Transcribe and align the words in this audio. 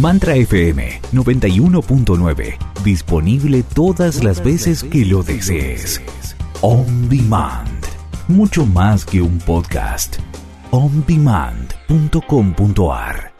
Mantra 0.00 0.34
FM 0.34 1.00
91.9. 1.12 2.56
Disponible 2.82 3.62
todas 3.62 4.24
las 4.24 4.42
veces 4.42 4.82
que 4.82 5.04
lo 5.04 5.22
desees. 5.22 6.02
On 6.62 7.08
Demand. 7.08 7.84
Mucho 8.28 8.66
más 8.66 9.04
que 9.04 9.22
un 9.22 9.38
podcast. 9.38 10.16
ondemand.com.ar 10.70 13.33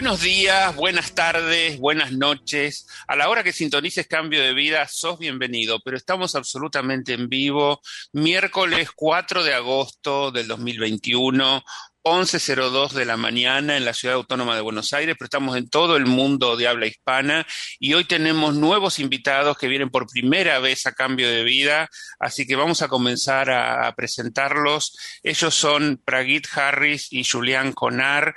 Buenos 0.00 0.20
días, 0.20 0.76
buenas 0.76 1.12
tardes, 1.12 1.76
buenas 1.76 2.12
noches. 2.12 2.86
A 3.08 3.16
la 3.16 3.28
hora 3.28 3.42
que 3.42 3.52
sintonices 3.52 4.06
Cambio 4.06 4.40
de 4.40 4.54
Vida, 4.54 4.86
sos 4.86 5.18
bienvenido, 5.18 5.80
pero 5.84 5.96
estamos 5.96 6.36
absolutamente 6.36 7.14
en 7.14 7.28
vivo. 7.28 7.80
Miércoles 8.12 8.90
4 8.94 9.42
de 9.42 9.54
agosto 9.54 10.30
del 10.30 10.46
2021, 10.46 11.64
11.02 12.04 12.92
de 12.92 13.06
la 13.06 13.16
mañana 13.16 13.76
en 13.76 13.84
la 13.84 13.92
Ciudad 13.92 14.14
Autónoma 14.14 14.54
de 14.54 14.60
Buenos 14.60 14.92
Aires, 14.92 15.16
pero 15.18 15.26
estamos 15.26 15.56
en 15.56 15.68
todo 15.68 15.96
el 15.96 16.06
mundo 16.06 16.56
de 16.56 16.68
habla 16.68 16.86
hispana 16.86 17.44
y 17.80 17.94
hoy 17.94 18.04
tenemos 18.04 18.54
nuevos 18.54 19.00
invitados 19.00 19.58
que 19.58 19.66
vienen 19.66 19.90
por 19.90 20.06
primera 20.06 20.60
vez 20.60 20.86
a 20.86 20.92
Cambio 20.92 21.28
de 21.28 21.42
Vida, 21.42 21.88
así 22.20 22.46
que 22.46 22.54
vamos 22.54 22.82
a 22.82 22.88
comenzar 22.88 23.50
a, 23.50 23.92
presentarlos. 23.96 24.96
Ellos 25.24 25.56
son 25.56 26.00
Pragit 26.04 26.46
Harris 26.54 27.08
y 27.10 27.24
Julián 27.24 27.72
Conar. 27.72 28.36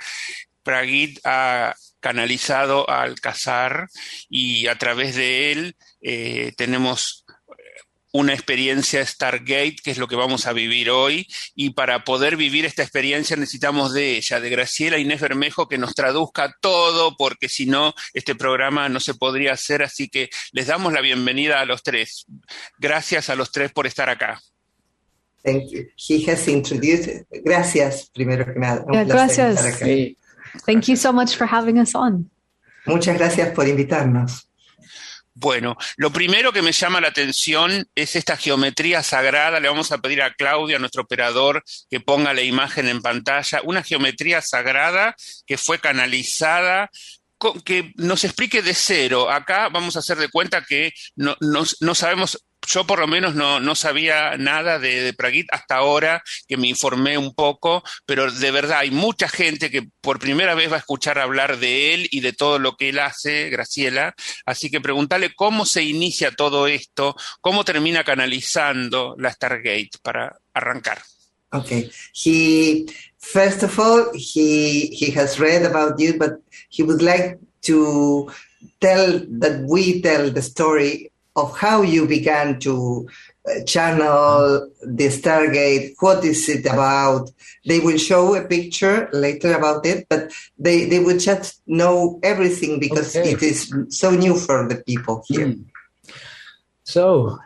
Pragit 0.62 1.20
ha 1.24 1.74
canalizado 2.00 2.88
a 2.90 3.02
Alcazar 3.02 3.88
y 4.28 4.66
a 4.66 4.76
través 4.76 5.14
de 5.14 5.52
él 5.52 5.76
eh, 6.00 6.52
tenemos 6.56 7.24
una 8.12 8.34
experiencia 8.34 9.04
Stargate, 9.04 9.76
que 9.82 9.90
es 9.90 9.98
lo 9.98 10.06
que 10.06 10.16
vamos 10.16 10.46
a 10.46 10.52
vivir 10.52 10.90
hoy, 10.90 11.26
y 11.54 11.70
para 11.70 12.04
poder 12.04 12.36
vivir 12.36 12.66
esta 12.66 12.82
experiencia 12.82 13.36
necesitamos 13.36 13.94
de 13.94 14.16
ella, 14.16 14.38
de 14.38 14.50
Graciela 14.50 14.98
Inés 14.98 15.20
Bermejo, 15.20 15.66
que 15.66 15.78
nos 15.78 15.94
traduzca 15.94 16.54
todo, 16.60 17.16
porque 17.16 17.48
si 17.48 17.66
no, 17.66 17.94
este 18.12 18.34
programa 18.34 18.88
no 18.90 19.00
se 19.00 19.14
podría 19.14 19.54
hacer, 19.54 19.82
así 19.82 20.08
que 20.08 20.28
les 20.52 20.66
damos 20.66 20.92
la 20.92 21.00
bienvenida 21.00 21.60
a 21.60 21.64
los 21.64 21.82
tres. 21.82 22.26
Gracias 22.78 23.30
a 23.30 23.34
los 23.34 23.50
tres 23.50 23.72
por 23.72 23.86
estar 23.86 24.10
acá. 24.10 24.40
Thank 25.42 25.70
you. 25.70 25.88
He 25.96 26.30
has 26.30 26.46
introduced. 26.46 27.26
Gracias, 27.44 28.10
primero 28.12 28.44
que 28.44 28.60
nada. 28.60 28.84
gracias. 29.04 29.82
Thank 30.66 30.88
you 30.88 30.96
so 30.96 31.12
much 31.12 31.36
for 31.36 31.46
having 31.46 31.78
us 31.78 31.94
on. 31.94 32.30
Muchas 32.86 33.16
gracias 33.16 33.54
por 33.54 33.66
invitarnos. 33.66 34.48
Bueno, 35.34 35.76
lo 35.96 36.12
primero 36.12 36.52
que 36.52 36.60
me 36.60 36.72
llama 36.72 37.00
la 37.00 37.08
atención 37.08 37.88
es 37.94 38.16
esta 38.16 38.36
geometría 38.36 39.02
sagrada. 39.02 39.60
Le 39.60 39.68
vamos 39.68 39.90
a 39.90 39.98
pedir 39.98 40.22
a 40.22 40.34
Claudia, 40.34 40.78
nuestro 40.78 41.02
operador, 41.02 41.64
que 41.90 42.00
ponga 42.00 42.34
la 42.34 42.42
imagen 42.42 42.86
en 42.88 43.00
pantalla. 43.00 43.62
Una 43.64 43.82
geometría 43.82 44.42
sagrada 44.42 45.16
que 45.46 45.56
fue 45.56 45.78
canalizada 45.78 46.90
que 47.64 47.92
nos 47.96 48.24
explique 48.24 48.62
de 48.62 48.74
cero. 48.74 49.30
Acá 49.30 49.68
vamos 49.68 49.96
a 49.96 50.00
hacer 50.00 50.18
de 50.18 50.28
cuenta 50.28 50.64
que 50.68 50.92
no, 51.16 51.36
no 51.40 51.94
sabemos 51.94 52.44
yo 52.66 52.86
por 52.86 52.98
lo 52.98 53.06
menos 53.06 53.34
no, 53.34 53.60
no 53.60 53.74
sabía 53.74 54.36
nada 54.36 54.78
de, 54.78 55.02
de, 55.02 55.46
hasta 55.50 55.76
ahora 55.76 56.22
que 56.46 56.56
me 56.56 56.68
informé 56.68 57.18
un 57.18 57.34
poco, 57.34 57.82
pero 58.06 58.30
de 58.30 58.50
verdad 58.50 58.78
hay 58.78 58.90
mucha 58.90 59.28
gente 59.28 59.70
que 59.70 59.88
por 60.00 60.18
primera 60.18 60.54
vez 60.54 60.70
va 60.70 60.76
a 60.76 60.80
escuchar 60.80 61.18
hablar 61.18 61.58
de 61.58 61.94
él 61.94 62.08
y 62.10 62.20
de 62.20 62.32
todo 62.32 62.58
lo 62.58 62.76
que 62.76 62.90
él 62.90 62.98
hace, 62.98 63.50
Graciela. 63.50 64.14
Así 64.46 64.70
que 64.70 64.80
preguntarle 64.80 65.34
cómo 65.34 65.66
se 65.66 65.82
inicia 65.82 66.30
todo 66.30 66.66
esto, 66.66 67.16
cómo 67.40 67.64
termina 67.64 68.04
canalizando 68.04 69.14
la 69.18 69.32
Stargate 69.32 69.90
para 70.02 70.36
arrancar. 70.54 71.02
Okay. 71.54 71.90
He, 72.14 72.86
first 73.18 73.62
of 73.62 73.78
all, 73.78 74.10
he, 74.14 74.86
he 74.86 75.10
has 75.10 75.38
read 75.38 75.66
about 75.66 75.98
you, 75.98 76.16
but 76.18 76.40
he 76.70 76.82
would 76.82 77.02
like 77.02 77.38
to 77.62 78.30
tell 78.80 79.20
that 79.38 79.60
we 79.68 80.00
tell 80.00 80.30
the 80.30 80.40
story 80.40 81.11
of 81.34 81.56
how 81.56 81.82
you 81.82 82.06
began 82.06 82.60
to 82.60 83.08
uh, 83.48 83.64
channel 83.64 84.68
the 84.82 85.06
Stargate. 85.08 85.94
What 86.00 86.24
is 86.24 86.48
it 86.48 86.66
about? 86.66 87.30
They 87.64 87.80
will 87.80 87.98
show 87.98 88.34
a 88.34 88.46
picture 88.46 89.08
later 89.12 89.54
about 89.54 89.86
it, 89.86 90.06
but 90.08 90.32
they, 90.58 90.84
they 90.84 90.98
would 90.98 91.20
just 91.20 91.62
know 91.66 92.20
everything 92.22 92.80
because 92.80 93.16
okay. 93.16 93.32
it 93.32 93.42
is 93.42 93.74
so 93.88 94.10
new 94.10 94.38
for 94.38 94.68
the 94.68 94.76
people 94.76 95.24
here. 95.28 95.48
Mm. 95.48 95.64
So 96.84 97.38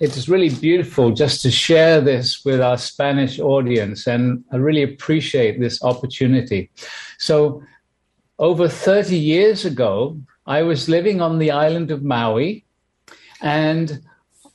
it 0.00 0.16
is 0.16 0.28
really 0.28 0.50
beautiful 0.50 1.10
just 1.10 1.42
to 1.42 1.50
share 1.50 2.00
this 2.00 2.44
with 2.44 2.60
our 2.60 2.78
Spanish 2.78 3.40
audience, 3.40 4.06
and 4.06 4.44
I 4.52 4.56
really 4.56 4.82
appreciate 4.82 5.58
this 5.58 5.82
opportunity. 5.82 6.70
So, 7.18 7.62
over 8.38 8.68
30 8.68 9.16
years 9.16 9.64
ago, 9.64 10.16
I 10.46 10.62
was 10.62 10.88
living 10.88 11.20
on 11.20 11.38
the 11.38 11.50
island 11.50 11.90
of 11.90 12.04
Maui 12.04 12.64
and 13.42 14.00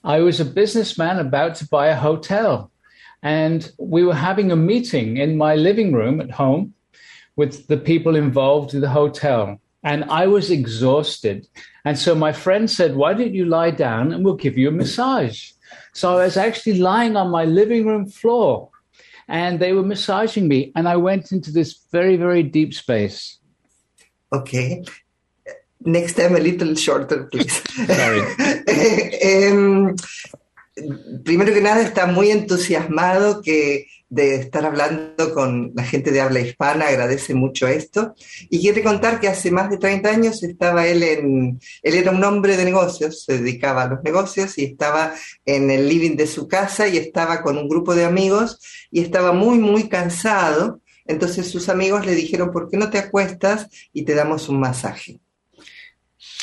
I 0.04 0.20
was 0.20 0.40
a 0.40 0.46
businessman 0.46 1.20
about 1.20 1.56
to 1.56 1.68
buy 1.68 1.88
a 1.88 1.96
hotel. 1.96 2.72
And 3.22 3.72
we 3.78 4.04
were 4.04 4.16
having 4.16 4.52
a 4.52 4.58
meeting 4.58 5.18
in 5.18 5.38
my 5.38 5.56
living 5.56 5.94
room 5.94 6.20
at 6.20 6.32
home 6.32 6.74
with 7.36 7.68
the 7.68 7.78
people 7.78 8.16
involved 8.16 8.74
in 8.74 8.82
the 8.82 8.90
hotel. 8.90 9.60
And 9.82 10.04
I 10.06 10.28
was 10.28 10.52
exhausted. 10.52 11.48
And 11.86 11.98
so 11.98 12.16
my 12.16 12.34
friend 12.34 12.70
said, 12.70 12.96
Why 12.96 13.14
don't 13.14 13.34
you 13.34 13.46
lie 13.46 13.72
down 13.72 14.12
and 14.12 14.24
we'll 14.24 14.36
give 14.36 14.58
you 14.58 14.68
a 14.68 14.72
massage? 14.72 15.52
So 15.94 16.18
I 16.18 16.26
was 16.26 16.38
actually 16.38 16.80
lying 16.80 17.16
on 17.16 17.30
my 17.30 17.46
living 17.46 17.86
room 17.86 18.08
floor 18.08 18.70
and 19.28 19.60
they 19.60 19.74
were 19.74 19.84
massaging 19.84 20.48
me. 20.48 20.72
And 20.76 20.88
I 20.88 20.98
went 20.98 21.32
into 21.32 21.52
this 21.52 21.80
very, 21.92 22.18
very 22.18 22.44
deep 22.44 22.74
space. 22.74 23.40
Okay. 24.34 24.84
Next 25.86 26.16
time 26.16 26.36
a 26.36 26.40
little 26.40 26.76
shorter, 26.76 27.30
please. 27.30 27.62
Sorry. 27.88 28.22
um, 29.52 29.96
primero 31.24 31.54
que 31.54 31.62
nada, 31.62 31.82
está 31.82 32.06
muy 32.06 32.32
entusiasmado 32.32 33.42
que 33.42 33.88
de 34.14 34.36
estar 34.36 34.64
hablando 34.64 35.34
con 35.34 35.72
la 35.76 35.84
gente 35.84 36.12
de 36.12 36.22
habla 36.22 36.40
hispana, 36.40 36.88
agradece 36.88 37.34
mucho 37.34 37.68
esto. 37.68 38.14
Y 38.50 38.60
quiere 38.60 38.84
contar 38.84 39.20
que 39.20 39.28
hace 39.28 39.50
más 39.50 39.72
de 39.72 39.78
30 39.78 40.08
años 40.08 40.44
estaba 40.44 40.86
él 40.86 41.02
en, 41.02 41.60
él 41.82 41.96
era 41.96 42.12
un 42.12 42.24
hombre 42.24 42.56
de 42.56 42.64
negocios, 42.64 43.24
se 43.24 43.40
dedicaba 43.40 43.84
a 43.84 43.88
los 43.88 44.04
negocios 44.04 44.58
y 44.60 44.66
estaba 44.66 45.16
en 45.46 45.72
el 45.72 45.90
living 45.90 46.16
de 46.16 46.28
su 46.28 46.48
casa 46.48 46.88
y 46.88 46.98
estaba 46.98 47.42
con 47.42 47.58
un 47.58 47.68
grupo 47.68 47.96
de 47.96 48.06
amigos 48.06 48.60
y 48.92 49.02
estaba 49.02 49.32
muy, 49.32 49.58
muy 49.58 49.90
cansado. 49.90 50.80
Entonces 51.06 51.50
sus 51.50 51.68
amigos 51.68 52.06
le 52.06 52.14
dijeron, 52.14 52.52
¿por 52.52 52.70
qué 52.70 52.78
no 52.78 52.92
te 52.92 53.00
acuestas 53.00 53.68
y 53.94 54.04
te 54.04 54.14
damos 54.14 54.48
un 54.48 54.60
masaje? 54.60 55.23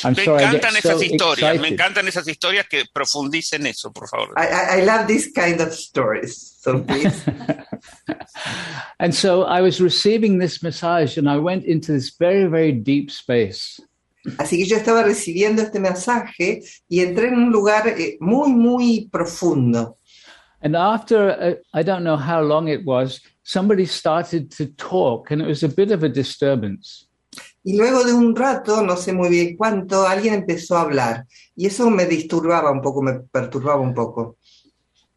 I'm 0.03 0.13
me 0.13 0.23
sorry, 0.23 0.43
encantan 0.43 0.75
esas 0.75 0.99
so 0.99 1.03
historias, 1.03 1.55
excited. 1.55 1.61
me 1.61 1.67
encantan 1.69 2.07
esas 2.07 2.27
historias 2.27 2.67
que 2.67 2.85
profundicen 2.93 3.65
eso, 3.67 3.91
por 3.91 4.07
favor. 4.07 4.33
I, 4.37 4.79
I 4.79 4.85
love 4.85 5.07
these 5.07 5.31
kind 5.31 5.61
of 5.61 5.73
stories, 5.73 6.57
so 6.59 6.83
please. 6.83 7.23
and 8.99 9.13
so 9.13 9.43
I 9.43 9.61
was 9.61 9.79
receiving 9.79 10.39
this 10.39 10.63
massage 10.63 11.17
and 11.17 11.29
I 11.29 11.37
went 11.37 11.65
into 11.65 11.91
this 11.91 12.15
very, 12.17 12.45
very 12.45 12.71
deep 12.71 13.11
space. 13.11 13.81
Así 14.37 14.57
que 14.57 14.65
yo 14.65 14.77
estaba 14.77 15.03
recibiendo 15.03 15.63
este 15.63 15.79
masaje 15.79 16.61
y 16.87 16.99
entré 16.99 17.29
en 17.29 17.35
un 17.35 17.51
lugar 17.51 17.87
eh, 17.87 18.17
muy, 18.19 18.51
muy 18.51 19.09
profundo. 19.11 19.97
And 20.61 20.75
after, 20.75 21.29
uh, 21.31 21.55
I 21.73 21.81
don't 21.81 22.03
know 22.03 22.17
how 22.17 22.41
long 22.41 22.67
it 22.67 22.85
was, 22.85 23.19
somebody 23.43 23.85
started 23.85 24.51
to 24.57 24.67
talk 24.67 25.31
and 25.31 25.41
it 25.41 25.47
was 25.47 25.63
a 25.63 25.69
bit 25.69 25.91
of 25.91 26.03
a 26.03 26.09
disturbance. 26.09 27.07
Y 27.63 27.77
luego 27.77 28.03
de 28.03 28.13
un 28.13 28.35
rato, 28.35 28.81
no 28.81 28.97
sé 28.97 29.13
muy 29.13 29.29
bien 29.29 29.55
cuánto, 29.55 30.07
alguien 30.07 30.33
empezó 30.33 30.77
a 30.77 30.81
hablar. 30.81 31.25
Y 31.55 31.67
eso 31.67 31.89
me 31.89 32.05
disturbaba 32.05 32.71
un 32.71 32.81
poco, 32.81 33.01
me 33.01 33.19
perturbaba 33.31 33.81
un 33.81 33.93
poco. 33.93 34.37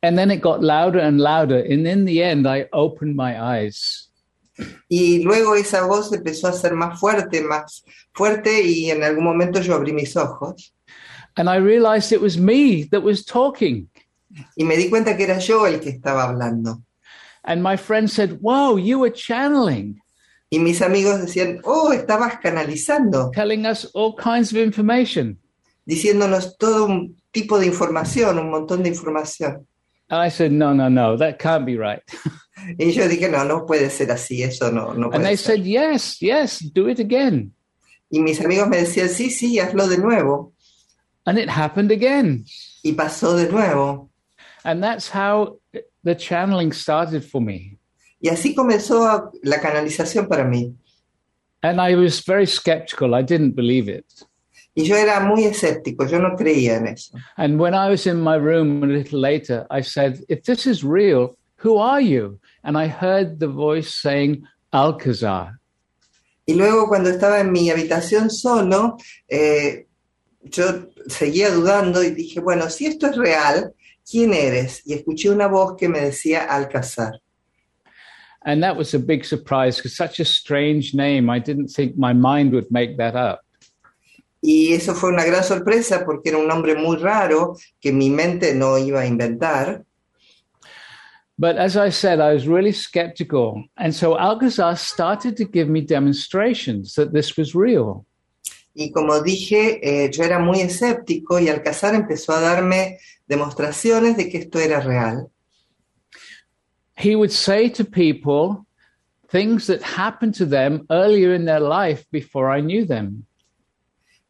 And 0.03 0.19
then 0.19 0.31
it 0.31 0.43
got 0.43 0.63
louder 0.63 1.01
and 1.01 1.19
louder. 1.19 1.61
And 1.61 1.87
in 1.87 2.05
the 2.05 2.23
end, 2.23 2.47
I 2.47 2.69
opened 2.73 3.17
my 3.17 3.41
eyes. 3.41 4.11
Y 4.89 5.23
luego 5.25 5.55
esa 5.57 5.87
voz 5.87 6.13
empezó 6.13 6.49
a 6.49 6.53
ser 6.53 6.75
más 6.75 7.01
fuerte, 7.01 7.41
más 7.41 7.85
fuerte, 8.13 8.63
y 8.63 8.91
en 8.91 9.03
algún 9.03 9.25
momento 9.25 9.61
yo 9.61 9.75
abrí 9.75 9.93
mis 9.93 10.15
ojos. 10.17 10.75
And 11.37 11.49
I 11.49 11.57
realized 11.57 12.13
it 12.13 12.21
was 12.21 12.37
me 12.37 12.85
that 12.91 13.03
was 13.03 13.25
talking. 13.25 13.89
Y 14.57 14.65
me 14.65 14.77
di 14.77 14.91
cuenta 14.91 15.17
que 15.17 15.25
era 15.25 15.39
yo 15.39 15.67
el 15.67 15.81
que 15.81 15.91
estaba 15.91 16.25
hablando. 16.25 16.83
And 17.45 17.63
my 17.63 17.77
friend 17.77 18.09
said, 18.09 18.41
Wow, 18.41 18.77
you 18.77 18.99
were 18.99 19.11
channeling. 19.11 20.01
Y 20.55 20.61
mis 20.61 20.83
amigos 20.83 21.21
decían, 21.21 21.59
oh, 21.65 21.93
estabas 21.93 22.39
canalizando. 22.39 23.33
Telling 23.33 23.67
us 23.67 23.91
all 23.93 24.15
kinds 24.15 24.53
of 24.53 24.59
information. 24.59 25.37
Diciéndonos 25.85 26.57
todo 26.59 26.87
un 26.87 27.17
tipo 27.33 27.59
de 27.59 27.67
información, 27.67 28.39
un 28.39 28.51
montón 28.51 28.85
de 28.85 28.91
información. 28.91 29.67
And 30.11 30.23
I 30.25 30.29
said, 30.29 30.53
no, 30.53 30.73
no, 30.73 30.89
no, 30.89 31.17
that 31.17 31.41
can't 31.41 31.67
be 31.67 31.77
right. 31.77 32.01
y 32.79 32.93
yo 32.93 33.09
dije, 33.09 33.29
no, 33.29 33.43
no 33.43 33.67
puede 33.67 33.91
ser 33.91 34.13
así, 34.13 34.45
eso 34.45 34.71
no, 34.71 34.95
no 34.95 35.09
puede 35.09 35.17
And 35.17 35.25
they 35.25 35.35
ser. 35.35 35.57
said, 35.57 35.65
yes, 35.65 36.23
yes, 36.23 36.61
do 36.61 36.89
it 36.89 37.01
again. 37.01 37.53
Y 38.09 38.21
mis 38.21 38.41
amigos 38.41 38.69
me 38.69 38.77
decían, 38.77 39.09
sí, 39.09 39.31
sí, 39.31 39.59
hazlo 39.59 39.89
de 39.89 39.99
nuevo. 39.99 40.53
And 41.27 41.37
it 41.37 41.49
happened 41.49 41.91
again. 41.91 42.45
Y 42.85 42.93
pasó 42.93 43.35
de 43.35 43.51
nuevo. 43.51 44.09
And 44.65 44.81
that's 44.81 45.09
how 45.09 45.59
the 46.05 46.15
channeling 46.15 46.73
started 46.73 47.25
for 47.25 47.41
me. 47.43 47.74
Y 48.25 48.31
así 48.31 48.55
comenzó 48.55 49.31
la 49.43 49.61
canalización 49.61 50.27
para 50.27 50.45
mí. 50.45 50.75
And 51.61 51.79
I 51.79 51.95
was 51.95 52.25
very 52.27 52.47
skeptical. 52.47 53.15
I 53.15 53.23
didn't 53.23 53.55
believe 53.55 53.87
it. 53.87 54.07
Y 54.75 54.85
yo 54.85 54.97
era 54.97 55.21
muy 55.21 55.45
escéptico, 55.45 56.07
yo 56.07 56.19
no 56.19 56.35
creía 56.35 56.77
en 56.77 56.87
eso. 56.87 57.19
And 57.37 57.61
when 57.61 57.75
I 57.75 57.91
was 57.91 58.07
in 58.07 58.23
my 58.23 58.37
room 58.39 58.83
a 58.83 58.87
little 58.87 59.21
later, 59.21 59.67
I 59.71 59.83
said, 59.83 60.25
If 60.31 60.45
this 60.45 60.67
is 60.67 60.83
real, 60.83 61.37
who 61.57 61.77
are 61.77 62.01
you? 62.01 62.41
And 62.63 62.79
I 62.79 62.89
heard 62.89 63.41
the 63.41 63.47
voice 63.47 63.91
saying, 63.91 64.47
Alcazar. 64.73 65.59
Y 66.47 66.55
luego 66.55 66.89
cuando 66.89 67.11
estaba 67.11 67.41
en 67.41 67.53
mi 67.53 67.69
habitación 67.69 68.31
solo, 68.31 68.97
eh, 69.29 69.87
yo 70.41 70.89
seguía 71.09 71.51
dudando 71.51 72.03
y 72.03 72.09
dije, 72.09 72.41
bueno, 72.41 72.71
si 72.71 72.87
esto 72.87 73.07
es 73.07 73.17
real, 73.17 73.75
¿quién 74.11 74.33
eres? 74.33 74.81
Y 74.87 74.95
escuché 74.95 75.29
una 75.29 75.47
voz 75.47 75.77
que 75.77 75.91
me 75.91 76.01
decía 76.01 76.45
Alcazar. 76.45 77.21
And 78.45 78.63
that 78.63 78.77
was 78.77 78.93
a 78.95 78.99
big 78.99 79.25
surprise 79.25 79.77
because 79.77 79.97
such 79.97 80.21
a 80.21 80.25
strange 80.25 80.95
name, 80.95 81.31
I 81.31 81.39
didn't 81.39 81.69
think 81.69 81.97
my 81.97 82.13
mind 82.13 82.53
would 82.53 82.71
make 82.71 82.99
that 82.99 83.17
up. 83.17 83.41
Y 84.43 84.75
eso 84.75 84.95
fue 84.95 85.09
una 85.09 85.25
gran 85.25 85.43
sorpresa 85.43 86.05
porque 86.05 86.29
era 86.29 86.37
un 86.37 86.47
nombre 86.47 86.75
muy 86.75 86.99
raro 86.99 87.57
que 87.81 87.93
mi 87.93 88.11
mente 88.11 88.55
no 88.55 88.77
iba 88.77 89.01
a 89.01 89.07
inventar. 89.07 89.85
But 91.39 91.57
as 91.57 91.77
I 91.77 91.89
said, 91.89 92.21
I 92.21 92.35
was 92.35 92.47
really 92.47 92.73
skeptical. 92.73 93.65
And 93.79 93.95
so 93.95 94.19
Alcazar 94.19 94.77
started 94.77 95.37
to 95.39 95.47
give 95.47 95.69
me 95.69 95.81
demonstrations 95.81 96.95
that 96.95 97.13
this 97.13 97.37
was 97.39 97.55
real. 97.55 98.05
Y 98.75 98.91
como 98.93 99.21
dije, 99.23 99.81
eh, 99.83 100.11
yo 100.11 100.25
era 100.25 100.39
muy 100.39 100.61
escéptico 100.61 101.39
y 101.41 101.49
Alcazar 101.49 101.95
empezó 101.95 102.33
a 102.33 102.41
darme 102.41 102.99
demostraciones 103.27 104.17
de 104.17 104.29
que 104.29 104.39
esto 104.39 104.59
era 104.59 104.81
real. 104.81 105.29
He 106.97 107.17
would 107.17 107.33
say 107.33 107.69
to 107.71 107.85
people 107.85 108.67
things 109.29 109.67
that 109.67 109.83
happened 109.83 110.35
to 110.35 110.47
them 110.47 110.87
earlier 110.91 111.35
in 111.35 111.45
their 111.45 111.61
life 111.61 112.07
before 112.11 112.51
I 112.51 112.61
knew 112.61 112.85
them. 112.85 113.27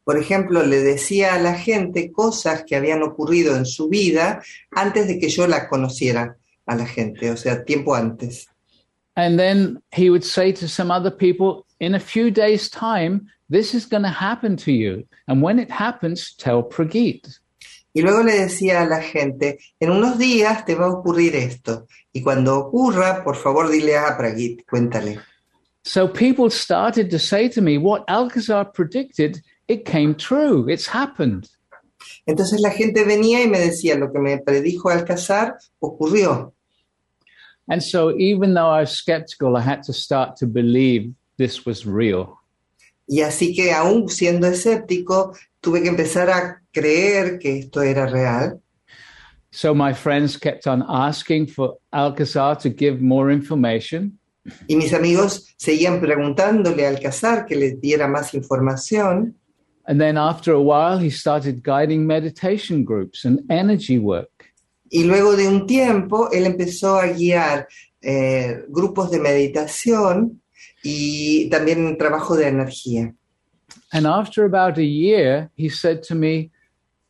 Por 0.04 0.18
ejemplo, 0.18 0.62
le 0.62 0.82
decía 0.82 1.34
a 1.34 1.38
la 1.38 1.54
gente 1.54 2.12
cosas 2.12 2.64
que 2.64 2.76
habían 2.76 3.02
ocurrido 3.02 3.56
en 3.56 3.64
su 3.64 3.88
vida 3.88 4.42
antes 4.74 5.06
de 5.06 5.18
que 5.18 5.28
yo 5.28 5.46
la 5.46 5.68
conociera 5.68 6.36
a 6.66 6.76
la 6.76 6.86
gente, 6.86 7.30
o 7.30 7.36
sea, 7.36 7.64
tiempo 7.64 7.94
antes. 7.94 8.46
And 9.16 9.38
then 9.38 9.80
he 9.92 10.10
would 10.10 10.24
say 10.24 10.52
to 10.52 10.68
some 10.68 10.90
other 10.90 11.10
people, 11.10 11.64
in 11.80 11.94
a 11.94 12.00
few 12.00 12.30
days' 12.30 12.68
time, 12.68 13.28
this 13.48 13.74
is 13.74 13.86
going 13.86 14.02
to 14.02 14.08
happen 14.08 14.56
to 14.58 14.72
you. 14.72 15.06
And 15.28 15.40
when 15.40 15.58
it 15.58 15.70
happens, 15.70 16.34
tell 16.34 16.62
Pragit. 16.62 17.38
Y 17.96 18.02
luego 18.02 18.24
le 18.24 18.32
decía 18.32 18.82
a 18.82 18.86
la 18.86 19.00
gente, 19.00 19.58
en 19.78 19.90
unos 19.90 20.18
días 20.18 20.64
te 20.64 20.74
va 20.74 20.86
a 20.86 20.90
ocurrir 20.90 21.36
esto. 21.36 21.86
Y 22.12 22.22
cuando 22.22 22.58
ocurra, 22.58 23.22
por 23.22 23.36
favor, 23.36 23.70
dile 23.70 23.96
a 23.96 24.16
Pragit, 24.18 24.66
cuéntale. 24.68 25.20
So 25.84 26.08
people 26.08 26.50
started 26.50 27.08
to 27.10 27.18
say 27.18 27.48
to 27.50 27.62
me, 27.62 27.78
what 27.78 28.04
Alcazar 28.08 28.64
predicted, 28.72 29.42
it 29.68 29.84
came 29.84 30.14
true. 30.16 30.68
It's 30.68 30.88
happened. 30.88 31.48
Entonces 32.26 32.60
la 32.60 32.70
gente 32.70 33.04
venía 33.04 33.42
y 33.42 33.48
me 33.48 33.60
decía, 33.60 33.96
lo 33.96 34.10
que 34.12 34.18
me 34.18 34.38
predijo 34.38 34.90
Alcazar 34.90 35.56
ocurrió. 35.78 36.52
And 37.68 37.80
so 37.80 38.10
even 38.18 38.54
though 38.54 38.68
I 38.68 38.80
was 38.80 38.90
skeptical, 38.90 39.56
I 39.56 39.60
had 39.60 39.84
to 39.84 39.92
start 39.92 40.36
to 40.38 40.46
believe 40.46 41.14
this 41.38 41.64
was 41.64 41.86
real. 41.86 42.40
Y 43.06 43.20
así 43.20 43.54
que 43.54 43.72
aún 43.72 44.08
siendo 44.08 44.46
escéptico, 44.46 45.36
tuve 45.64 45.82
que 45.82 45.88
empezar 45.88 46.28
a 46.28 46.60
creer 46.70 47.38
que 47.38 47.58
esto 47.58 47.80
era 47.80 48.06
real. 48.06 48.60
So 49.50 49.74
my 49.74 49.94
friends 49.94 50.36
kept 50.36 50.66
on 50.66 50.82
asking 50.82 51.46
for 51.46 51.78
Alcazar 51.90 52.56
to 52.58 52.68
give 52.68 53.00
more 53.00 53.32
information. 53.32 54.18
Y 54.66 54.76
mis 54.76 54.92
amigos 54.92 55.54
seguían 55.56 56.00
preguntándole 56.00 56.84
a 56.84 56.90
Alcazar 56.90 57.46
que 57.46 57.56
les 57.56 57.80
diera 57.80 58.06
más 58.06 58.34
información. 58.34 59.34
And 59.86 59.98
then 59.98 60.18
after 60.18 60.52
a 60.52 60.60
while, 60.60 60.98
he 60.98 61.10
started 61.10 61.62
guiding 61.62 62.06
meditation 62.06 62.84
groups 62.84 63.24
and 63.24 63.40
energy 63.50 63.98
work. 63.98 64.52
Y 64.90 65.04
luego 65.04 65.34
de 65.34 65.48
un 65.48 65.66
tiempo, 65.66 66.30
él 66.30 66.44
empezó 66.44 66.98
a 66.98 67.06
guiar 67.06 67.66
eh, 68.02 68.64
grupos 68.68 69.10
de 69.10 69.18
meditación 69.18 70.42
y 70.82 71.48
también 71.48 71.96
trabajo 71.96 72.36
de 72.36 72.48
energía. 72.48 73.14
And 73.94 74.06
after 74.06 74.44
about 74.44 74.76
a 74.76 74.84
year, 74.84 75.50
he 75.54 75.68
said 75.68 76.02
to 76.04 76.16
me, 76.16 76.50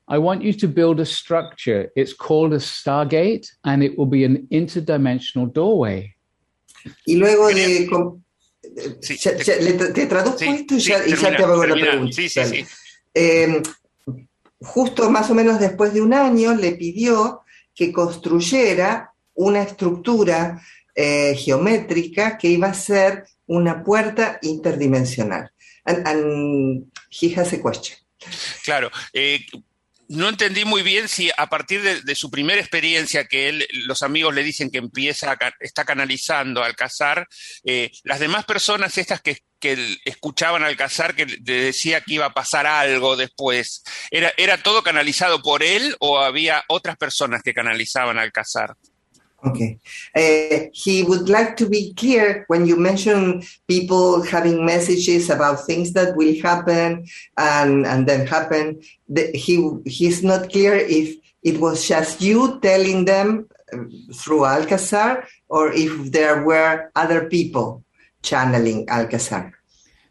I 0.07 0.19
want 0.19 0.43
you 0.43 0.53
to 0.53 0.69
build 0.69 1.01
a 1.01 1.07
structure. 1.07 1.91
It's 1.97 2.13
called 2.13 2.53
a 2.53 2.59
Stargate, 2.59 3.51
and 3.65 3.83
it 3.83 3.97
will 3.97 4.07
be 4.07 4.25
an 4.25 4.47
interdimensional 4.53 5.51
doorway. 5.51 6.15
Y 7.07 7.17
luego 7.17 7.49
de... 7.49 7.89
Sí, 9.01 9.17
ya, 9.17 9.37
ya, 9.37 9.59
te, 9.59 9.93
te, 9.93 10.07
traduzco 10.07 10.39
sí, 10.39 10.49
esto 10.49 10.75
y 10.75 10.81
ya, 10.81 11.03
sí, 11.03 11.13
y 11.13 11.17
ya 11.17 11.37
te 11.37 11.43
hago 11.43 11.65
la 11.65 11.75
pregunta. 11.75 12.13
Sí, 12.13 12.29
sí, 12.29 12.45
sí. 12.45 12.67
Eh, 13.15 13.63
justo 14.61 15.11
más 15.11 15.31
o 15.31 15.35
menos 15.35 15.61
después 15.61 15.95
de 15.95 16.03
un 16.03 16.13
año 16.13 16.55
le 16.55 16.73
pidió 16.73 17.43
que 17.75 17.93
construyera 17.93 19.13
una 19.35 19.63
estructura 19.63 20.61
eh, 20.95 21.35
geométrica 21.37 22.37
que 22.37 22.49
iba 22.49 22.69
a 22.69 22.75
ser 22.75 23.25
una 23.47 23.83
puerta 23.83 24.39
interdimensional. 24.43 25.51
And, 25.87 26.07
and 26.07 26.93
he. 27.11 27.35
Claro. 28.65 28.91
Eh, 29.13 29.45
no 30.09 30.29
entendí 30.29 30.65
muy 30.65 30.83
bien 30.83 31.09
si 31.09 31.31
a 31.37 31.49
partir 31.49 31.83
de, 31.83 32.15
su 32.15 32.31
primera 32.31 32.61
experiencia 32.61 33.25
que 33.25 33.49
él, 33.49 33.67
los 33.87 34.03
amigos 34.03 34.35
le 34.35 34.43
dicen 34.43 34.71
que 34.71 34.79
empieza, 34.79 35.33
a, 35.33 35.39
está 35.61 35.85
canalizando 35.85 36.63
al 36.63 36.77
cazar, 36.77 37.27
eh, 37.65 37.91
las 38.03 38.21
demás 38.21 38.45
personas 38.45 38.99
estas 38.99 39.21
que, 39.21 39.39
que 39.59 39.99
escuchaban 40.05 40.63
al 40.63 40.77
cazar 40.77 41.15
que 41.15 41.27
le 41.27 41.39
decía 41.43 42.03
que 42.03 42.15
iba 42.15 42.27
a 42.27 42.35
pasar 42.35 42.67
algo 42.67 43.17
después, 43.17 43.83
¿era, 44.11 44.33
¿era 44.37 44.63
todo 44.63 44.83
canalizado 44.83 45.43
por 45.43 45.63
él 45.63 45.97
o 46.01 46.19
había 46.19 46.65
otras 46.69 46.97
personas 46.97 47.43
que 47.43 47.55
canalizaban 47.55 48.19
al 48.19 48.33
cazar? 48.33 48.77
Okay. 49.47 49.79
Uh, 50.17 50.69
he 50.73 51.03
would 51.03 51.29
like 51.29 51.57
to 51.59 51.69
be 51.69 51.93
clear 51.95 52.45
when 52.49 52.67
you 52.67 52.77
mention 52.77 53.43
people 53.69 54.23
having 54.23 54.65
messages 54.65 55.29
about 55.29 55.67
things 55.67 55.93
that 55.93 56.17
will 56.17 56.35
happen 56.41 57.07
and, 57.37 57.87
and 57.87 58.07
then 58.09 58.27
happen. 58.27 58.81
The, 59.09 59.31
he 59.33 59.71
he's 59.85 60.23
not 60.23 60.51
clear 60.51 60.75
if 60.75 61.17
it 61.43 61.61
was 61.61 61.87
just 61.87 62.23
you 62.23 62.59
telling 62.61 63.05
them 63.05 63.47
through 64.15 64.47
Alcazar 64.47 65.27
or 65.49 65.73
if 65.73 66.13
there 66.13 66.43
were 66.43 66.91
other 66.97 67.29
people 67.29 67.85
channeling 68.23 68.89
Alcazar. 68.89 69.53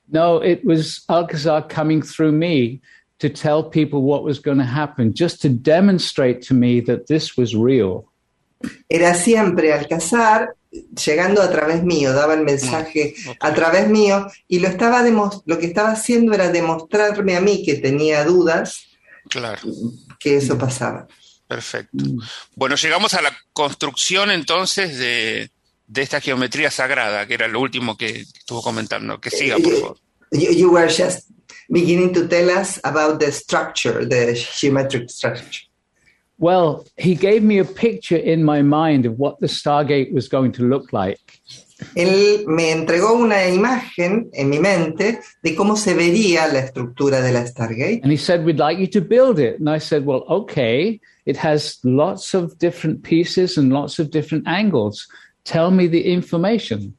No, 0.09 0.37
it 0.37 0.63
was 0.63 1.03
Alcazar 1.09 1.63
coming 1.63 2.01
through 2.01 2.33
me 2.33 2.81
to 3.19 3.29
tell 3.29 3.63
people 3.63 4.03
what 4.03 4.23
was 4.23 4.39
going 4.39 4.57
to 4.57 4.63
happen, 4.63 5.13
just 5.13 5.41
to 5.41 5.49
demonstrate 5.49 6.41
to 6.43 6.53
me 6.53 6.81
that 6.81 7.07
this 7.07 7.37
was 7.37 7.55
real. 7.55 8.11
Era 8.89 9.13
siempre 9.13 9.73
Alcazar 9.73 10.55
llegando 11.05 11.41
a 11.41 11.51
través 11.51 11.83
mío, 11.83 12.13
daba 12.13 12.33
el 12.33 12.43
mensaje 12.43 13.13
okay. 13.21 13.35
a 13.39 13.53
través 13.53 13.87
mío 13.89 14.27
y 14.47 14.59
lo, 14.59 14.67
estaba 14.67 15.03
lo 15.45 15.59
que 15.59 15.67
estaba 15.67 15.91
haciendo 15.91 16.33
era 16.33 16.49
demostrarme 16.49 17.35
a 17.35 17.41
mí 17.41 17.63
que 17.63 17.75
tenía 17.75 18.23
dudas 18.23 18.85
claro. 19.29 19.61
que 20.19 20.37
eso 20.37 20.57
pasaba. 20.57 21.07
Perfecto. 21.47 21.97
Bueno, 22.55 22.75
llegamos 22.75 23.13
a 23.13 23.21
la 23.21 23.35
construcción 23.53 24.31
entonces 24.31 24.97
de, 24.97 25.51
de 25.87 26.01
esta 26.01 26.19
geometría 26.19 26.71
sagrada, 26.71 27.27
que 27.27 27.35
era 27.35 27.47
lo 27.47 27.59
último 27.59 27.95
que 27.95 28.21
estuvo 28.21 28.61
comentando. 28.61 29.19
Que 29.19 29.29
siga, 29.29 29.57
por 29.57 29.73
favor. 29.73 29.97
You, 30.31 30.51
you 30.51 30.71
were 30.71 30.87
just 30.87 31.29
beginning 31.69 32.11
to 32.13 32.27
tell 32.27 32.49
us 32.49 32.79
about 32.83 33.19
the 33.19 33.31
structure, 33.31 34.07
the 34.07 34.33
geometric 34.33 35.09
structure. 35.09 35.67
Well, 36.39 36.85
he 36.97 37.15
gave 37.15 37.43
me 37.43 37.59
a 37.59 37.65
picture 37.65 38.17
in 38.17 38.43
my 38.43 38.61
mind 38.61 39.05
of 39.05 39.17
what 39.17 39.39
the 39.39 39.47
Stargate 39.47 40.11
was 40.13 40.27
going 40.27 40.51
to 40.53 40.63
look 40.63 40.91
like. 40.91 41.19
Él 41.95 42.45
me 42.47 42.71
entregó 42.71 43.13
una 43.13 43.47
imagen 43.47 44.29
en 44.33 44.49
mi 44.49 44.59
mente 44.59 45.19
de 45.43 45.55
cómo 45.55 45.75
se 45.75 45.93
vería 45.93 46.47
la 46.47 46.59
estructura 46.59 47.21
de 47.21 47.31
la 47.31 47.45
Stargate. 47.45 48.01
And 48.03 48.11
he 48.11 48.17
said, 48.17 48.45
We'd 48.45 48.59
like 48.59 48.77
you 48.77 48.87
to 48.87 49.01
build 49.01 49.39
it. 49.39 49.59
And 49.59 49.69
I 49.69 49.79
said, 49.79 50.05
Well, 50.05 50.23
okay. 50.29 50.99
It 51.25 51.37
has 51.37 51.79
lots 51.83 52.33
of 52.33 52.57
different 52.59 53.03
pieces 53.03 53.57
and 53.57 53.71
lots 53.71 53.99
of 53.99 54.11
different 54.11 54.47
angles. 54.47 55.07
Tell 55.45 55.71
me 55.71 55.87
the 55.87 56.11
information. 56.11 56.95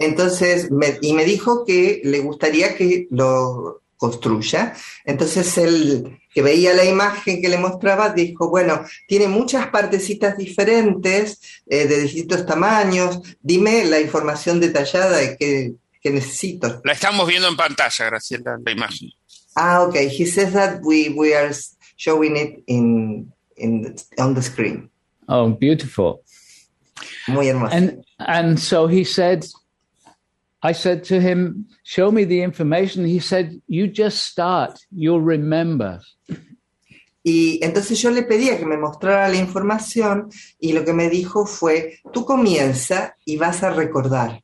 Entonces, 0.00 0.70
me, 0.70 0.98
y 1.00 1.12
me 1.12 1.24
dijo 1.24 1.64
que 1.64 2.00
le 2.04 2.20
gustaría 2.20 2.76
que 2.76 3.06
lo 3.10 3.82
construya. 3.96 4.74
Entonces 5.04 5.56
él, 5.58 6.18
que 6.36 6.42
veía 6.42 6.74
la 6.74 6.84
imagen 6.84 7.40
que 7.40 7.48
le 7.48 7.56
mostraba, 7.56 8.10
dijo, 8.10 8.50
bueno, 8.50 8.84
tiene 9.08 9.26
muchas 9.26 9.68
partecitas 9.68 10.36
diferentes, 10.36 11.40
eh, 11.66 11.86
de 11.86 12.02
distintos 12.02 12.44
tamaños, 12.44 13.22
dime 13.40 13.86
la 13.86 14.00
información 14.00 14.60
detallada 14.60 15.16
de 15.16 15.38
qué, 15.38 15.72
que 15.98 16.10
necesito. 16.10 16.82
La 16.84 16.92
estamos 16.92 17.26
viendo 17.26 17.48
en 17.48 17.56
pantalla, 17.56 18.04
Graciela, 18.04 18.58
la 18.62 18.70
imagen. 18.70 19.10
Ah, 19.54 19.80
okay. 19.84 20.10
He 20.10 20.26
says 20.26 20.52
that 20.52 20.82
we, 20.82 21.08
we 21.16 21.34
are 21.34 21.54
showing 21.96 22.36
it 22.36 22.62
in, 22.66 23.32
in 23.56 23.84
the, 23.84 24.22
on 24.22 24.34
the 24.34 24.42
screen. 24.42 24.90
Oh, 25.28 25.48
beautiful. 25.48 26.20
Muy 27.28 27.46
hermoso. 27.46 27.74
And 27.74 28.04
and 28.18 28.60
so 28.60 28.88
he 28.88 29.04
said, 29.04 29.46
I 30.62 30.72
said 30.72 31.04
to 31.04 31.20
him, 31.20 31.66
"Show 31.84 32.10
me 32.10 32.24
the 32.24 32.42
information." 32.42 33.04
He 33.04 33.20
said, 33.20 33.60
"You 33.66 33.86
just 33.86 34.24
start. 34.24 34.78
You'll 34.90 35.20
remember." 35.20 36.00
Y 37.28 37.58
entonces 37.60 38.00
yo 38.00 38.12
le 38.12 38.22
pedía 38.22 38.56
que 38.56 38.66
me 38.66 38.76
mostrara 38.76 39.28
la 39.28 39.34
información 39.34 40.28
y 40.60 40.72
lo 40.72 40.84
que 40.84 40.92
me 40.92 41.10
dijo 41.10 41.44
fue, 41.44 41.98
tú 42.12 42.24
comienza 42.24 43.16
y 43.24 43.36
vas 43.36 43.64
a 43.64 43.70
recordar. 43.70 44.42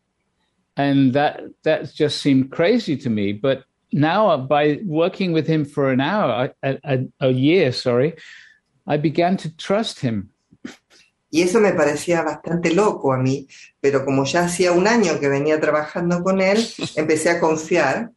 And 0.77 1.13
that 1.13 1.43
that 1.63 1.95
just 1.95 2.21
seemed 2.21 2.51
crazy 2.51 2.97
to 2.97 3.09
me, 3.09 3.35
but 3.35 3.65
now 3.93 4.37
by 4.37 4.81
working 4.85 5.33
with 5.33 5.47
him 5.47 5.65
for 5.65 5.93
an 5.93 6.01
hour, 6.01 6.53
a, 6.65 6.79
a, 6.83 6.99
a 7.21 7.31
year, 7.31 7.71
sorry, 7.71 8.15
I 8.85 8.97
began 8.97 9.37
to 9.37 9.57
trust 9.57 10.01
him. 10.01 10.32
Y 11.35 11.41
eso 11.41 11.61
me 11.61 11.73
parecía 11.73 12.21
bastante 12.23 12.75
loco 12.75 13.11
a 13.15 13.17
mí, 13.17 13.49
pero 13.81 14.05
como 14.05 14.27
ya 14.27 14.45
hacía 14.45 14.73
un 14.73 14.87
año 14.87 15.19
que 15.19 15.31
venía 15.31 15.59
trabajando 15.59 16.23
con 16.23 16.43
él, 16.43 16.63
empecé 16.95 17.31
a 17.31 17.41
confiar. 17.41 18.13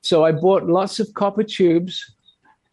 So 0.00 0.26
I 0.26 0.32
bought 0.32 0.64
lots 0.64 0.98
of 0.98 1.12
copper 1.12 1.44
tubes 1.44 2.16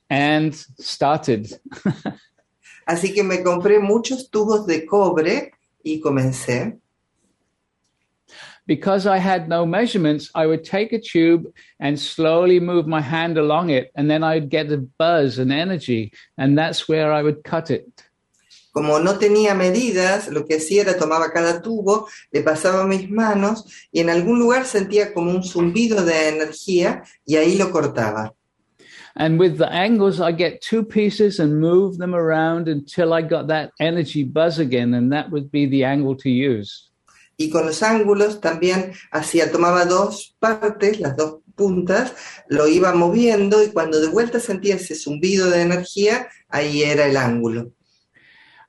and 0.10 0.56
started. 0.80 1.60
Así 2.88 3.14
que 3.14 3.22
me 3.22 3.44
compré 3.44 3.80
muchos 3.80 4.30
tubos 4.30 4.66
de 4.66 4.86
cobre 4.86 5.52
y 5.84 6.00
comencé. 6.00 6.80
Because 8.66 9.06
I 9.06 9.18
had 9.18 9.50
no 9.50 9.66
measurements, 9.66 10.32
I 10.34 10.46
would 10.46 10.64
take 10.64 10.94
a 10.94 11.02
tube 11.02 11.52
and 11.82 12.00
slowly 12.00 12.62
move 12.62 12.88
my 12.88 13.02
hand 13.02 13.38
along 13.38 13.72
it, 13.72 13.92
and 13.96 14.10
then 14.10 14.24
I'd 14.24 14.50
get 14.50 14.72
a 14.72 14.78
buzz 14.78 15.38
and 15.38 15.52
energy, 15.52 16.14
and 16.38 16.58
that's 16.58 16.88
where 16.88 17.12
I 17.12 17.22
would 17.22 17.44
cut 17.44 17.70
it. 17.70 18.05
Como 18.76 19.00
no 19.00 19.18
tenía 19.18 19.54
medidas, 19.54 20.28
lo 20.28 20.46
que 20.46 20.58
hacía 20.58 20.82
era 20.82 20.98
tomaba 20.98 21.32
cada 21.32 21.62
tubo, 21.62 22.10
le 22.30 22.42
pasaba 22.42 22.86
mis 22.86 23.10
manos 23.10 23.64
y 23.90 24.02
en 24.02 24.10
algún 24.10 24.38
lugar 24.38 24.66
sentía 24.66 25.14
como 25.14 25.32
un 25.32 25.46
zumbido 25.46 26.04
de 26.04 26.28
energía 26.28 27.02
y 27.26 27.38
ahí 27.38 27.56
lo 27.56 27.72
cortaba. 27.72 28.34
And 29.16 29.40
with 29.40 29.58
the 29.60 29.72
angles, 29.72 30.20
I 30.20 30.34
get 30.34 30.60
two 30.60 30.84
pieces 30.84 31.40
and 31.40 31.62
move 31.62 32.00
them 32.00 32.14
around 32.14 32.68
until 32.68 33.14
I 33.14 33.22
got 33.22 33.48
that 33.48 33.72
energy 33.80 34.26
buzz 34.26 34.60
again, 34.60 34.94
and 34.94 35.10
that 35.10 35.32
would 35.32 35.50
be 35.52 35.68
the 35.68 35.86
angle 35.86 36.18
to 36.18 36.28
use. 36.28 36.92
Y 37.38 37.50
con 37.52 37.66
los 37.66 37.82
ángulos 37.82 38.42
también 38.42 38.92
hacía, 39.10 39.54
tomaba 39.54 39.86
dos 39.86 40.36
partes, 40.38 41.00
las 41.00 41.16
dos 41.16 41.38
puntas, 41.56 42.14
lo 42.50 42.68
iba 42.68 42.94
moviendo 42.94 43.64
y 43.64 43.70
cuando 43.70 44.02
de 44.02 44.10
vuelta 44.10 44.42
sentía 44.42 44.76
ese 44.76 44.96
zumbido 44.96 45.50
de 45.50 45.62
energía, 45.62 46.28
ahí 46.50 46.84
era 46.84 47.06
el 47.06 47.16
ángulo. 47.16 47.72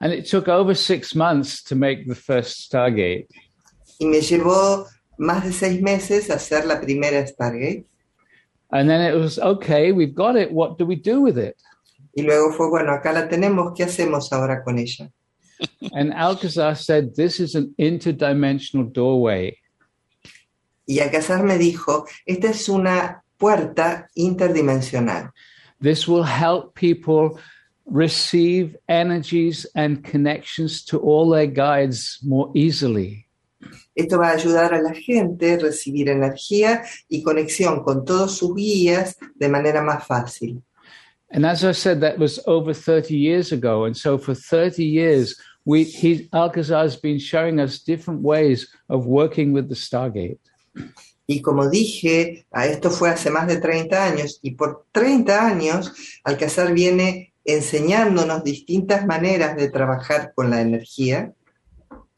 And 0.00 0.12
it 0.12 0.26
took 0.26 0.48
over 0.48 0.74
six 0.74 1.14
months 1.14 1.62
to 1.64 1.74
make 1.74 2.06
the 2.06 2.14
first 2.14 2.70
Stargate. 2.70 3.28
Y 3.98 4.06
me 4.06 4.20
llevó 4.20 4.86
más 5.18 5.44
de 5.44 5.52
seis 5.52 5.80
meses 5.80 6.28
hacer 6.30 6.66
la 6.66 6.80
primera 6.80 7.26
Stargate. 7.26 7.84
And 8.72 8.90
then 8.90 9.00
it 9.00 9.16
was, 9.16 9.38
okay, 9.38 9.92
we've 9.92 10.14
got 10.14 10.36
it. 10.36 10.52
What 10.52 10.76
do 10.76 10.84
we 10.84 10.96
do 10.96 11.20
with 11.20 11.38
it? 11.38 11.56
Y 12.16 12.22
luego 12.22 12.52
fue, 12.52 12.68
bueno, 12.68 12.92
acá 12.92 13.12
la 13.12 13.28
tenemos, 13.28 13.74
¿qué 13.74 13.84
hacemos 13.84 14.32
ahora 14.32 14.62
con 14.64 14.78
ella? 14.78 15.10
And 15.92 16.12
Alcazar 16.12 16.74
said, 16.74 17.14
this 17.14 17.40
is 17.40 17.54
an 17.54 17.74
interdimensional 17.78 18.92
doorway. 18.92 19.56
Y 20.86 21.00
Alcázar 21.00 21.42
me 21.44 21.58
dijo, 21.58 22.06
esta 22.26 22.48
es 22.48 22.68
una 22.68 23.22
puerta 23.38 24.08
interdimensional. 24.14 25.30
This 25.80 26.08
will 26.08 26.24
help 26.24 26.74
people 26.74 27.38
receive 27.86 28.76
energies 28.88 29.66
and 29.74 30.02
connections 30.04 30.84
to 30.84 30.98
all 30.98 31.30
their 31.30 31.46
guides 31.46 32.18
more 32.22 32.50
easily. 32.54 33.26
Esto 33.94 34.18
va 34.18 34.30
a 34.30 34.36
ayudar 34.36 34.74
a 34.74 34.82
la 34.82 34.92
gente 34.92 35.54
a 35.54 35.58
recibir 35.58 36.08
energía 36.08 36.82
y 37.08 37.22
conexión 37.22 37.82
con 37.82 38.04
todos 38.04 38.36
sus 38.36 38.54
guías 38.54 39.16
de 39.34 39.48
manera 39.48 39.82
más 39.82 40.06
fácil. 40.06 40.62
And 41.30 41.44
as 41.44 41.64
I 41.64 41.72
said, 41.72 42.00
that 42.02 42.18
was 42.18 42.38
over 42.46 42.72
30 42.72 43.16
years 43.16 43.52
ago. 43.52 43.84
And 43.84 43.96
so 43.96 44.16
for 44.16 44.34
30 44.34 44.84
years, 44.84 45.34
we, 45.64 45.82
he, 45.82 46.28
Alcazar 46.32 46.82
has 46.82 46.96
been 46.96 47.18
showing 47.18 47.58
us 47.58 47.80
different 47.80 48.22
ways 48.22 48.68
of 48.88 49.06
working 49.06 49.52
with 49.52 49.68
the 49.68 49.74
Stargate. 49.74 50.38
Y 51.26 51.40
como 51.40 51.68
dije, 51.68 52.46
a 52.52 52.66
esto 52.66 52.90
fue 52.90 53.10
hace 53.10 53.30
más 53.30 53.48
de 53.48 53.60
30 53.60 54.04
años 54.04 54.38
y 54.42 54.52
por 54.52 54.86
30 54.92 55.46
años 55.46 55.92
Alcázar 56.22 56.72
viene 56.72 57.32
enseñándonos 57.46 58.44
distintas 58.44 59.06
maneras 59.06 59.56
de 59.56 59.70
trabajar 59.70 60.32
con 60.34 60.50
la 60.50 60.60
energía. 60.60 61.32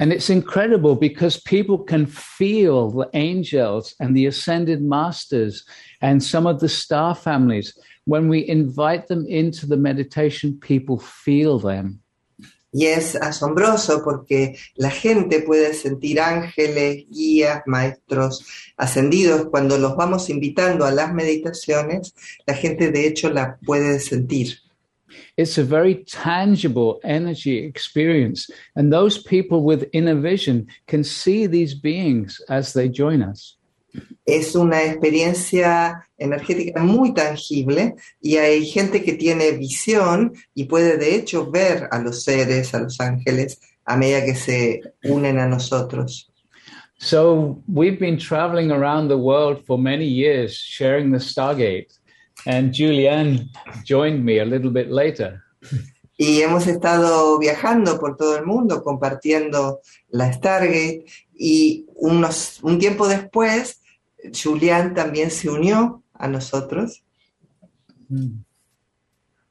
And 0.01 0.13
it's 0.13 0.31
incredible 0.31 0.95
because 0.95 1.41
people 1.41 1.79
can 1.79 2.07
feel 2.07 2.89
the 2.89 3.09
angels 3.15 3.97
and 3.99 4.17
the 4.17 4.27
ascended 4.27 4.81
masters 4.81 5.65
and 6.01 6.23
some 6.23 6.47
of 6.47 6.61
the 6.61 6.69
star 6.69 7.17
families. 7.17 7.77
When 8.05 8.29
we 8.29 8.47
invite 8.49 9.09
them 9.09 9.27
into 9.27 9.67
the 9.67 9.77
meditation, 9.77 10.59
people 10.61 10.99
feel 10.99 11.59
them. 11.59 12.01
Y 12.71 12.87
es 12.87 13.17
asombroso 13.17 14.05
porque 14.05 14.57
la 14.77 14.91
gente 14.91 15.41
puede 15.41 15.73
sentir 15.75 16.21
ángeles, 16.21 17.07
guías, 17.11 17.63
maestros 17.67 18.45
ascendidos. 18.77 19.49
Cuando 19.51 19.79
los 19.79 19.97
vamos 19.97 20.29
invitando 20.29 20.85
a 20.85 20.93
las 20.93 21.13
meditaciones, 21.13 22.15
la 22.47 22.55
gente 22.55 22.93
de 22.93 23.07
hecho 23.07 23.31
la 23.31 23.59
puede 23.65 23.99
sentir. 24.01 24.59
It's 25.37 25.59
a 25.59 25.65
very 25.65 26.05
tangible 26.05 27.01
energy 27.05 27.59
experience. 27.59 28.51
And 28.77 28.93
those 28.93 29.23
people 29.23 29.63
with 29.63 29.89
inner 29.93 30.15
vision 30.15 30.67
can 30.87 31.05
see 31.05 31.47
these 31.47 31.75
beings 31.75 32.41
as 32.49 32.73
they 32.73 32.89
join 32.89 33.23
us. 33.23 33.57
Es 34.27 34.55
una 34.55 34.85
experiencia 34.85 36.07
energética 36.19 36.83
muy 36.83 37.15
tangible 37.15 37.95
y 38.21 38.37
hay 38.37 38.67
gente 38.67 39.03
que 39.03 39.15
tiene 39.15 39.53
visión 39.53 40.35
y 40.55 40.65
puede 40.65 40.99
de 40.99 41.15
hecho 41.15 41.51
ver 41.51 41.89
a 41.91 41.99
los 41.99 42.23
seres, 42.23 42.75
a 42.75 42.81
los 42.81 43.01
ángeles, 43.01 43.61
a 43.87 43.97
medida 43.97 44.25
que 44.25 44.35
se 44.35 44.83
unen 45.05 45.39
a 45.39 45.49
nosotros. 45.49 46.31
So 46.99 47.63
we've 47.69 47.99
been 47.99 48.19
traveling 48.19 48.71
around 48.73 49.09
the 49.09 49.17
world 49.17 49.65
for 49.65 49.79
many 49.79 50.05
years 50.05 50.57
sharing 50.57 51.13
the 51.13 51.19
Stargate. 51.19 51.98
And 52.49 52.73
Julianne 52.73 53.51
joined 53.85 54.25
me 54.25 54.39
a 54.39 54.45
little 54.45 54.71
bit 54.71 54.89
later. 54.91 55.45
Y 56.17 56.41
hemos 56.41 56.67
estado 56.67 57.39
viajando 57.39 58.01
por 58.01 58.17
todo 58.17 58.39
el 58.39 58.47
mundo 58.47 58.83
compartiendo 58.83 59.81
la 60.09 60.33
Stargate 60.33 61.05
y 61.35 61.87
unos, 61.95 62.59
un 62.63 62.79
tiempo 62.79 63.07
después 63.07 63.81
Julian 64.33 64.95
también 64.95 65.31
se 65.31 65.51
unió 65.51 66.03
a 66.15 66.27
nosotros. 66.27 67.05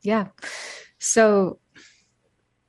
Yeah. 0.01 0.32
So 0.98 1.60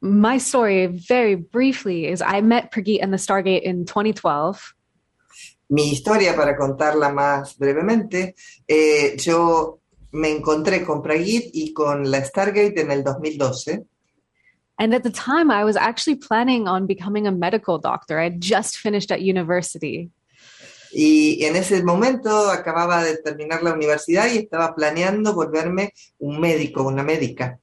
my 0.03 0.37
story, 0.37 0.87
very 0.87 1.37
briefly, 1.37 2.07
is 2.07 2.21
I 2.21 2.43
met 2.43 2.71
Prageet 2.71 3.03
and 3.03 3.13
the 3.13 3.19
Stargate 3.19 3.63
in 3.63 3.87
2012. 3.87 4.75
Mi 5.71 5.91
historia, 5.91 6.35
para 6.37 6.55
contarla 6.57 7.11
más 7.13 7.57
brevemente, 7.59 8.35
eh, 8.67 9.17
yo 9.19 9.81
me 10.13 10.31
encontré 10.31 10.85
con 10.85 11.03
Prageet 11.03 11.51
y 11.53 11.73
con 11.73 12.11
la 12.11 12.25
Stargate 12.25 12.81
en 12.81 12.91
el 12.91 13.05
2012. 13.05 13.85
And 14.79 14.95
at 14.95 15.03
the 15.03 15.11
time, 15.11 15.51
I 15.51 15.65
was 15.65 15.77
actually 15.77 16.17
planning 16.17 16.69
on 16.69 16.87
becoming 16.87 17.27
a 17.27 17.33
medical 17.33 17.79
doctor. 17.79 18.21
I 18.21 18.25
had 18.25 18.41
just 18.41 18.79
finished 18.79 19.11
at 19.11 19.21
university. 19.21 20.11
Y 20.93 21.39
en 21.43 21.57
ese 21.57 21.83
momento 21.83 22.51
acababa 22.51 23.05
de 23.05 23.19
terminar 23.19 23.63
la 23.63 23.75
universidad 23.75 24.33
y 24.33 24.39
estaba 24.39 24.75
planeando 24.75 25.35
volverme 25.35 25.93
un 26.19 26.41
médico, 26.41 26.85
una 26.85 27.03
médica. 27.03 27.59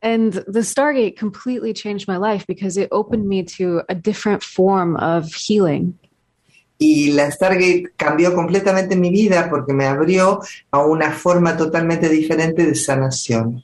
And 0.00 0.32
the 0.32 0.64
Stargate 0.64 1.16
completely 1.16 1.72
changed 1.72 2.08
my 2.08 2.16
life 2.16 2.44
because 2.48 2.76
it 2.76 2.88
opened 2.90 3.28
me 3.28 3.44
to 3.56 3.82
a 3.88 3.94
different 3.94 4.42
form 4.42 4.96
of 4.96 5.32
healing. 5.32 5.96
Y 6.82 7.12
la 7.12 7.30
Stargate 7.30 7.92
cambió 7.96 8.34
completamente 8.34 8.96
mi 8.96 9.10
vida 9.10 9.48
porque 9.48 9.72
me 9.72 9.84
abrió 9.84 10.40
a 10.72 10.84
una 10.84 11.12
forma 11.12 11.56
totalmente 11.56 12.08
diferente 12.08 12.66
de 12.66 12.74
sanación. 12.74 13.62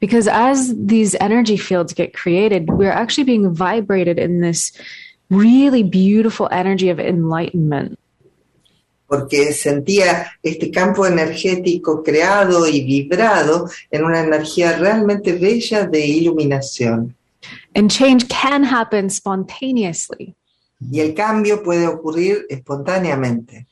Because 0.00 0.26
as 0.26 0.74
these 0.74 1.14
energy 1.20 1.58
fields 1.58 1.92
get 1.92 2.14
created, 2.14 2.70
we're 2.70 2.90
actually 2.90 3.24
being 3.24 3.54
vibrated 3.54 4.18
in 4.18 4.40
this 4.40 4.72
really 5.28 5.82
beautiful 5.82 6.48
energy 6.50 6.88
of 6.88 6.98
enlightenment. 6.98 7.98
Porque 9.06 9.52
sentía 9.52 10.32
este 10.42 10.70
campo 10.70 11.04
energético 11.06 12.02
creado 12.02 12.66
y 12.66 12.80
vibrado 12.82 13.68
en 13.90 14.04
una 14.04 14.20
energía 14.20 14.78
realmente 14.78 15.32
bella 15.32 15.86
de 15.86 16.06
iluminación. 16.06 17.14
And 17.74 17.90
change 17.90 18.26
can 18.28 18.64
happen 18.64 19.10
spontaneously. 19.10 20.34
Y 20.80 21.00
el 21.00 21.14
cambio 21.14 21.62
puede 21.62 21.86
ocurrir 21.86 22.46
espontáneamente. 22.48 23.66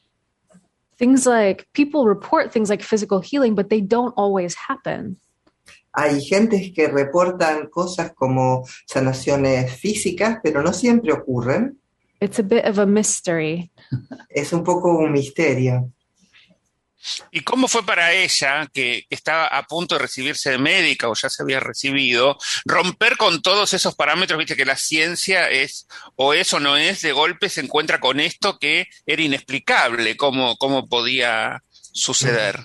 Things 0.98 1.26
like 1.26 1.66
people 1.72 2.06
report 2.06 2.52
things 2.52 2.70
like 2.70 2.82
physical 2.82 3.20
healing, 3.20 3.54
but 3.54 3.68
they 3.68 3.80
don't 3.80 4.14
always 4.16 4.56
happen. 4.68 5.18
Hay 5.92 6.20
gentes 6.20 6.72
que 6.74 6.88
reportan 6.88 7.68
cosas 7.70 8.12
como 8.14 8.64
sanaciones 8.86 9.72
físicas, 9.72 10.38
pero 10.42 10.62
no 10.62 10.72
siempre 10.72 11.12
ocurren. 11.12 11.78
It's 12.20 12.38
a 12.38 12.42
bit 12.42 12.64
of 12.64 12.78
a 12.78 12.86
mystery. 12.86 13.70
Es 14.28 14.52
un 14.52 14.62
poco 14.62 14.98
un 14.98 15.12
misterio. 15.12 15.92
¿Y 17.30 17.40
cómo 17.42 17.68
fue 17.68 17.84
para 17.84 18.12
ella, 18.12 18.68
que 18.72 19.04
estaba 19.10 19.46
a 19.46 19.62
punto 19.64 19.94
de 19.94 20.02
recibirse 20.02 20.50
de 20.50 20.58
médica 20.58 21.08
o 21.08 21.14
ya 21.14 21.28
se 21.30 21.42
había 21.42 21.60
recibido, 21.60 22.36
romper 22.64 23.16
con 23.16 23.42
todos 23.42 23.72
esos 23.74 23.94
parámetros? 23.94 24.38
Viste 24.38 24.56
que 24.56 24.64
la 24.64 24.76
ciencia 24.76 25.48
es 25.50 25.86
o 26.16 26.34
es 26.34 26.52
o 26.52 26.60
no 26.60 26.76
es, 26.76 27.02
de 27.02 27.12
golpe 27.12 27.48
se 27.48 27.60
encuentra 27.60 28.00
con 28.00 28.20
esto 28.20 28.58
que 28.58 28.86
era 29.06 29.22
inexplicable, 29.22 30.16
cómo, 30.16 30.56
cómo 30.56 30.88
podía 30.88 31.62
suceder. 31.92 32.58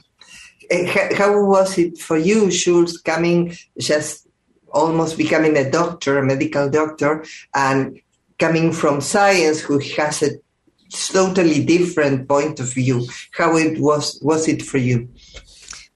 Eh, 0.69 0.87
ho- 1.19 1.23
How 1.23 1.45
was 1.45 1.77
it 1.77 1.97
for 1.99 2.17
you, 2.17 2.49
Schultz, 2.49 2.97
coming 3.01 3.55
just 3.77 4.27
almost 4.73 5.17
becoming 5.17 5.57
a 5.57 5.69
doctor, 5.69 6.17
a 6.19 6.23
medical 6.23 6.69
doctor, 6.69 7.21
and 7.53 8.01
coming 8.39 8.71
from 8.73 9.01
science, 9.01 9.61
who 9.67 9.79
has 9.97 10.23
a 10.23 10.29
totally 10.91 11.63
different 11.63 12.27
point 12.27 12.59
of 12.59 12.73
view? 12.73 13.07
How 13.31 13.55
it 13.57 13.79
was 13.79 14.19
was 14.21 14.47
it 14.47 14.61
for 14.61 14.77
you? 14.77 15.09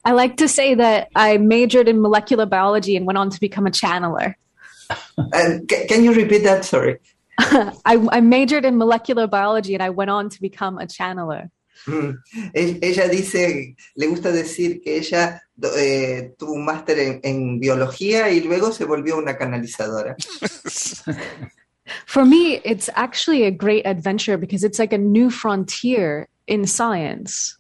I 0.04 0.12
like 0.12 0.38
to 0.38 0.48
say 0.48 0.76
that 0.76 1.10
I 1.16 1.38
majored 1.38 1.88
in 1.88 2.00
molecular 2.02 2.46
biology 2.46 2.96
and 2.96 3.06
went 3.06 3.18
on 3.18 3.30
to 3.32 3.40
become 3.40 3.66
a 3.66 3.72
channeler. 3.72 4.36
And 5.34 5.68
ca- 5.68 5.88
can 5.88 6.04
you 6.04 6.14
repeat 6.14 6.44
that? 6.44 6.64
Sorry. 6.64 7.00
I, 7.40 8.08
I 8.12 8.22
majored 8.22 8.66
in 8.66 8.78
molecular 8.78 9.28
biology 9.28 9.74
and 9.74 9.82
I 9.82 9.90
went 9.90 10.12
on 10.12 10.30
to 10.30 10.42
become 10.42 10.78
a 10.78 10.86
channeler. 10.86 11.50
Mm. 11.88 12.18
Ella 12.54 13.08
dice, 13.08 13.76
le 13.96 14.08
gusta 14.08 14.32
decir 14.32 14.82
que 14.82 14.98
ella 14.98 15.42
eh, 15.78 16.34
tuvo 16.38 16.54
un 16.54 16.66
máster 16.66 17.00
en, 17.00 17.20
en 17.24 17.60
biología 17.60 18.30
y 18.30 18.42
luego 18.42 18.72
se 18.72 18.86
volvió 18.86 19.18
una 19.18 19.38
canalizadora. 19.38 20.16
For 22.06 22.26
me, 22.26 22.62
it's 22.64 22.90
actually 22.96 23.44
a 23.44 23.52
great 23.52 23.86
adventure 23.86 24.38
because 24.38 24.64
it's 24.64 24.80
like 24.80 24.94
a 24.94 24.98
new 24.98 25.30
frontier 25.30 26.28
in 26.48 26.66
science. 26.66 27.58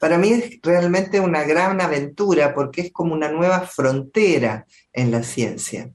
Para 0.00 0.18
mí 0.18 0.32
es 0.32 0.58
realmente 0.62 1.18
una 1.18 1.44
gran 1.44 1.80
aventura 1.80 2.54
porque 2.54 2.82
es 2.82 2.92
como 2.92 3.14
una 3.14 3.30
nueva 3.30 3.60
frontera 3.60 4.66
en 4.92 5.10
la 5.10 5.22
ciencia. 5.22 5.90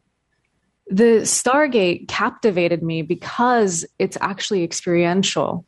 The 0.88 1.22
Stargate 1.26 2.08
captivated 2.08 2.82
me 2.82 3.04
because 3.04 3.86
it's 4.00 4.18
actually 4.20 4.64
experiential. 4.64 5.64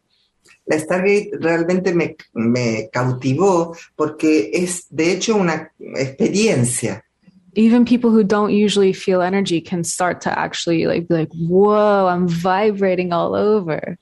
La 0.66 0.78
Stargate 0.78 1.30
realmente 1.40 1.94
me, 1.94 2.16
me 2.34 2.90
cautivó 2.92 3.76
porque 3.96 4.50
es 4.54 4.88
de 4.90 5.12
hecho 5.12 5.36
una 5.36 5.72
experiencia. 5.80 7.04
Even 7.56 7.86
people 7.86 8.12
who 8.12 8.24
don't 8.24 8.52
usually 8.52 8.94
feel 8.94 9.22
energy 9.22 9.60
can 9.62 9.84
start 9.84 10.22
to 10.22 10.40
actually 10.40 10.88
like 10.88 11.08
be 11.08 11.16
like, 11.16 11.32
whoa, 11.34 12.08
I'm 12.08 12.28
vibrating 12.28 13.12
all 13.12 13.36
over. 13.36 13.98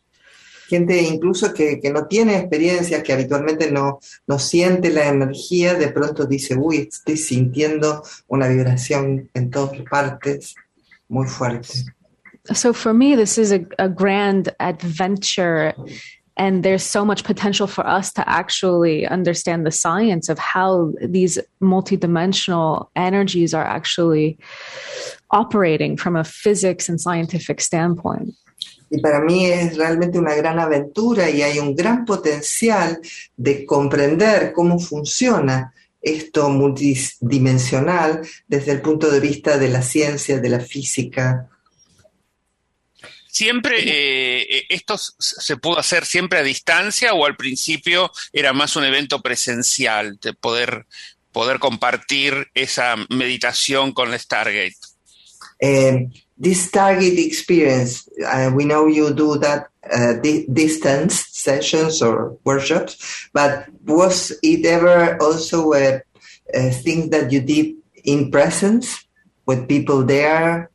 Gente 0.70 1.02
incluso 1.02 1.52
que, 1.52 1.80
que 1.82 1.90
no 1.90 2.06
tiene 2.06 2.38
experiencia, 2.38 3.02
que 3.02 3.12
habitualmente 3.12 3.72
no, 3.72 4.00
no 4.28 4.38
siente 4.38 4.92
la 4.92 5.08
energía, 5.08 5.74
de 5.74 5.90
pronto 5.90 6.28
dice, 6.28 6.56
uy, 6.56 6.88
estoy 6.92 7.18
sintiendo 7.18 8.04
una 8.28 8.48
vibración 8.48 9.32
en 9.34 9.50
todas 9.50 9.82
partes 9.90 10.54
muy 11.08 11.28
fuerte. 11.28 11.86
So 12.54 12.72
for 12.72 12.94
me, 12.94 13.16
this 13.16 13.38
is 13.38 13.52
a, 13.52 13.66
a 13.80 13.90
grand 13.90 14.54
adventure. 14.60 15.74
And 16.40 16.64
there's 16.64 16.84
so 16.84 17.04
much 17.04 17.26
potential 17.26 17.68
for 17.68 17.86
us 17.86 18.14
to 18.14 18.24
actually 18.28 19.06
understand 19.06 19.66
the 19.66 19.72
science 19.72 20.30
of 20.30 20.40
how 20.40 20.94
these 21.02 21.38
multidimensional 21.62 22.88
energies 22.96 23.54
are 23.54 23.66
actually 23.66 24.38
operating 25.32 25.98
from 25.98 26.16
a 26.16 26.24
physics 26.24 26.88
and 26.88 27.00
scientific 27.00 27.60
standpoint. 27.60 28.34
Y 28.90 29.00
para 29.02 29.20
mí 29.20 29.48
es 29.48 29.78
realmente 29.78 30.18
una 30.18 30.34
gran 30.34 30.60
aventura 30.60 31.30
y 31.30 31.42
hay 31.42 31.60
un 31.60 31.76
gran 31.76 32.06
potencial 32.06 33.00
de 33.36 33.66
comprender 33.66 34.54
cómo 34.54 34.80
funciona 34.80 35.74
esto 36.02 36.50
multidimensional 36.50 38.22
desde 38.48 38.72
el 38.72 38.82
punto 38.82 39.12
de 39.12 39.20
vista 39.20 39.58
de 39.58 39.68
la 39.68 39.82
ciencia, 39.82 40.40
de 40.40 40.50
la 40.50 40.62
física. 40.62 41.50
¿Siempre 43.40 43.80
eh, 43.80 44.42
eh, 44.50 44.66
esto 44.68 44.98
se 44.98 45.56
pudo 45.56 45.80
hacer 45.80 46.06
siempre 46.06 46.40
a 46.40 46.44
distancia 46.44 47.14
o 47.14 47.26
al 47.26 47.38
principio 47.38 48.12
era 48.34 48.52
más 48.52 48.76
un 48.76 48.84
evento 48.84 49.22
presencial 49.22 50.20
de 50.22 50.34
poder, 50.34 50.88
poder 51.32 51.58
compartir 51.60 52.48
esa 52.54 52.98
meditación 53.08 53.94
con 53.94 54.12
la 54.12 54.20
Stargate? 54.20 54.76
Um, 55.64 56.12
this 56.38 56.70
target 56.70 57.18
experience, 57.18 58.10
uh, 58.26 58.52
we 58.54 58.66
know 58.66 58.90
you 58.90 59.14
do 59.14 59.38
that 59.40 59.70
uh, 59.90 60.20
di- 60.22 60.46
distance 60.50 61.24
sessions 61.32 62.02
or 62.02 62.38
workshops, 62.44 62.98
but 63.32 63.70
was 63.86 64.38
it 64.44 64.66
ever 64.66 65.18
also 65.22 65.72
a, 65.76 66.02
a 66.54 66.72
thing 66.72 67.10
that 67.12 67.32
you 67.32 67.40
did 67.40 67.74
in 68.04 68.32
presence 68.32 69.08
with 69.46 69.66
people 69.66 70.04
there? 70.04 70.70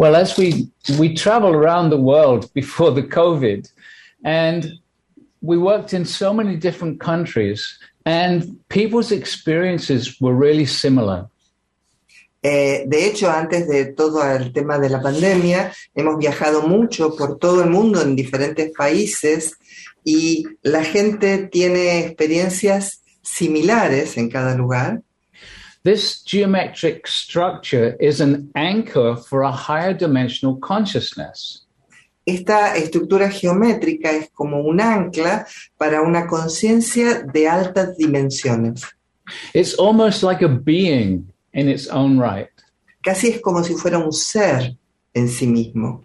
Well, 0.00 0.16
as 0.16 0.38
we 0.38 0.66
we 0.98 1.14
traveled 1.14 1.54
around 1.54 1.90
the 1.90 2.00
world 2.00 2.50
before 2.54 2.90
the 2.90 3.02
COVID, 3.02 3.70
and 4.24 4.80
we 5.42 5.58
worked 5.58 5.92
in 5.92 6.06
so 6.06 6.32
many 6.32 6.56
different 6.56 7.00
countries, 7.00 7.60
and 8.06 8.58
people's 8.70 9.12
experiences 9.12 10.18
were 10.18 10.32
really 10.32 10.64
similar. 10.64 11.28
Eh, 12.42 12.86
de 12.88 13.04
hecho, 13.04 13.28
antes 13.30 13.68
de 13.68 13.92
todo 13.92 14.22
el 14.22 14.54
tema 14.54 14.78
de 14.78 14.88
la 14.88 15.02
pandemia, 15.02 15.70
hemos 15.94 16.16
viajado 16.16 16.62
mucho 16.62 17.14
por 17.14 17.36
todo 17.36 17.62
el 17.62 17.68
mundo 17.68 18.00
en 18.00 18.16
diferentes 18.16 18.72
países 18.74 19.58
y 20.02 20.44
la 20.62 20.82
gente 20.82 21.48
tiene 21.52 21.98
experiencias 22.06 23.02
similares 23.20 24.16
en 24.16 24.30
cada 24.30 24.54
lugar. 24.54 25.02
This 25.82 26.22
geometric 26.22 27.06
structure 27.06 27.96
is 27.98 28.20
an 28.20 28.50
anchor 28.54 29.16
for 29.16 29.40
a 29.40 29.50
higher 29.50 29.94
dimensional 29.94 30.56
consciousness. 30.56 31.64
Esta 32.26 32.76
estructura 32.76 33.30
geométrica 33.30 34.12
es 34.12 34.28
como 34.34 34.60
un 34.60 34.78
ancla 34.78 35.46
para 35.78 36.02
una 36.02 36.26
conciencia 36.26 37.22
de 37.22 37.48
altas 37.48 37.96
dimensiones. 37.96 38.84
It's 39.54 39.72
almost 39.72 40.22
like 40.22 40.42
a 40.42 40.48
being 40.48 41.32
in 41.54 41.68
its 41.68 41.86
own 41.88 42.18
right. 42.18 42.50
Casi 43.02 43.28
es 43.28 43.40
como 43.40 43.62
si 43.62 43.74
fuera 43.74 43.98
un 43.98 44.12
ser 44.12 44.76
en 45.14 45.28
sí 45.28 45.46
mismo. 45.46 46.04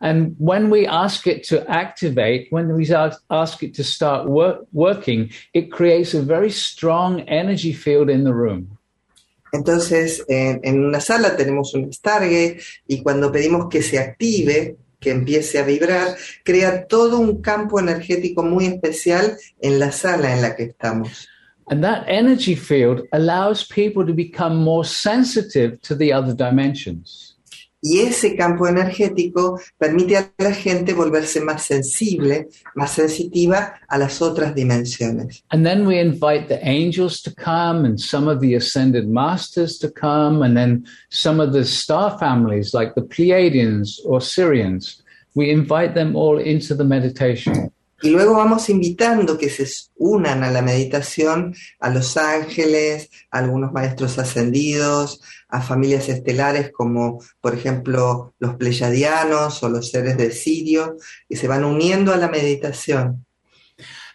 And 0.00 0.34
when 0.38 0.70
we 0.70 0.88
ask 0.88 1.28
it 1.28 1.44
to 1.44 1.64
activate, 1.70 2.48
when 2.50 2.74
we 2.74 2.92
ask 2.92 3.22
ask 3.30 3.62
it 3.62 3.74
to 3.74 3.84
start 3.84 4.28
work, 4.28 4.66
working, 4.72 5.30
it 5.52 5.70
creates 5.70 6.14
a 6.14 6.20
very 6.20 6.50
strong 6.50 7.20
energy 7.28 7.72
field 7.72 8.10
in 8.10 8.24
the 8.24 8.34
room. 8.34 8.73
Entonces, 9.54 10.24
en, 10.26 10.84
una 10.84 10.98
sala 11.00 11.36
tenemos 11.36 11.74
un 11.74 11.92
Stargate 11.92 12.58
y 12.88 13.02
cuando 13.04 13.30
pedimos 13.30 13.68
que 13.70 13.82
se 13.82 14.00
active, 14.00 14.76
que 14.98 15.12
empiece 15.12 15.60
a 15.60 15.62
vibrar, 15.62 16.16
crea 16.42 16.88
todo 16.88 17.20
un 17.20 17.40
campo 17.40 17.78
energético 17.78 18.42
muy 18.42 18.66
especial 18.66 19.36
en 19.60 19.78
la 19.78 19.92
sala 19.92 20.34
en 20.34 20.42
la 20.42 20.56
que 20.56 20.64
estamos. 20.64 21.28
And 21.68 21.82
that 21.84 22.04
energy 22.08 22.56
field 22.56 23.06
allows 23.12 23.64
people 23.64 24.04
to 24.04 24.12
become 24.12 24.56
more 24.56 24.84
sensitive 24.84 25.80
to 25.82 25.94
the 25.94 26.12
other 26.12 26.34
dimensions. 26.34 27.36
Y 27.86 28.00
ese 28.00 28.34
campo 28.34 28.66
energético 28.66 29.60
permite 29.76 30.16
a 30.16 30.32
la 30.38 30.54
gente 30.54 30.94
volverse 30.94 31.42
más 31.42 31.64
sensible, 31.64 32.48
más 32.74 32.92
sensitiva 32.92 33.74
a 33.86 33.98
las 33.98 34.22
otras 34.22 34.54
dimensiones. 34.54 35.44
And 35.50 35.66
then 35.66 35.86
we 35.86 36.00
invite 36.00 36.48
the 36.48 36.66
angels 36.66 37.20
to 37.24 37.30
come 37.34 37.84
and 37.84 38.00
some 38.00 38.26
of 38.26 38.40
the 38.40 38.54
ascended 38.54 39.06
masters 39.06 39.78
to 39.80 39.90
come, 39.90 40.42
and 40.42 40.56
then 40.56 40.86
some 41.10 41.40
of 41.40 41.52
the 41.52 41.62
star 41.62 42.18
families 42.18 42.72
like 42.72 42.94
the 42.94 43.02
Pleiadians 43.02 44.00
or 44.06 44.22
Syrians. 44.22 45.02
We 45.34 45.50
invite 45.50 45.94
them 45.94 46.16
all 46.16 46.38
into 46.38 46.74
the 46.74 46.84
meditation. 46.84 47.70
Y 48.04 48.10
luego 48.10 48.34
vamos 48.34 48.68
invitando 48.68 49.38
que 49.38 49.48
se 49.48 49.66
unan 49.96 50.44
a 50.44 50.50
la 50.50 50.60
meditación 50.60 51.54
a 51.80 51.88
los 51.88 52.18
ángeles, 52.18 53.08
a 53.30 53.38
algunos 53.38 53.72
maestros 53.72 54.18
ascendidos, 54.18 55.22
a 55.48 55.62
familias 55.62 56.10
estelares 56.10 56.70
como 56.70 57.24
por 57.40 57.54
ejemplo 57.54 58.34
los 58.38 58.56
pleyadianos 58.56 59.62
o 59.62 59.70
los 59.70 59.90
seres 59.90 60.18
de 60.18 60.32
Sirio, 60.32 60.98
y 61.30 61.36
se 61.36 61.48
van 61.48 61.64
uniendo 61.64 62.12
a 62.12 62.18
la 62.18 62.28
meditación. 62.28 63.24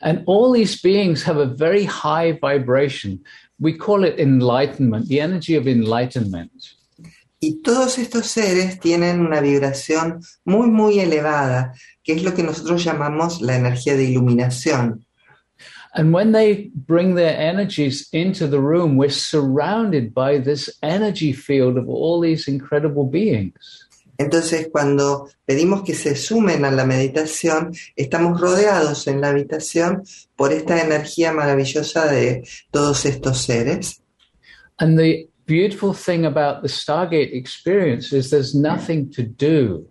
And 0.02 0.22
all 0.28 0.54
these 0.54 0.80
beings 0.84 1.24
have 1.24 1.42
a 1.42 1.48
very 1.48 1.86
high 1.86 2.34
vibration. 2.40 3.24
We 3.60 3.76
call 3.76 4.06
it 4.06 4.20
enlightenment, 4.20 5.08
the 5.08 5.20
energy 5.20 5.56
of 5.56 5.68
enlightenment. 5.68 6.52
Y 7.42 7.62
todos 7.62 7.98
estos 7.98 8.28
seres 8.28 8.80
tienen 8.82 9.22
una 9.22 9.40
vibración 9.40 10.22
muy, 10.44 10.70
muy 10.70 11.00
elevada, 11.00 11.74
que 12.10 12.16
es 12.16 12.24
lo 12.24 12.34
que 12.34 12.42
nosotros 12.42 12.84
llamamos 12.84 13.40
la 13.40 13.56
energía 13.56 13.96
de 13.96 14.06
iluminación. 14.06 15.06
And 15.94 16.12
when 16.12 16.32
they 16.32 16.72
bring 16.74 17.14
their 17.14 17.38
energies 17.40 18.10
into 18.12 18.48
the 18.48 18.60
room, 18.60 18.98
we're 18.98 19.12
surrounded 19.12 20.12
by 20.12 20.40
this 20.40 20.72
energy 20.82 21.34
field 21.34 21.78
of 21.78 21.88
all 21.88 22.20
these 22.20 22.48
incredible 22.48 23.06
beings. 23.06 23.88
Entonces, 24.18 24.70
cuando 24.72 25.30
pedimos 25.46 25.84
que 25.84 25.94
se 25.94 26.16
sumen 26.16 26.66
a 26.66 26.72
la 26.72 26.84
meditación, 26.84 27.76
estamos 27.96 28.42
rodeados 28.42 29.06
en 29.06 29.22
la 29.22 29.30
habitación 29.30 30.02
por 30.36 30.52
esta 30.52 30.82
energía 30.82 31.32
maravillosa 31.32 32.08
de 32.08 32.42
todos 32.72 33.06
estos 33.06 33.38
seres. 33.38 34.02
And 34.80 34.98
the 34.98 35.30
beautiful 35.46 35.94
thing 35.94 36.26
about 36.26 36.64
the 36.64 36.70
Stargate 36.70 37.34
experience 37.34 38.12
is 38.12 38.32
there's 38.32 38.56
nothing 38.56 39.12
to 39.12 39.22
do. 39.22 39.86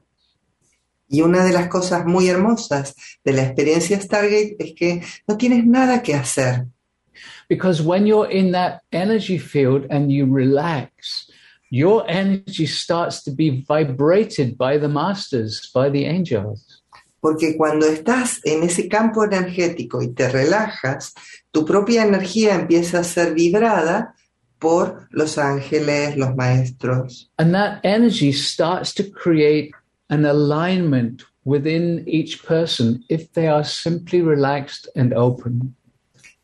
Y 1.09 1.23
una 1.23 1.45
de 1.45 1.53
las 1.53 1.69
cosas 1.69 2.05
muy 2.05 2.29
hermosas 2.29 2.95
de 3.25 3.33
la 3.33 3.43
experiencia 3.43 4.01
Stargate 4.01 4.57
es 4.59 4.75
que 4.75 5.03
no 5.27 5.37
tienes 5.37 5.67
nada 5.67 6.03
que 6.03 6.15
hacer. 6.15 6.67
Because 7.49 7.83
when 7.83 8.07
you're 8.07 8.31
in 8.31 8.53
that 8.53 8.83
energy 8.93 9.39
field 9.39 9.87
and 9.91 10.11
you 10.13 10.27
relax, 10.27 11.31
your 11.71 12.05
energy 12.09 12.67
starts 12.67 13.23
to 13.25 13.31
be 13.31 13.65
vibrated 13.67 14.57
by 14.59 14.79
the 14.79 14.89
masters, 14.89 15.71
by 15.75 15.91
the 15.91 16.05
angels. 16.07 16.83
Porque 17.21 17.57
cuando 17.57 17.87
estás 17.87 18.41
en 18.45 18.63
ese 18.63 18.89
campo 18.89 19.25
energético 19.25 20.03
y 20.03 20.15
te 20.15 20.29
relajas, 20.29 21.15
tu 21.51 21.65
propia 21.65 22.05
energía 22.05 22.55
empieza 22.55 23.01
a 23.01 23.05
ser 23.05 23.35
vibrada 23.35 24.15
por 24.59 25.09
los 25.11 25.39
ángeles, 25.39 26.17
los 26.17 26.37
maestros. 26.37 27.31
And 27.39 27.55
that 27.55 27.81
energy 27.83 28.33
starts 28.33 28.95
to 28.95 29.05
create 29.11 29.73
an 30.09 30.25
alignment 30.25 31.25
within 31.45 32.05
each 32.07 32.45
person 32.45 33.05
if 33.09 33.33
they 33.33 33.49
are 33.49 33.65
simply 33.65 34.23
relaxed 34.23 34.89
and 34.95 35.13
open. 35.15 35.75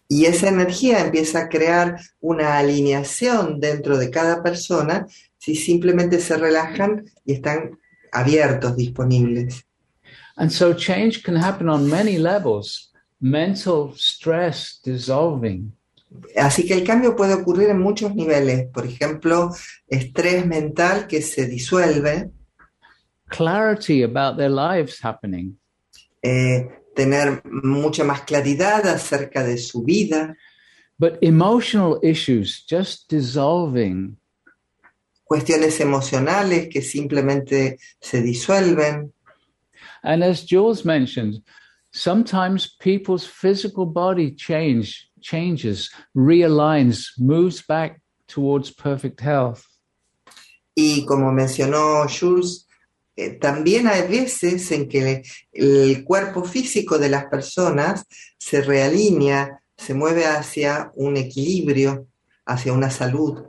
Y 0.08 0.26
esa 0.26 0.48
energía 0.48 1.00
empieza 1.00 1.40
a 1.40 1.48
crear 1.48 1.98
una 2.20 2.58
alineación 2.58 3.58
dentro 3.58 3.96
de 3.96 4.10
cada 4.10 4.42
persona 4.42 5.06
si 5.38 5.54
simplemente 5.54 6.20
se 6.20 6.36
relajan 6.36 7.04
y 7.24 7.32
están 7.32 7.78
abiertos, 8.12 8.76
disponibles. 8.76 9.64
And 10.36 10.50
so 10.50 10.74
change 10.74 11.22
can 11.22 11.36
happen 11.36 11.68
on 11.68 11.88
many 11.88 12.18
levels 12.18 12.90
mental 13.20 13.94
stress 13.96 14.80
dissolving, 14.84 15.72
Así 16.36 16.64
que 16.64 16.74
el 16.74 16.84
cambio 16.84 17.16
puede 17.16 17.34
ocurrir 17.34 17.70
en 17.70 17.80
muchos 17.80 18.14
niveles. 18.14 18.68
Por 18.72 18.86
ejemplo, 18.86 19.50
estrés 19.88 20.46
mental 20.46 21.06
que 21.06 21.22
se 21.22 21.46
disuelve, 21.46 22.30
clarity 23.28 24.02
about 24.02 24.36
their 24.36 24.50
lives 24.50 25.00
happening, 25.00 25.56
eh, 26.22 26.68
tener 26.94 27.42
mucha 27.44 28.04
más 28.04 28.22
claridad 28.22 28.86
acerca 28.86 29.42
de 29.42 29.58
su 29.58 29.82
vida, 29.82 30.36
but 30.98 31.18
emotional 31.22 31.98
issues 32.02 32.64
just 32.68 33.08
dissolving. 33.08 34.16
cuestiones 35.24 35.80
emocionales 35.80 36.68
que 36.68 36.82
simplemente 36.82 37.78
se 38.00 38.22
disuelven. 38.22 39.12
And 40.02 40.22
as 40.22 40.44
Jules 40.44 40.84
mentioned, 40.84 41.42
sometimes 41.92 42.76
people's 42.78 43.24
physical 43.26 43.86
body 43.86 44.30
change 44.32 45.08
changes, 45.24 45.90
realigns, 46.14 47.12
moves 47.18 47.62
back 47.62 48.00
towards 48.28 48.70
perfect 48.70 49.20
health. 49.20 49.64
Y 50.76 51.04
como 51.06 51.32
mencionó 51.32 52.06
Jules, 52.06 52.63
eh, 53.16 53.30
también 53.30 53.86
hay 53.86 54.08
veces 54.08 54.70
en 54.72 54.88
que 54.88 55.22
el 55.52 56.04
cuerpo 56.04 56.44
físico 56.44 56.98
de 56.98 57.08
las 57.08 57.26
personas 57.26 58.04
se 58.38 58.60
realinea, 58.60 59.60
se 59.76 59.94
mueve 59.94 60.26
hacia 60.26 60.90
un 60.96 61.16
equilibrio, 61.16 62.08
hacia 62.44 62.72
una 62.72 62.90
salud. 62.90 63.44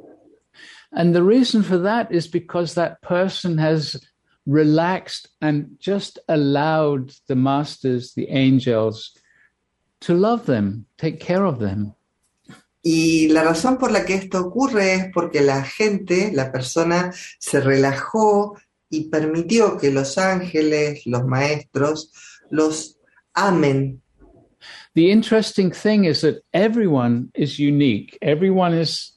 And 0.92 1.14
the 1.14 1.24
reason 1.24 1.64
for 1.64 1.82
that 1.82 2.12
is 2.12 2.28
because 2.28 2.76
that 2.76 3.02
person 3.02 3.58
has 3.58 4.00
relaxed 4.46 5.28
and 5.42 5.78
just 5.80 6.20
allowed 6.30 7.12
the 7.28 7.36
masters, 7.36 8.14
the 8.14 8.30
angels, 8.30 9.12
to 10.02 10.14
love 10.14 10.46
them, 10.46 10.86
take 10.98 11.20
care 11.20 11.44
of 11.44 11.60
them. 11.60 11.96
Y 12.88 13.30
la 13.30 13.44
razón 13.44 13.80
por 13.80 13.92
la 13.92 14.06
que 14.06 14.14
esto 14.14 14.40
ocurre 14.40 14.94
es 14.94 15.06
porque 15.12 15.42
la 15.42 15.64
gente, 15.64 16.32
la 16.32 16.52
persona, 16.52 17.12
se 17.40 17.60
relajó 17.60 18.56
y 18.90 19.10
permitió 19.10 19.78
que 19.78 19.92
los 19.92 20.18
ángeles, 20.18 21.06
los 21.06 21.26
maestros, 21.26 22.12
los 22.50 22.98
amen. 23.34 24.02
The 24.94 25.12
interesting 25.12 25.72
thing 25.72 26.06
is 26.06 26.22
that 26.22 26.42
everyone 26.54 27.30
is 27.36 27.60
unique. 27.60 28.18
Everyone 28.22 28.74
is 28.74 29.12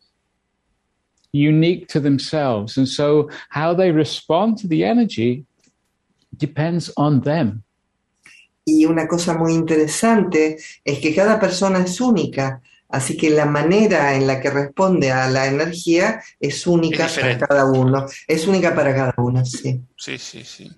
unique 1.33 1.89
to 1.89 2.01
themselves. 2.01 2.77
And 2.77 2.89
so 2.89 3.31
how 3.51 3.75
they 3.75 3.93
respond 3.93 4.59
to 4.59 4.69
the 4.69 4.85
energy 4.85 5.45
depends 6.37 6.91
on 6.97 7.21
them. 7.21 7.65
Y 8.65 8.85
una 8.85 9.07
cosa 9.07 9.35
muy 9.35 9.55
interesante 9.55 10.59
es 10.85 10.99
que 10.99 11.15
cada 11.15 11.41
persona 11.41 11.79
es 11.81 12.01
única, 12.01 12.61
así 12.89 13.17
que 13.17 13.31
la 13.31 13.47
manera 13.47 14.15
en 14.15 14.27
la 14.27 14.41
que 14.41 14.51
responde 14.51 15.11
a 15.13 15.29
la 15.29 15.47
energía 15.47 16.23
es 16.41 16.67
única 16.67 17.07
Es 17.07 17.19
para 17.19 17.39
cada 17.39 17.65
uno. 17.67 18.07
Es 18.27 18.47
única 18.47 18.75
para 18.75 18.95
cada 18.95 19.15
uno, 19.19 19.45
sí. 19.45 19.81
Sí, 19.97 20.19
sí, 20.19 20.45
sí. 20.45 20.71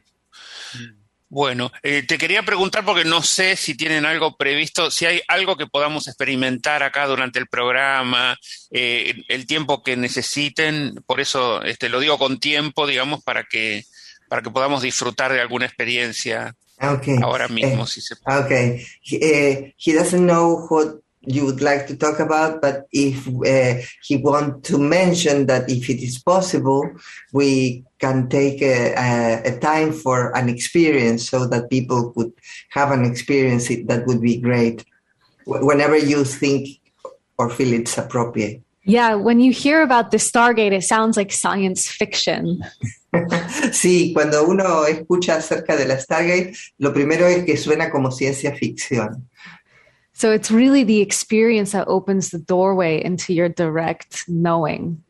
Bueno, 1.32 1.70
eh, 1.84 2.02
te 2.02 2.18
quería 2.18 2.42
preguntar 2.42 2.84
porque 2.84 3.04
no 3.04 3.22
sé 3.22 3.54
si 3.54 3.76
tienen 3.76 4.04
algo 4.04 4.36
previsto, 4.36 4.90
si 4.90 5.06
hay 5.06 5.20
algo 5.28 5.56
que 5.56 5.68
podamos 5.68 6.08
experimentar 6.08 6.82
acá 6.82 7.06
durante 7.06 7.38
el 7.38 7.46
programa, 7.46 8.36
eh, 8.72 9.14
el 9.28 9.46
tiempo 9.46 9.84
que 9.84 9.96
necesiten, 9.96 10.92
por 11.06 11.20
eso 11.20 11.62
este, 11.62 11.88
lo 11.88 12.00
digo 12.00 12.18
con 12.18 12.40
tiempo, 12.40 12.84
digamos, 12.84 13.22
para 13.22 13.44
que, 13.44 13.84
para 14.28 14.42
que 14.42 14.50
podamos 14.50 14.82
disfrutar 14.82 15.32
de 15.32 15.40
alguna 15.40 15.66
experiencia 15.66 16.56
Ah, 16.78 16.94
ok. 16.94 17.22
ahora 17.22 17.46
mismo, 17.46 17.84
Eh, 17.84 17.86
si 17.86 18.00
se 18.00 18.16
Ah, 18.24 18.40
Okay. 18.40 18.84
He, 19.02 19.16
eh, 19.22 19.74
he 19.78 19.92
doesn't 19.92 20.26
know 20.26 20.66
what 20.68 20.96
you 21.22 21.44
would 21.44 21.60
like 21.60 21.86
to 21.86 21.96
talk 21.96 22.18
about, 22.18 22.62
but 22.62 22.86
if 22.92 23.28
uh, 23.28 23.80
he 24.02 24.16
want 24.16 24.64
to 24.64 24.78
mention 24.78 25.46
that 25.46 25.68
if 25.68 25.90
it 25.90 26.02
is 26.02 26.18
possible, 26.18 26.90
we 27.32 27.84
can 27.98 28.28
take 28.28 28.62
a, 28.62 28.94
a, 28.94 29.54
a 29.54 29.58
time 29.60 29.92
for 29.92 30.34
an 30.36 30.48
experience 30.48 31.28
so 31.28 31.46
that 31.46 31.68
people 31.68 32.12
could 32.12 32.32
have 32.70 32.90
an 32.90 33.04
experience. 33.04 33.68
That 33.68 34.04
would 34.06 34.22
be 34.22 34.40
great. 34.40 34.84
Whenever 35.44 35.96
you 35.96 36.24
think 36.24 36.80
or 37.36 37.50
feel 37.50 37.72
it's 37.72 37.98
appropriate. 37.98 38.62
Yeah, 38.84 39.14
when 39.14 39.40
you 39.40 39.52
hear 39.52 39.82
about 39.82 40.10
the 40.10 40.16
Stargate, 40.16 40.72
it 40.72 40.84
sounds 40.84 41.16
like 41.16 41.32
science 41.32 41.88
fiction. 41.88 42.62
Sí, 43.72 44.12
cuando 44.14 44.46
uno 44.46 44.86
escucha 44.86 45.36
acerca 45.36 45.76
de 45.76 45.84
la 45.84 45.98
Stargate, 45.98 46.54
lo 46.78 46.92
primero 46.92 47.26
es 47.26 47.44
que 47.44 47.56
suena 47.56 47.90
como 47.90 48.12
ciencia 48.12 48.54
ficción. 48.54 49.28
So 50.20 50.30
it's 50.32 50.50
really 50.50 50.84
the 50.84 51.00
experience 51.00 51.72
that 51.72 51.88
opens 51.88 52.28
the 52.28 52.38
doorway 52.38 53.02
into 53.02 53.32
your 53.32 53.48
direct 53.48 54.28
knowing. 54.28 55.02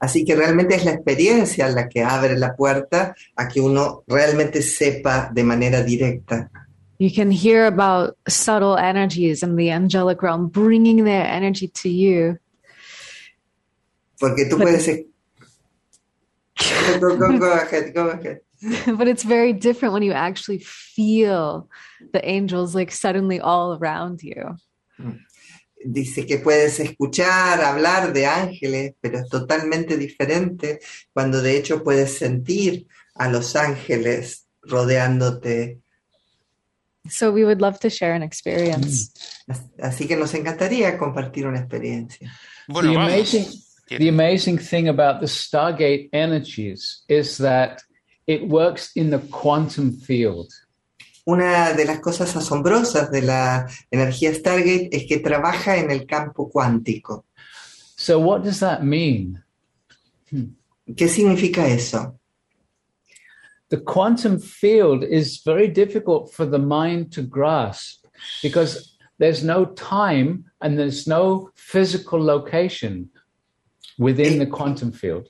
Así 0.00 0.24
que 0.24 0.34
realmente 0.34 0.74
es 0.74 0.86
la 0.86 0.92
experiencia 0.92 1.68
la 1.68 1.86
que 1.86 2.02
abre 2.02 2.34
la 2.38 2.56
puerta 2.56 3.14
a 3.36 3.46
que 3.46 3.60
uno 3.60 4.04
realmente 4.08 4.62
sepa 4.62 5.30
de 5.34 5.44
manera 5.44 5.82
directa. 5.82 6.48
You 6.96 7.10
can 7.10 7.30
hear 7.30 7.66
about 7.66 8.16
subtle 8.26 8.78
energies 8.78 9.42
in 9.42 9.56
the 9.56 9.70
angelic 9.70 10.22
realm 10.22 10.48
bringing 10.48 11.04
their 11.04 11.26
energy 11.26 11.68
to 11.82 11.90
you. 11.90 12.38
Porque 14.18 14.48
tú 14.48 14.56
puedes... 14.56 14.88
e- 14.88 15.04
Go, 17.00 17.18
go, 17.18 17.38
go 17.38 17.52
ahead, 17.52 17.92
go 17.92 18.08
ahead. 18.08 18.40
but 18.96 19.08
it's 19.08 19.22
very 19.22 19.52
different 19.52 19.94
when 19.94 20.02
you 20.02 20.12
actually 20.12 20.58
feel 20.58 21.68
the 22.12 22.28
angels 22.28 22.74
like 22.74 22.90
suddenly 22.90 23.40
all 23.40 23.78
around 23.78 24.22
you. 24.22 24.56
Mm. 25.00 25.20
Dice 25.86 26.26
que 26.26 26.38
puedes 26.38 26.80
escuchar, 26.80 27.60
hablar 27.60 28.12
de 28.12 28.26
ángeles, 28.26 28.94
pero 29.00 29.18
es 29.20 29.28
totalmente 29.28 29.96
diferente 29.96 30.80
cuando 31.12 31.40
de 31.40 31.56
hecho 31.56 31.84
puedes 31.84 32.18
sentir 32.18 32.86
a 33.14 33.28
los 33.28 33.54
ángeles 33.54 34.46
rodeándote. 34.62 35.78
So 37.08 37.30
we 37.30 37.44
would 37.44 37.60
love 37.60 37.78
to 37.80 37.90
share 37.90 38.12
an 38.12 38.24
experience. 38.24 39.12
Mm. 39.46 39.54
Así 39.82 40.08
que 40.08 40.16
nos 40.16 40.34
encantaría 40.34 40.98
compartir 40.98 41.46
una 41.46 41.60
experiencia. 41.60 42.30
Bueno, 42.66 42.92
the 42.92 42.98
amazing 42.98 43.46
the 43.88 44.08
amazing 44.08 44.58
thing 44.58 44.88
about 44.88 45.20
the 45.20 45.26
Stargate 45.26 46.10
energies 46.12 47.02
is 47.08 47.38
that 47.38 47.82
it 48.28 48.46
works 48.46 48.92
in 48.94 49.10
the 49.10 49.18
quantum 49.30 49.90
field. 49.90 50.52
Una 51.26 51.72
de 51.72 51.84
las 51.84 52.00
cosas 52.00 52.36
asombrosas 52.36 53.10
de 53.10 53.22
la 53.22 53.66
energía 53.90 54.32
Stargate 54.32 54.90
es 54.92 55.06
que 55.06 55.18
trabaja 55.18 55.76
en 55.78 55.90
el 55.90 56.06
campo 56.06 56.48
cuántico. 56.48 57.24
So 57.96 58.20
what 58.20 58.44
does 58.44 58.60
that 58.60 58.82
mean? 58.82 59.42
Hmm. 60.30 60.54
¿Qué 60.94 61.08
significa 61.08 61.66
eso? 61.66 62.18
The 63.70 63.78
quantum 63.78 64.38
field 64.38 65.04
is 65.04 65.42
very 65.44 65.68
difficult 65.68 66.32
for 66.32 66.46
the 66.46 66.58
mind 66.58 67.12
to 67.12 67.22
grasp 67.22 68.06
because 68.42 68.96
there's 69.18 69.42
no 69.42 69.66
time 69.66 70.44
and 70.60 70.78
there's 70.78 71.06
no 71.06 71.50
physical 71.54 72.22
location 72.22 73.10
within 73.98 74.34
eh, 74.34 74.44
the 74.44 74.50
quantum 74.50 74.92
field. 74.92 75.28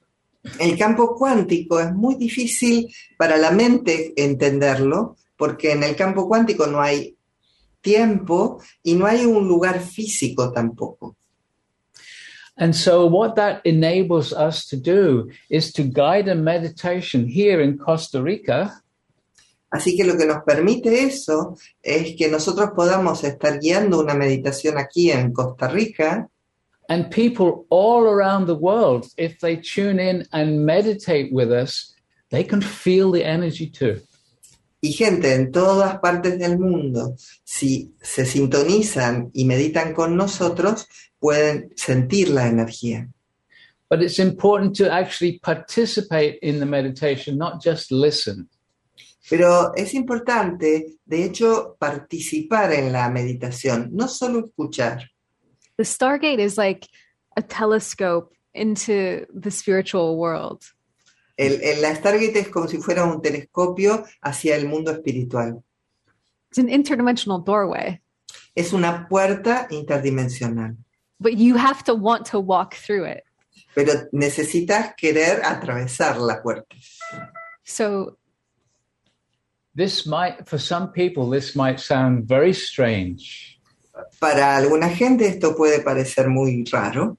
El 0.59 0.79
campo 0.79 1.15
cuántico 1.17 1.81
es 1.81 1.93
muy 1.93 2.15
difícil 2.15 2.93
para 3.17 3.37
la 3.37 3.51
mente 3.51 4.13
entenderlo, 4.17 5.17
porque 5.37 5.73
en 5.73 5.83
el 5.83 5.97
campo 5.97 6.29
cuántico 6.29 6.67
no 6.67 6.81
hay 6.81 7.17
tiempo 7.81 8.61
y 8.83 8.95
no 8.95 9.07
hay 9.07 9.25
un 9.25 9.47
lugar 9.47 9.81
físico 9.81 10.53
tampoco. 10.53 11.17
And 12.57 12.75
so, 12.75 13.07
what 13.07 13.35
that 13.37 13.61
enables 13.65 14.33
us 14.33 14.67
to 14.67 14.77
do 14.77 15.29
is 15.49 15.73
to 15.75 15.85
guide 15.85 16.29
a 16.29 16.35
meditation 16.35 17.29
here 17.29 17.63
in 17.63 17.79
Costa 17.79 18.21
Rica 18.21 18.83
Así 19.71 19.97
que 19.97 20.05
lo 20.05 20.17
que 20.17 20.25
nos 20.25 20.43
permite 20.45 21.03
eso 21.05 21.57
es 21.83 22.17
que 22.17 22.29
nosotros 22.29 22.71
podamos 22.75 23.23
estar 23.25 23.61
guiando 23.61 24.01
una 24.01 24.15
meditación 24.15 24.79
aquí 24.79 25.11
en 25.11 25.33
Costa 25.33 25.69
Rica 25.69 26.29
and 26.89 27.11
people 27.11 27.67
all 27.71 28.05
around 28.05 28.47
the 28.47 28.55
world, 28.55 29.07
if 29.17 29.41
they 29.41 29.57
tune 29.57 29.99
in 29.99 30.27
and 30.33 30.65
meditate 30.65 31.33
with 31.33 31.53
us, 31.53 31.95
they 32.31 32.45
can 32.45 32.61
feel 32.61 33.11
the 33.11 33.25
energy 33.25 33.69
too. 33.69 34.01
y 34.81 34.93
gente 34.93 35.35
en 35.35 35.51
todas 35.51 35.99
partes 35.99 36.39
del 36.39 36.59
mundo, 36.59 37.17
si 37.45 37.95
se 38.01 38.25
sintonizan 38.25 39.31
y 39.33 39.45
meditan 39.45 39.93
con 39.93 40.17
nosotros, 40.17 40.87
pueden 41.19 41.73
sentir 41.77 42.31
la 42.31 42.47
energía. 42.47 43.09
But 43.91 44.03
it's 44.03 44.19
important 44.19 44.77
to 44.77 44.93
actually 44.93 45.39
participate 45.41 46.39
in 46.43 46.61
the 46.61 46.67
meditation, 46.67 47.39
not 47.39 47.63
just 47.63 47.91
listen. 47.91 48.49
Pero 49.29 49.73
es 49.75 49.95
importante, 49.95 50.99
de 51.05 51.25
hecho, 51.25 51.77
participar 51.79 52.73
en 52.73 52.93
la 52.93 53.09
meditación, 53.09 53.91
no 53.93 54.07
solo 54.09 54.47
escuchar. 54.47 55.11
The 55.79 55.85
Stargate 55.85 56.39
is 56.41 56.59
like 56.59 56.89
a 57.37 57.43
telescope 57.43 58.33
into 58.53 59.25
the 59.33 59.51
spiritual 59.51 60.19
world. 60.19 60.65
El, 61.39 61.53
el- 61.63 61.81
la 61.83 61.95
Stargate 61.95 62.37
es 62.37 62.49
como 62.49 62.67
si 62.67 62.79
fuera 62.79 63.05
un 63.05 63.23
telescopio 63.23 64.05
hacia 64.25 64.57
el 64.57 64.67
mundo 64.67 64.91
espiritual. 64.91 65.63
It's 66.51 66.59
an 66.59 66.69
interdimensional 66.69 67.45
doorway, 67.45 68.01
Es 68.57 68.73
una 68.73 69.07
puerta 69.09 69.69
interdimensional, 69.71 70.77
but 71.21 71.37
you 71.37 71.55
have 71.57 71.85
to 71.85 71.95
want 71.95 72.27
to 72.27 72.41
walk 72.41 72.75
through 72.75 73.05
it. 73.05 73.23
pero 73.75 74.09
necesitas 74.13 74.95
querer 74.97 75.41
atravesar 75.45 76.19
la 76.19 76.41
puerta. 76.43 76.75
So 77.65 78.17
This 79.77 80.07
might, 80.09 80.49
for 80.49 80.59
some 80.59 80.91
people, 80.91 81.31
this 81.31 81.55
might 81.55 81.79
sound 81.79 82.27
very 82.27 82.53
strange. 82.53 83.58
Para 84.19 84.57
alguna 84.57 84.89
gente 84.89 85.27
esto 85.27 85.55
puede 85.55 85.81
parecer 85.81 86.29
muy 86.29 86.65
raro, 86.65 87.17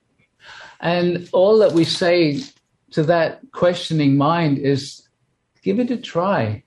And 0.80 1.28
all 1.34 1.60
that 1.60 1.74
we 1.74 1.84
say 1.84 2.42
to 2.92 3.04
that 3.04 3.42
questioning 3.52 4.18
mind 4.18 4.58
is 4.58 5.08
give 5.62 5.80
it 5.80 5.92
a 5.92 5.98
try, 5.98 6.64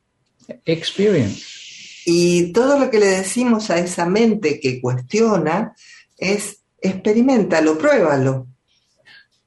experience. 0.66 2.04
Y 2.04 2.52
todo 2.52 2.78
lo 2.78 2.90
que 2.90 2.98
le 2.98 3.06
decimos 3.06 3.70
a 3.70 3.78
esa 3.78 4.06
mente 4.06 4.60
que 4.60 4.80
cuestiona 4.80 5.74
es 6.18 6.58
experimentalo, 6.82 7.78
pruébalo. 7.78 8.48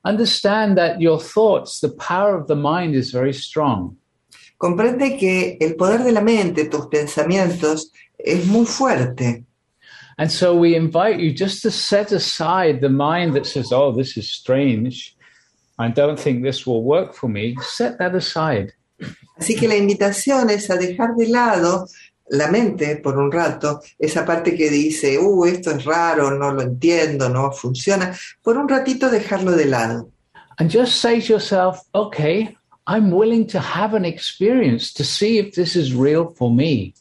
Understand 0.04 0.78
that 0.78 1.00
your 1.00 1.20
thoughts, 1.20 1.80
the 1.80 1.90
power 1.90 2.36
of 2.36 2.48
the 2.48 2.56
mind 2.56 2.96
is 2.96 3.12
very 3.12 3.34
strong. 3.34 3.98
Comprende 4.58 5.18
que 5.18 5.58
el 5.60 5.76
poder 5.76 6.04
de 6.04 6.12
la 6.12 6.22
mente, 6.22 6.66
tus 6.66 6.88
pensamientos, 6.88 7.92
es 8.18 8.46
muy 8.48 8.66
fuerte. 8.66 9.44
And 10.18 10.32
so 10.32 10.56
we 10.56 10.76
invite 10.76 11.20
you 11.20 11.34
just 11.34 11.62
to 11.64 11.72
set 11.72 12.12
aside 12.12 12.80
the 12.80 12.90
mind 12.90 13.36
that 13.36 13.46
says, 13.46 13.72
oh, 13.72 13.92
this 13.92 14.18
is 14.18 14.32
strange. 14.32 15.16
I 15.78 15.90
don't 15.90 16.20
think 16.20 16.42
this 16.42 16.66
will 16.66 16.84
work 16.84 17.14
for 17.14 17.28
me. 17.28 17.58
Set 17.62 17.98
that 18.00 18.16
aside. 18.16 18.74
Así 19.38 19.58
que 19.58 19.68
la 19.68 19.76
invitación 19.76 20.50
es 20.50 20.70
a 20.70 20.78
dejar 20.78 21.16
de 21.18 21.28
lado 21.28 21.86
la 22.30 22.50
mente 22.50 22.96
por 22.98 23.18
un 23.18 23.32
rato, 23.32 23.82
esa 24.00 24.26
parte 24.26 24.56
que 24.56 24.70
dice, 24.70 25.20
uh, 25.20 25.46
esto 25.46 25.72
es 25.72 25.86
raro, 25.86 26.32
no 26.32 26.52
lo 26.54 26.62
entiendo, 26.62 27.30
no 27.30 27.52
funciona, 27.52 28.18
por 28.42 28.58
un 28.58 28.68
ratito 28.68 29.10
dejarlo 29.10 29.52
de 29.52 29.66
lado. 29.66 30.10
And 30.58 30.72
just 30.72 31.02
say 31.02 31.22
to 31.22 31.34
yourself, 31.34 31.82
okay, 31.94 32.56
I'm 32.88 33.12
willing 33.12 33.46
to 33.48 33.60
have 33.60 33.94
an 33.94 34.06
experience 34.06 34.94
to 34.94 35.04
see 35.04 35.38
if 35.38 35.54
this 35.54 35.76
is 35.76 35.94
real 35.94 36.30
for 36.30 36.50
me. 36.50 36.94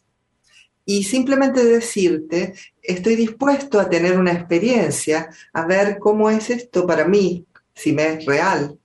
Y 0.86 1.04
simplemente 1.04 1.64
decirte, 1.64 2.54
estoy 2.82 3.16
dispuesto 3.16 3.80
a 3.80 3.88
tener 3.88 4.18
una 4.18 4.32
experiencia, 4.32 5.30
a 5.52 5.66
ver 5.66 5.98
cómo 5.98 6.28
es 6.28 6.50
esto 6.50 6.86
para 6.86 7.06
mí, 7.06 7.44
si 7.74 7.92
me 7.92 8.14
es 8.14 8.26
real. 8.26 8.78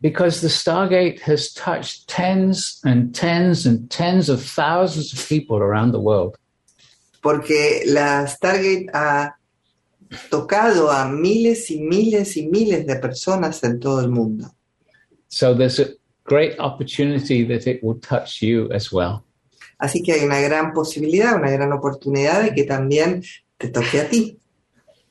Because 0.00 0.40
the 0.40 0.48
Stargate 0.48 1.20
has 1.20 1.52
touched 1.54 2.08
tens 2.08 2.80
and 2.84 3.14
tens 3.14 3.66
and 3.66 3.88
tens 3.88 4.28
of 4.28 4.42
thousands 4.42 5.12
of 5.12 5.28
people 5.28 5.58
around 5.58 5.92
the 5.92 6.00
world. 6.00 6.36
Porque 7.20 7.84
la 7.86 8.26
Stargate 8.26 8.88
ha 8.92 9.36
tocado 10.28 10.90
a 10.90 11.08
miles 11.08 11.70
y 11.70 11.80
miles 11.80 12.36
y 12.36 12.48
miles 12.48 12.84
de 12.84 12.96
personas 12.96 13.62
en 13.62 13.78
todo 13.78 14.00
el 14.00 14.10
mundo. 14.10 14.50
So 15.28 15.54
there's 15.54 15.78
a 15.78 15.90
great 16.24 16.58
opportunity 16.58 17.44
that 17.44 17.68
it 17.68 17.82
will 17.82 18.00
touch 18.00 18.42
you 18.42 18.70
as 18.72 18.92
well. 18.92 19.24
Así 19.82 20.00
que 20.00 20.12
hay 20.12 20.24
una 20.24 20.38
gran 20.38 20.72
posibilidad, 20.72 21.34
una 21.34 21.50
gran 21.50 21.72
oportunidad 21.72 22.40
de 22.44 22.54
que 22.54 22.62
también 22.62 23.24
te 23.58 23.68
toque 23.68 24.00
a 24.00 24.08
ti. 24.08 24.38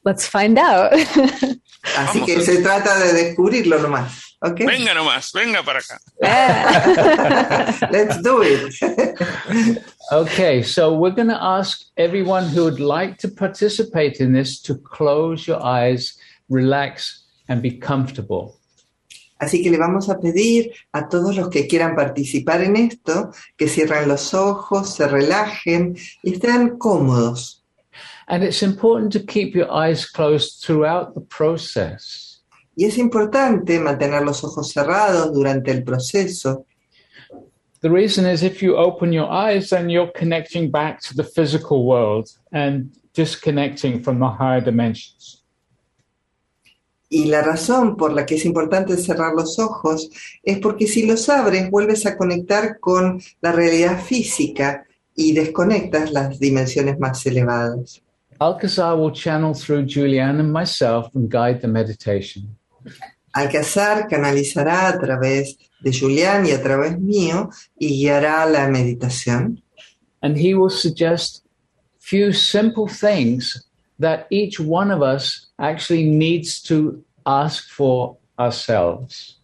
let's 0.04 0.26
find 0.26 0.58
out. 0.58 0.94
Así 0.94 2.20
Vamos. 2.20 2.26
que 2.26 2.42
se 2.42 2.62
trata 2.62 2.98
de 3.00 3.14
descubrirlo 3.14 3.80
nomás. 3.80 4.38
¿Ok? 4.42 4.62
Venga 4.66 4.94
nomás, 4.94 5.32
venga 5.34 5.62
para 5.62 5.80
acá. 5.80 6.00
Ah. 6.24 7.88
Let's 7.92 8.22
do 8.24 8.42
it. 8.42 8.74
Okay, 10.12 10.64
so 10.64 10.96
we're 10.96 11.14
going 11.14 11.28
to 11.28 11.44
ask 11.44 11.82
everyone 11.98 12.48
who 12.48 12.64
would 12.64 12.80
like 12.80 13.18
to 13.18 13.28
participate 13.28 14.20
in 14.20 14.32
this 14.34 14.60
to 14.62 14.76
close 14.76 15.48
your 15.48 15.62
eyes, 15.64 16.18
relax, 16.50 17.24
and 17.50 17.62
be 17.62 17.72
comfortable. 17.72 18.58
Así 19.42 19.64
que 19.64 19.72
le 19.72 19.80
vamos 19.80 20.08
a 20.08 20.20
pedir 20.20 20.72
a 20.92 21.10
todos 21.10 21.36
los 21.36 21.50
que 21.50 21.66
quieran 21.66 21.96
participar 21.96 22.62
en 22.62 22.76
esto 22.76 23.32
que 23.58 23.68
cierren 23.68 24.08
los 24.08 24.36
ojos, 24.36 24.94
se 24.94 25.08
relajen 25.08 25.98
y 26.22 26.34
estén 26.34 26.78
cómodos. 26.78 27.64
And 28.28 28.44
it's 28.44 28.62
important 28.62 29.12
to 29.14 29.26
keep 29.26 29.56
your 29.56 29.68
eyes 29.72 30.06
closed 30.06 30.64
throughout 30.64 31.16
the 31.16 31.22
process. 31.22 32.44
Y 32.76 32.86
es 32.86 33.00
importante 33.00 33.80
mantener 33.80 34.22
los 34.22 34.44
ojos 34.44 34.72
cerrados 34.72 35.34
durante 35.34 35.72
el 35.72 35.84
proceso, 35.84 36.66
The 37.82 37.90
reason 37.90 38.28
is 38.28 38.44
if 38.44 38.62
you 38.62 38.78
open 38.78 39.12
your 39.12 39.28
eyes, 39.28 39.72
then 39.72 39.90
you're 39.90 40.12
connecting 40.12 40.70
back 40.70 41.02
to 41.02 41.16
the 41.16 41.24
physical 41.24 41.84
world 41.84 42.30
and 42.52 42.96
disconnecting 43.16 44.04
from 44.04 44.20
the 44.20 44.30
higher 44.30 44.62
dimensions. 44.62 45.41
Y 47.14 47.26
la 47.26 47.42
razón 47.42 47.98
por 47.98 48.14
la 48.14 48.26
que 48.26 48.36
es 48.36 48.46
importante 48.46 48.96
cerrar 48.96 49.34
los 49.34 49.60
ojos 49.60 50.10
es 50.44 50.60
porque 50.60 50.88
si 50.88 51.06
los 51.06 51.28
abres 51.28 51.70
vuelves 51.70 52.06
a 52.06 52.18
conectar 52.18 52.80
con 52.80 53.22
la 53.42 53.52
realidad 53.52 54.02
física 54.02 54.86
y 55.14 55.34
desconectas 55.34 56.14
las 56.14 56.40
dimensiones 56.40 56.98
más 57.00 57.26
elevadas. 57.26 58.02
Alcazar 58.40 58.98
will 58.98 59.12
channel 59.12 59.54
through 59.54 59.86
Julianne 59.86 60.40
and 60.40 60.54
myself 60.54 61.14
and 61.14 61.30
guide 61.30 61.60
the 61.60 61.68
meditation. 61.68 62.58
Alcazar 63.34 64.08
canalizará 64.08 64.88
a 64.88 64.98
través 64.98 65.58
de 65.82 65.92
Julián 65.92 66.46
y 66.46 66.52
a 66.52 66.64
través 66.64 66.98
mío 66.98 67.50
y 67.78 67.90
guiará 68.04 68.46
la 68.46 68.70
meditación. 68.70 69.62
And 70.22 70.38
he 70.38 70.54
will 70.54 70.72
suggest 70.72 71.44
few 72.00 72.32
simple 72.32 72.88
things 72.88 73.68
that 74.02 74.28
each 74.30 74.60
one 74.60 74.92
of 74.92 75.02
us 75.02 75.48
actually 75.58 76.04
needs 76.04 76.62
to 76.64 77.04
ask 77.26 77.70
for 77.70 78.18
ourselves. 78.38 79.42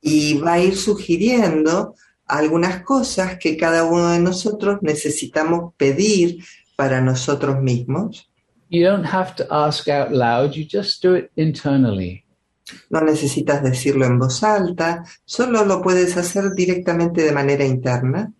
y 0.00 0.34
va 0.38 0.54
a 0.54 0.60
ir 0.60 0.76
sugiriendo 0.76 1.94
algunas 2.26 2.82
cosas 2.82 3.38
que 3.38 3.56
cada 3.56 3.84
uno 3.84 4.10
de 4.10 4.20
nosotros 4.20 4.78
necesitamos 4.82 5.74
pedir 5.76 6.44
para 6.76 7.00
nosotros 7.00 7.60
mismos. 7.60 8.28
You 8.70 8.84
don't 8.84 9.04
have 9.04 9.34
to 9.36 9.46
ask 9.50 9.88
out 9.88 10.12
loud, 10.12 10.54
you 10.54 10.64
just 10.64 11.02
do 11.02 11.16
it 11.16 11.30
internally. 11.36 12.24
No 12.88 13.00
necesitas 13.00 13.62
decirlo 13.64 14.06
en 14.06 14.18
voz 14.18 14.44
alta, 14.44 15.04
solo 15.24 15.64
lo 15.64 15.82
puedes 15.82 16.16
hacer 16.16 16.52
directamente 16.54 17.22
de 17.22 17.32
manera 17.32 17.64
interna. 17.64 18.32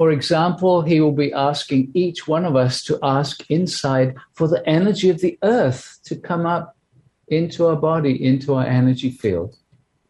For 0.00 0.12
example, 0.12 0.80
he 0.80 0.98
will 0.98 1.12
be 1.12 1.30
asking 1.30 1.90
each 1.92 2.26
one 2.26 2.46
of 2.46 2.56
us 2.56 2.82
to 2.84 2.98
ask 3.02 3.44
inside 3.50 4.14
for 4.32 4.48
the 4.48 4.66
energy 4.66 5.10
of 5.10 5.20
the 5.20 5.38
earth 5.42 5.98
to 6.04 6.16
come 6.16 6.46
up 6.46 6.74
into 7.28 7.66
our 7.66 7.76
body, 7.76 8.24
into 8.24 8.54
our 8.54 8.64
energy 8.64 9.10
field. 9.10 9.58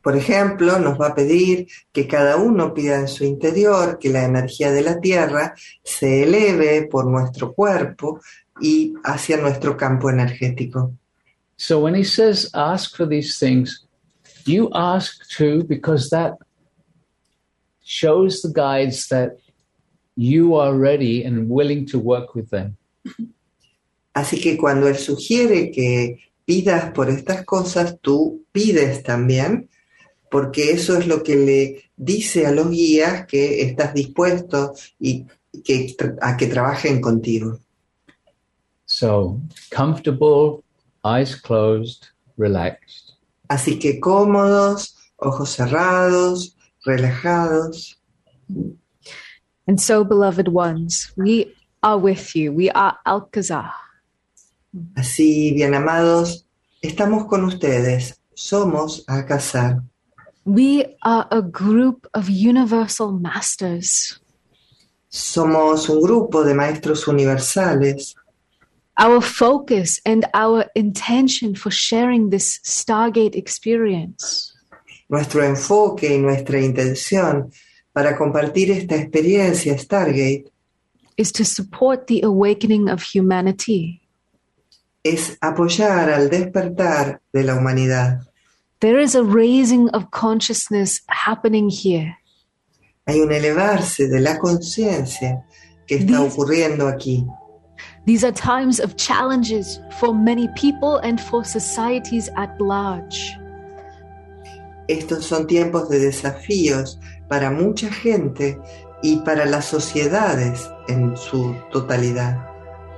Por 0.01 0.13
ejemplo, 0.13 0.79
nos 0.79 0.97
va 0.97 1.09
a 1.09 1.15
pedir 1.17 1.67
que 1.93 2.07
cada 2.07 2.37
uno 2.37 2.73
pida 2.73 3.01
en 3.01 3.09
su 3.09 3.25
interior 3.25 3.99
que 3.99 4.11
la 4.11 4.23
energía 4.23 4.71
de 4.71 4.83
la 4.83 5.01
Tierra 5.01 5.57
se 5.83 6.23
eleve 6.23 6.87
por 6.87 7.07
nuestro 7.07 7.53
cuerpo 7.53 8.21
y 8.61 8.95
hacia 9.03 9.39
nuestro 9.39 9.77
campo 9.77 10.09
energético. 10.09 10.95
So 11.57 11.81
when 11.81 11.97
he 11.97 12.05
says 12.05 12.49
ask 12.55 12.95
for 12.95 13.07
these 13.07 13.41
things, 13.41 13.85
you 14.47 14.71
ask 14.73 15.29
too 15.37 15.65
because 15.65 16.11
that 16.11 16.35
shows 17.83 18.41
the 18.43 18.53
guides 18.53 19.09
that 19.09 19.33
you 20.21 20.61
are 20.61 20.77
ready 20.77 21.25
and 21.25 21.49
willing 21.49 21.87
to 21.87 21.99
work 21.99 22.35
with 22.35 22.51
them. 22.51 22.77
Así 24.13 24.39
que 24.39 24.59
cuando 24.59 24.87
Él 24.87 24.97
sugiere 24.97 25.71
que 25.71 26.19
pidas 26.45 26.93
por 26.93 27.09
estas 27.09 27.45
cosas, 27.47 27.99
tú 28.03 28.45
pides 28.53 29.03
también, 29.03 29.71
porque 30.31 30.73
eso 30.73 30.99
es 30.99 31.07
lo 31.07 31.23
que 31.23 31.37
le 31.37 31.85
dice 31.97 32.47
a 32.47 32.53
los 32.53 32.71
guías 32.71 33.27
que 33.27 33.63
estás 33.63 33.95
dispuesto 33.95 34.75
y 34.99 35.25
que, 35.65 35.97
a 36.21 36.37
que 36.37 36.47
trabajen 36.49 37.01
contigo. 37.01 37.59
So, 38.85 39.41
comfortable, 39.75 40.63
eyes 41.03 41.35
closed, 41.35 42.09
relaxed. 42.37 43.15
Así 43.49 43.79
que 43.79 43.99
cómodos, 43.99 44.97
ojos 45.17 45.51
cerrados, 45.51 46.57
relajados. 46.85 47.99
And 49.71 49.81
so, 49.81 50.03
beloved 50.03 50.49
ones, 50.49 51.13
we 51.17 51.55
are 51.81 51.97
with 51.97 52.35
you. 52.35 52.53
We 52.53 52.71
are 52.71 52.99
Alcazar. 53.07 53.71
Así, 54.97 55.55
bien 55.55 55.75
amados, 55.75 56.45
estamos 56.83 57.29
con 57.29 57.45
ustedes. 57.45 58.19
Somos 58.35 59.05
Alcazar. 59.07 59.85
We 60.45 60.97
are 61.05 61.29
a 61.31 61.41
group 61.41 62.09
of 62.15 62.29
universal 62.29 63.13
masters. 63.13 64.19
Somos 65.09 65.89
un 65.89 66.01
grupo 66.03 66.43
de 66.43 66.53
maestros 66.53 67.07
universales. 67.07 68.17
Our 68.99 69.21
focus 69.21 70.01
and 70.05 70.27
our 70.35 70.65
intention 70.75 71.55
for 71.55 71.71
sharing 71.71 72.31
this 72.31 72.59
Stargate 72.65 73.37
experience 73.37 74.53
Nuestro 75.09 75.45
enfoque 75.45 76.13
y 76.13 76.19
nuestra 76.19 76.61
intención 76.61 77.53
para 78.03 78.17
compartir 78.17 78.71
esta 78.71 78.95
experiencia 78.97 79.77
Stargate 79.77 80.45
is 81.19 81.31
to 81.31 81.45
support 81.45 82.07
the 82.07 82.23
awakening 82.25 82.89
of 82.89 83.03
humanity. 83.03 84.01
es 85.05 85.37
apoyar 85.43 86.09
al 86.11 86.31
despertar 86.31 87.21
de 87.35 87.43
la 87.45 87.55
humanidad. 87.57 88.21
There 88.81 88.99
is 89.03 89.15
a 89.15 89.23
raising 89.23 89.91
of 89.91 90.11
consciousness 90.13 91.03
happening 91.09 91.69
here. 91.69 92.17
Hay 93.07 93.21
un 93.21 93.33
elevarse 93.33 94.09
de 94.09 94.19
la 94.21 94.39
conciencia 94.39 95.45
que 95.87 95.97
está 95.99 96.07
These- 96.07 96.33
ocurriendo 96.33 96.89
aquí. 96.89 97.27
These 98.07 98.25
are 98.25 98.33
times 98.33 98.81
of 98.81 98.97
challenges 98.97 99.79
for 99.99 100.15
many 100.15 100.49
people 100.57 101.01
and 101.03 101.21
for 101.21 101.45
societies 101.45 102.31
at 102.37 102.59
large. 102.61 103.37
Estos 104.91 105.25
son 105.25 105.47
tiempos 105.47 105.89
de 105.89 106.01
desafíos 106.01 106.99
para 107.29 107.49
mucha 107.49 107.89
gente 107.93 108.61
y 109.05 109.19
para 109.19 109.47
las 109.47 109.67
sociedades 109.67 110.69
en 110.89 111.17
su 111.17 111.55
totalidad. 111.71 112.37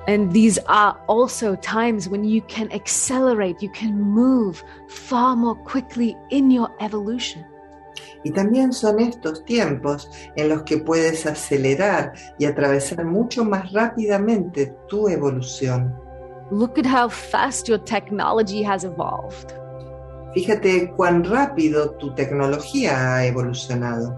And 0.08 0.32
these 0.32 0.58
are 0.68 0.96
also 1.06 1.54
times 1.54 2.08
when 2.08 2.24
you 2.24 2.40
can 2.48 2.72
accelerate, 2.72 3.60
you 3.60 3.70
can 3.78 4.00
move 4.00 4.64
far 4.88 5.36
more 5.36 5.54
quickly 5.64 6.16
in 6.30 6.50
your 6.50 6.70
evolution. 6.80 7.44
Y 8.24 8.30
también 8.30 8.72
son 8.72 8.98
estos 8.98 9.44
tiempos 9.44 10.10
en 10.36 10.48
los 10.48 10.62
que 10.62 10.78
puedes 10.78 11.26
acelerar 11.26 12.14
y 12.38 12.46
atravesar 12.46 13.04
mucho 13.04 13.44
más 13.44 13.70
rápidamente 13.70 14.74
tu 14.88 15.08
evolución. 15.08 15.94
Look 16.50 16.78
at 16.78 16.86
how 16.86 17.10
fast 17.10 17.68
your 17.68 17.78
technology 17.84 18.62
has 18.62 18.82
evolved. 18.82 19.61
Fíjate 20.34 20.92
cuán 20.96 21.24
rápido 21.24 21.90
tu 21.96 22.14
tecnología 22.14 23.16
ha 23.16 23.26
evolucionado. 23.26 24.16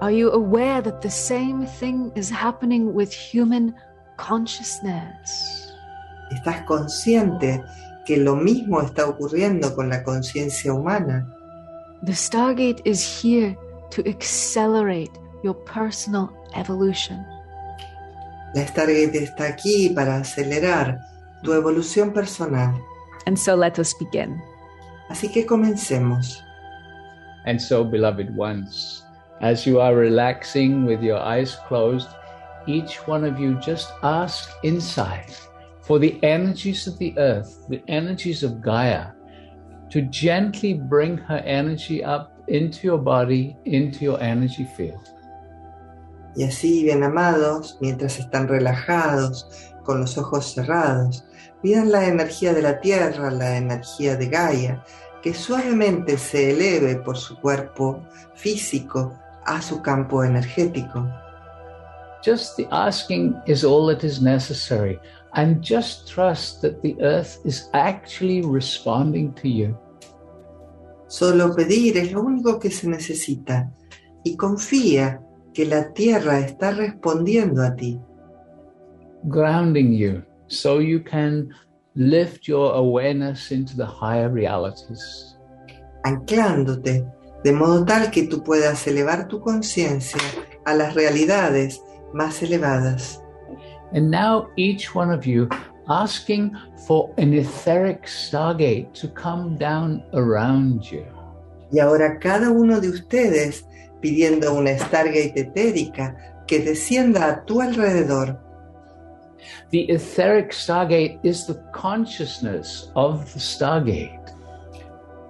Are 0.00 0.16
you 0.16 0.30
aware 0.32 0.80
that 0.80 1.02
the 1.02 1.10
same 1.10 1.66
thing 1.78 2.10
is 2.14 2.30
happening 2.30 2.94
with 2.94 3.10
human 3.12 3.74
consciousness? 4.16 5.74
¿Estás 6.30 6.62
consciente 6.62 7.62
que 8.06 8.16
lo 8.16 8.36
mismo 8.36 8.80
está 8.80 9.06
ocurriendo 9.06 9.74
con 9.74 9.90
la 9.90 10.02
conciencia 10.02 10.72
humana? 10.72 11.26
The 12.04 12.14
Stargate 12.14 12.80
is 12.86 13.22
here 13.22 13.54
to 13.90 14.02
accelerate 14.08 15.10
your 15.42 15.56
personal 15.64 16.30
evolution. 16.54 17.22
La 18.54 18.66
Stargate 18.66 19.22
está 19.22 19.48
aquí 19.48 19.90
para 19.90 20.16
acelerar 20.16 20.98
tu 21.42 21.52
evolución 21.52 22.14
personal. 22.14 22.74
And 23.26 23.36
so 23.36 23.54
let 23.54 23.78
us 23.78 23.94
begin. 23.98 24.40
Así 25.10 25.28
que 25.28 25.44
comencemos. 25.44 26.42
And 27.44 27.60
so, 27.60 27.84
beloved 27.84 28.34
ones, 28.36 29.04
as 29.40 29.66
you 29.66 29.80
are 29.80 29.94
relaxing 29.94 30.86
with 30.86 31.02
your 31.02 31.18
eyes 31.18 31.56
closed, 31.66 32.08
each 32.66 32.96
one 33.08 33.24
of 33.24 33.38
you 33.38 33.58
just 33.60 33.92
ask 34.02 34.50
inside 34.62 35.34
for 35.80 35.98
the 35.98 36.22
energies 36.22 36.86
of 36.86 36.96
the 36.98 37.12
earth, 37.18 37.66
the 37.68 37.82
energies 37.88 38.44
of 38.44 38.62
Gaia, 38.62 39.12
to 39.90 40.02
gently 40.02 40.74
bring 40.74 41.16
her 41.16 41.38
energy 41.38 42.04
up 42.04 42.32
into 42.46 42.86
your 42.86 42.98
body, 42.98 43.56
into 43.64 44.04
your 44.04 44.20
energy 44.22 44.64
field. 44.76 45.08
Y 46.36 46.44
así, 46.44 46.84
bien 46.84 47.02
amados, 47.02 47.78
mientras 47.80 48.20
están 48.20 48.46
relajados, 48.46 49.48
con 49.82 50.00
los 50.00 50.16
ojos 50.16 50.54
cerrados, 50.54 51.24
pidan 51.62 51.90
la 51.90 52.06
energía 52.06 52.52
de 52.54 52.62
la 52.62 52.80
tierra, 52.80 53.30
la 53.30 53.56
energía 53.56 54.16
de 54.16 54.26
Gaia, 54.26 54.84
que 55.22 55.34
suavemente 55.34 56.16
se 56.16 56.50
eleve 56.50 56.96
por 56.96 57.16
su 57.16 57.36
cuerpo 57.36 58.02
físico 58.34 59.18
a 59.44 59.60
su 59.60 59.82
campo 59.82 60.24
energético. 60.24 61.06
Just 62.24 62.56
the 62.56 62.66
asking 62.70 63.34
is 63.46 63.64
all 63.64 63.86
that 63.86 64.04
is 64.04 64.20
necessary, 64.20 64.98
and 65.34 65.62
just 65.62 66.06
trust 66.06 66.60
that 66.62 66.82
the 66.82 66.96
earth 67.00 67.38
is 67.44 67.70
actually 67.72 68.42
responding 68.42 69.32
to 69.34 69.48
you. 69.48 69.76
Solo 71.08 71.54
pedir 71.54 71.96
es 71.96 72.12
lo 72.12 72.22
único 72.22 72.58
que 72.58 72.70
se 72.70 72.88
necesita 72.88 73.72
y 74.22 74.36
confía 74.36 75.20
que 75.52 75.64
la 75.64 75.92
tierra 75.92 76.38
está 76.40 76.70
respondiendo 76.72 77.62
a 77.62 77.74
ti, 77.74 77.98
grounding 79.24 79.92
you 79.92 80.29
so 80.50 80.78
you 80.80 81.00
can 81.00 81.54
lift 81.94 82.46
your 82.46 82.74
awareness 82.74 83.50
into 83.50 83.76
the 83.76 83.86
higher 83.86 84.28
realities. 84.28 85.36
anclándote, 86.04 87.06
de 87.44 87.52
modo 87.52 87.84
tal 87.84 88.10
que 88.10 88.26
tú 88.26 88.42
puedas 88.42 88.86
elevar 88.86 89.28
tu 89.28 89.40
conciencia 89.40 90.20
a 90.64 90.74
las 90.74 90.94
realidades 90.94 91.80
más 92.12 92.42
elevadas. 92.42 93.22
And 93.92 94.10
now, 94.10 94.48
each 94.56 94.94
one 94.94 95.10
of 95.10 95.26
you 95.26 95.48
asking 95.88 96.52
for 96.86 97.12
an 97.18 97.34
etheric 97.34 98.06
stargate 98.06 98.92
to 98.94 99.08
come 99.08 99.56
down 99.56 100.04
around 100.14 100.82
you. 100.84 101.04
Y 101.72 101.80
ahora 101.80 102.18
cada 102.18 102.50
uno 102.50 102.80
de 102.80 102.88
ustedes 102.88 103.64
pidiendo 104.00 104.54
una 104.54 104.76
Stargate 104.78 105.40
etérica 105.40 106.16
que 106.46 106.60
descienda 106.60 107.26
a 107.28 107.44
tu 107.44 107.60
alrededor. 107.60 108.40
The 109.70 109.88
etheric 109.90 110.50
stargate 110.50 111.18
is 111.22 111.46
the 111.46 111.62
consciousness 111.72 112.90
of 112.96 113.32
the 113.32 113.40
stargate. 113.40 114.20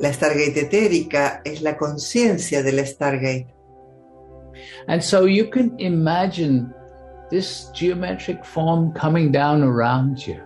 La 0.00 0.12
Stargate 0.12 0.62
etérica 0.62 1.42
es 1.44 1.60
la 1.60 1.76
conciencia 1.76 2.62
del 2.62 2.78
Stargate. 2.86 3.48
And 4.88 5.02
so 5.02 5.26
you 5.26 5.46
can 5.50 5.78
imagine 5.78 6.72
this 7.30 7.70
geometric 7.74 8.44
form 8.44 8.92
coming 8.94 9.30
down 9.30 9.62
around 9.62 10.26
you. 10.26 10.40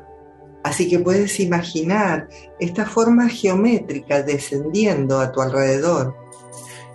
Así 0.65 0.89
que 0.89 0.99
puedes 0.99 1.39
imaginar 1.39 2.27
esta 2.59 2.85
forma 2.85 3.29
geométrica 3.29 4.23
descendiendo 4.23 5.21
a 5.21 5.31
tu 5.31 5.41
alrededor. 5.41 6.15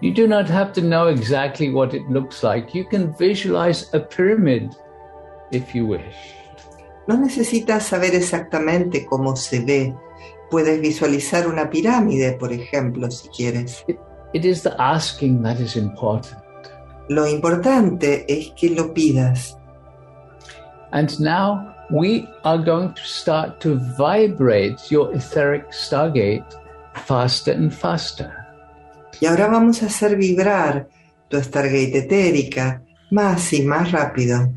You 0.02 0.14
do 0.14 0.28
not 0.28 0.50
have 0.50 0.74
to 0.74 0.82
know 0.82 1.08
exactly 1.08 1.70
what 1.70 1.94
it 1.94 2.10
looks 2.10 2.44
like. 2.44 2.74
You 2.74 2.86
can 2.86 3.14
visualize 3.16 3.94
a 3.94 4.00
pyramid 4.00 4.76
if 5.52 5.76
you 5.76 5.86
wish. 5.86 6.39
No 7.10 7.18
necesitas 7.18 7.88
saber 7.88 8.14
exactamente 8.14 9.04
cómo 9.04 9.36
se 9.36 9.62
ve. 9.62 9.96
Puedes 10.52 10.80
visualizar 10.80 11.48
una 11.48 11.68
pirámide, 11.68 12.34
por 12.34 12.54
ejemplo, 12.54 13.10
si 13.10 13.28
quieres. 13.30 13.84
It 14.32 14.46
is 14.46 14.62
the 14.62 14.76
asking 14.78 15.42
that 15.42 15.60
is 15.60 15.76
important. 15.76 16.38
Lo 17.08 17.26
importante 17.26 18.26
es 18.28 18.52
que 18.56 18.70
lo 18.70 18.94
pidas. 18.94 19.58
And 20.92 21.10
now 21.20 21.74
we 21.90 22.30
are 22.44 22.64
going 22.64 22.94
to 22.94 23.04
start 23.04 23.60
to 23.62 23.80
vibrate 23.98 24.78
your 24.92 25.12
etheric 25.16 25.66
stargate 25.72 26.46
faster 27.08 27.56
and 27.56 27.72
faster. 27.72 28.32
Y 29.20 29.26
ahora 29.26 29.48
vamos 29.48 29.82
a 29.82 29.88
hacer 29.88 30.16
vibrar 30.16 30.88
tu 31.28 31.42
Stargate 31.42 31.98
etérica 31.98 32.84
más 33.10 33.52
y 33.52 33.64
más 33.64 33.92
rápido. 33.92 34.48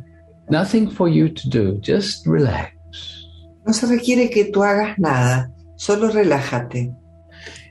Nothing 0.51 0.91
for 0.91 1.09
you 1.09 1.29
to 1.29 1.49
do, 1.49 1.79
just 1.81 2.27
relax. 2.27 2.73
No 3.67 3.73
se 3.73 3.87
requiere 3.87 4.29
que 4.29 4.51
tú 4.51 4.63
hagas 4.63 4.99
nada, 4.99 5.51
solo 5.77 6.11
relájate. 6.11 6.95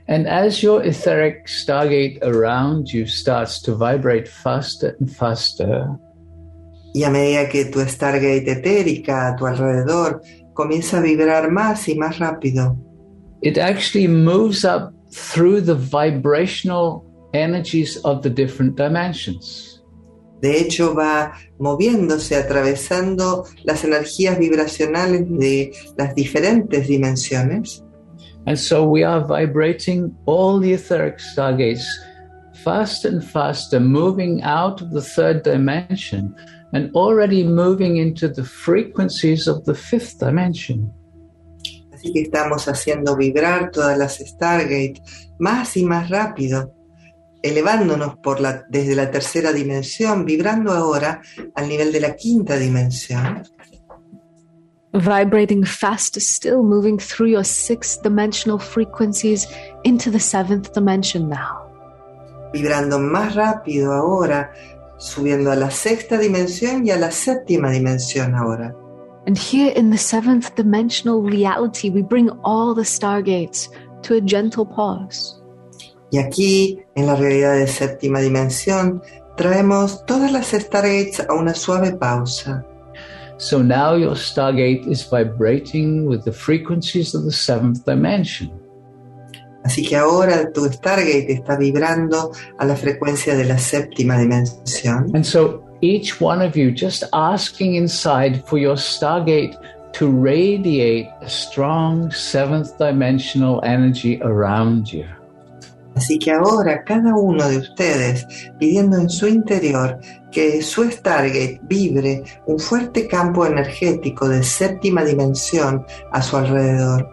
And 0.08 0.26
as 0.26 0.62
your 0.62 0.82
etheric 0.82 1.46
stargate 1.46 2.18
around 2.22 2.92
you 2.92 3.06
starts 3.06 3.60
to 3.62 3.74
vibrate 3.74 4.26
faster 4.26 4.96
and 4.98 5.10
faster, 5.10 5.86
Y 6.94 7.04
a 7.04 7.10
medida 7.10 7.48
que 7.48 7.66
tu 7.66 7.80
Stargate 7.80 8.52
etérica 8.52 9.28
a 9.28 9.36
tu 9.36 9.46
alrededor 9.46 10.20
comienza 10.52 10.98
a 10.98 11.00
vibrar 11.00 11.50
más 11.50 11.88
y 11.88 11.94
más 11.94 12.18
rápido, 12.18 12.76
it 13.40 13.56
actually 13.56 14.06
moves 14.06 14.64
up 14.64 14.92
through 15.10 15.60
the 15.60 15.74
vibrational 15.74 17.04
energies 17.32 17.96
of 18.04 18.22
the 18.22 18.28
different 18.28 18.76
dimensions. 18.76 19.71
De 20.42 20.60
hecho 20.60 20.94
va 20.94 21.32
moviéndose, 21.58 22.36
atravesando 22.36 23.44
las 23.62 23.84
energías 23.84 24.38
vibracionales 24.38 25.22
de 25.28 25.72
las 25.96 26.14
diferentes 26.14 26.88
dimensiones. 26.88 27.82
And 28.44 28.58
so 28.58 28.84
we 28.84 29.04
are 29.04 29.24
vibrating 29.24 30.12
all 30.26 30.60
the 30.60 30.74
etheric 30.74 31.18
stargates 31.18 31.84
faster 32.64 33.08
and 33.08 33.22
faster, 33.22 33.78
moving 33.78 34.42
out 34.42 34.82
of 34.82 34.90
the 34.90 35.00
third 35.00 35.42
dimension 35.44 36.34
and 36.72 36.90
already 36.94 37.44
moving 37.44 37.98
into 37.98 38.28
the 38.28 38.44
frequencies 38.44 39.46
of 39.46 39.64
the 39.64 39.74
fifth 39.74 40.18
dimension. 40.18 40.92
Así 41.92 42.12
que 42.12 42.22
estamos 42.22 42.66
haciendo 42.66 43.16
vibrar 43.16 43.70
todas 43.70 43.96
las 43.96 44.18
Stargate 44.18 45.00
más 45.38 45.76
y 45.76 45.84
más 45.84 46.10
rápido, 46.10 46.74
elevándonos 47.42 48.16
por 48.18 48.40
la, 48.40 48.64
desde 48.68 48.94
la 48.94 49.10
tercera 49.10 49.52
dimensión, 49.52 50.24
vibrando 50.24 50.72
ahora 50.72 51.20
al 51.54 51.68
nivel 51.68 51.92
de 51.92 52.00
la 52.00 52.14
quinta 52.14 52.56
dimensión. 52.56 53.42
Vibrating 54.92 55.64
faster 55.64 56.20
still, 56.20 56.62
moving 56.62 56.98
through 56.98 57.30
your 57.30 57.44
sixth 57.44 58.02
dimensional 58.02 58.58
frequencies 58.58 59.48
into 59.84 60.10
the 60.10 60.20
seventh 60.20 60.72
dimension 60.74 61.28
now. 61.28 61.62
vibrando 62.52 62.98
más 62.98 63.34
rápido 63.34 63.92
ahora, 63.92 64.52
subiendo 64.98 65.50
a 65.50 65.56
la 65.56 65.70
sexta 65.70 66.18
dimensión 66.18 66.86
y 66.86 66.90
a 66.90 66.98
la 66.98 67.10
séptima 67.10 67.70
dimensión 67.70 68.34
ahora. 68.34 68.74
And 69.26 69.38
here 69.38 69.72
in 69.76 69.90
the 69.90 69.98
seventh 69.98 70.54
dimensional 70.56 71.22
reality, 71.22 71.90
we 71.90 72.02
bring 72.02 72.30
all 72.42 72.74
the 72.74 72.84
stargates 72.84 73.68
to 74.02 74.16
a 74.16 74.20
gentle 74.20 74.66
pause. 74.66 75.41
Y 76.12 76.18
aquí, 76.18 76.78
en 76.94 77.06
la 77.06 77.16
realidad 77.16 77.54
de 77.54 77.66
séptima 77.66 78.20
dimensión, 78.20 79.02
traemos 79.36 80.04
todas 80.04 80.30
las 80.30 80.48
Stargates 80.48 81.20
a 81.26 81.32
una 81.32 81.54
suave 81.54 81.92
pausa. 81.92 82.64
So 83.38 83.62
now 83.62 83.96
your 83.96 84.14
stargate 84.14 84.86
is 84.86 85.02
vibrating 85.02 86.06
with 86.06 86.22
the 86.24 86.30
frequencies 86.30 87.14
of 87.14 87.24
the 87.24 87.32
seventh 87.32 87.86
dimension. 87.86 88.52
Así 89.64 89.88
que 89.88 89.96
ahora 89.96 90.52
tu 90.52 90.66
Stargate 90.66 91.32
está 91.32 91.56
vibrando 91.56 92.32
a 92.58 92.66
la 92.66 92.76
frecuencia 92.76 93.34
de 93.34 93.46
la 93.46 93.56
séptima 93.56 94.18
dimensión. 94.18 95.10
And 95.14 95.24
so 95.24 95.64
each 95.80 96.20
one 96.20 96.44
of 96.44 96.56
you 96.56 96.70
just 96.70 97.04
asking 97.14 97.76
inside 97.76 98.44
for 98.46 98.58
your 98.58 98.76
stargate 98.76 99.56
to 99.94 100.10
radiate 100.10 101.08
a 101.22 101.28
strong 101.28 102.10
seventh 102.12 102.76
dimensional 102.76 103.62
energy 103.64 104.20
around 104.20 104.92
you. 104.92 105.06
Así 105.94 106.18
que 106.18 106.32
ahora 106.32 106.84
cada 106.84 107.14
uno 107.14 107.46
de 107.48 107.58
ustedes 107.58 108.26
pidiendo 108.58 108.96
en 108.98 109.10
su 109.10 109.26
interior 109.26 109.98
que 110.30 110.62
su 110.62 110.90
Stargate 110.90 111.60
vibre 111.64 112.22
un 112.46 112.58
fuerte 112.58 113.06
campo 113.06 113.44
energético 113.46 114.28
de 114.28 114.42
séptima 114.42 115.04
dimensión 115.04 115.84
a 116.12 116.22
su 116.22 116.36
alrededor. 116.36 117.08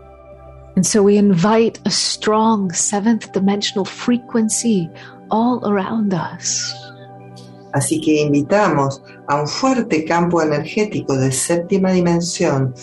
And 0.75 0.85
so 0.85 1.03
we 1.03 1.17
invite 1.17 1.79
a 1.85 1.89
strong 1.89 2.71
seventh 2.71 3.33
dimensional 3.33 3.85
frequency 3.85 4.89
all 5.29 5.59
around 5.65 6.13
us. 6.13 6.73
Así 7.73 8.01
que 8.01 8.21
invitamos 8.21 9.01
a 9.27 9.41
un 9.41 9.47
fuerte 9.47 10.05
campo 10.05 10.41
energético 10.41 11.15
de 11.15 11.31
séptima 11.31 11.91
dimensión 11.91 12.73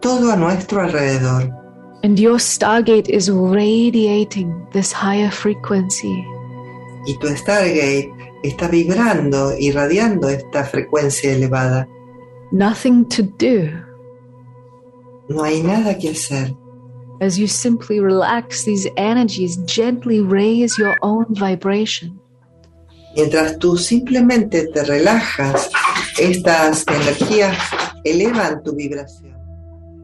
todo 0.00 0.32
a 0.32 0.36
nuestro 0.36 0.82
alrededor. 0.82 1.63
And 2.04 2.20
your 2.20 2.36
Stargate 2.36 3.08
is 3.08 3.30
radiating 3.30 4.66
this 4.72 4.92
higher 4.92 5.30
frequency. 5.30 6.22
Y 7.06 7.16
tu 7.18 7.28
Stargate 7.28 8.12
está 8.42 8.68
vibrando, 8.68 9.56
irradiando 9.58 10.28
esta 10.28 10.64
frecuencia 10.64 11.32
elevada. 11.32 11.88
Nothing 12.52 13.06
to 13.08 13.22
do 13.22 13.70
No 15.30 15.44
hay 15.44 15.62
nada 15.62 15.96
que 15.98 16.10
hacer. 16.10 16.54
as 17.22 17.38
you 17.38 17.46
simply 17.46 18.00
relax 18.00 18.64
these 18.64 18.86
energies, 18.98 19.56
gently 19.64 20.20
raise 20.20 20.76
your 20.76 20.96
own 21.00 21.24
vibration. 21.30 22.20
Mientras 23.16 23.58
tú 23.58 23.78
simplemente 23.78 24.66
te 24.66 24.84
relajas, 24.84 25.70
estas 26.18 26.84
energías 26.86 27.56
elevan 28.04 28.62
tu 28.62 28.74
vibración. 28.74 29.33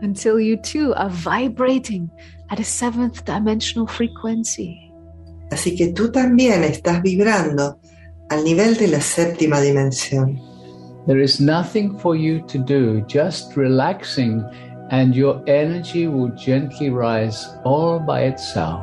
Until 0.02 0.40
you 0.40 0.56
too 0.56 0.94
are 0.94 1.10
vibrating 1.10 2.10
at 2.50 2.60
a 2.60 2.64
seventh 2.64 3.24
dimensional 3.24 3.86
frequency. 3.86 4.90
Así 5.50 5.76
que 5.76 5.92
tú 5.92 6.10
también 6.12 6.62
estás 6.64 7.02
vibrando 7.02 7.80
al 8.28 8.44
nivel 8.44 8.76
de 8.76 8.88
la 8.88 9.00
séptima 9.00 9.60
dimensión. 9.60 10.40
There 11.06 11.20
is 11.20 11.40
nothing 11.40 11.98
for 11.98 12.14
you 12.14 12.40
to 12.46 12.58
do, 12.58 13.04
just 13.08 13.56
relaxing, 13.56 14.44
and 14.90 15.14
your 15.14 15.42
energy 15.46 16.06
will 16.06 16.30
gently 16.36 16.90
rise 16.90 17.48
all 17.64 17.98
by 17.98 18.26
itself. 18.26 18.80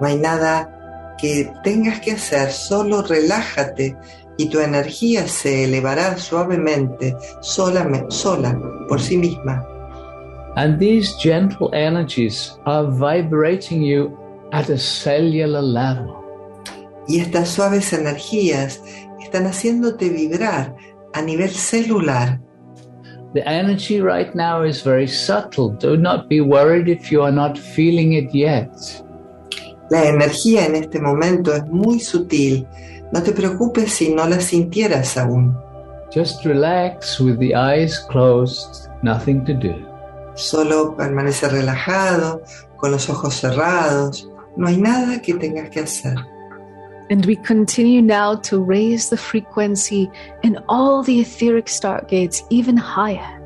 No 0.00 0.08
hay 0.08 0.18
nada 0.18 1.16
que 1.18 1.52
tengas 1.62 2.00
que 2.00 2.12
hacer, 2.12 2.50
solo 2.50 3.02
relájate 3.02 3.96
y 4.36 4.46
tu 4.46 4.58
energía 4.58 5.28
se 5.28 5.64
elevará 5.64 6.16
suavemente, 6.16 7.16
sola, 7.40 8.06
sola, 8.08 8.58
por 8.88 9.00
sí 9.00 9.16
misma. 9.16 9.64
And 10.56 10.78
these 10.78 11.14
gentle 11.16 11.70
energies 11.74 12.56
are 12.64 12.86
vibrating 12.86 13.82
you 13.82 14.16
at 14.52 14.68
a 14.70 14.78
cellular 14.78 15.62
level. 15.62 16.14
Y 17.08 17.18
estas 17.18 17.48
suaves 17.48 17.92
energías 17.92 18.80
están 19.20 19.46
haciéndote 19.46 20.08
vibrar 20.08 20.74
a 21.12 21.22
nivel 21.22 21.50
celular. 21.50 22.40
The 23.34 23.46
energy 23.48 24.00
right 24.00 24.32
now 24.34 24.62
is 24.62 24.82
very 24.82 25.08
subtle. 25.08 25.70
Do 25.70 25.96
not 25.96 26.28
be 26.28 26.40
worried 26.40 26.88
if 26.88 27.10
you 27.10 27.22
are 27.22 27.32
not 27.32 27.58
feeling 27.58 28.12
it 28.12 28.32
yet. 28.32 28.70
La 29.90 30.04
energía 30.04 30.66
en 30.66 30.76
este 30.76 31.00
momento 31.00 31.52
es 31.52 31.66
muy 31.66 31.98
sutil. 31.98 32.66
No 33.12 33.22
te 33.22 33.32
preocupes 33.32 33.92
si 33.92 34.14
no 34.14 34.26
la 34.28 34.40
sintieras 34.40 35.16
aún. 35.16 35.54
Just 36.12 36.44
relax 36.44 37.18
with 37.18 37.38
the 37.40 37.54
eyes 37.56 37.98
closed, 38.08 38.88
nothing 39.02 39.44
to 39.44 39.52
do. 39.52 39.93
Solo 40.34 40.96
permanece 40.96 41.48
relajado, 41.48 42.42
con 42.76 42.90
los 42.90 43.08
ojos 43.08 43.34
cerrados. 43.34 44.28
No 44.56 44.68
hay 44.68 44.76
nada 44.76 45.20
que 45.22 45.34
tengas 45.34 45.70
que 45.70 45.80
hacer. 45.80 46.14
And 47.10 47.24
we 47.26 47.36
continue 47.36 48.00
now 48.00 48.34
to 48.42 48.64
raise 48.64 49.10
the 49.10 49.16
frequency 49.16 50.10
in 50.42 50.58
all 50.68 51.02
the 51.02 51.20
etheric 51.20 51.66
stargates 51.66 52.44
even 52.50 52.76
higher. 52.76 53.40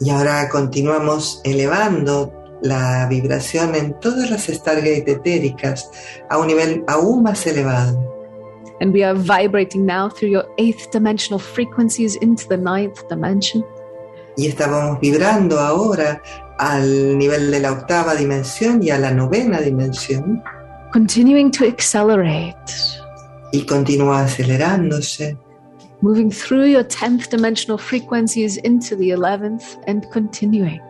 Y 0.00 0.10
ahora 0.10 0.48
continuamos 0.48 1.40
elevando 1.44 2.32
la 2.62 3.06
vibración 3.08 3.74
en 3.74 3.98
todas 4.00 4.30
las 4.30 4.46
Stargate 4.46 5.10
etéricas 5.10 5.90
a 6.28 6.38
un 6.38 6.48
nivel 6.48 6.84
aún 6.86 7.22
más 7.22 7.46
elevado. 7.46 7.98
And 8.80 8.92
we 8.92 9.02
are 9.02 9.14
vibrating 9.14 9.86
now 9.86 10.08
through 10.08 10.30
your 10.30 10.44
eighth 10.58 10.90
dimensional 10.92 11.38
frequencies 11.38 12.16
into 12.16 12.46
the 12.48 12.58
ninth 12.58 13.08
dimension. 13.08 13.64
Y 14.36 14.46
estábamos 14.48 15.00
vibrando 15.00 15.58
ahora 15.60 16.20
al 16.58 17.16
nivel 17.18 17.50
de 17.50 17.60
la 17.60 17.72
octava 17.72 18.14
dimensión 18.14 18.82
y 18.82 18.90
a 18.90 18.98
la 18.98 19.10
novena 19.10 19.60
dimensión. 19.60 20.42
continuing 20.92 21.50
to 21.50 21.64
accelerate, 21.66 22.72
Y 23.52 23.64
continúa 23.66 24.22
acelerándose. 24.24 25.36
moving 26.02 26.30
through 26.30 26.66
your 26.66 26.84
10th 26.84 27.28
dimensional 27.30 27.78
frequencies 27.78 28.58
into 28.64 28.94
the 28.96 29.10
11th 29.10 29.78
and 29.86 30.04
continuing. 30.12 30.80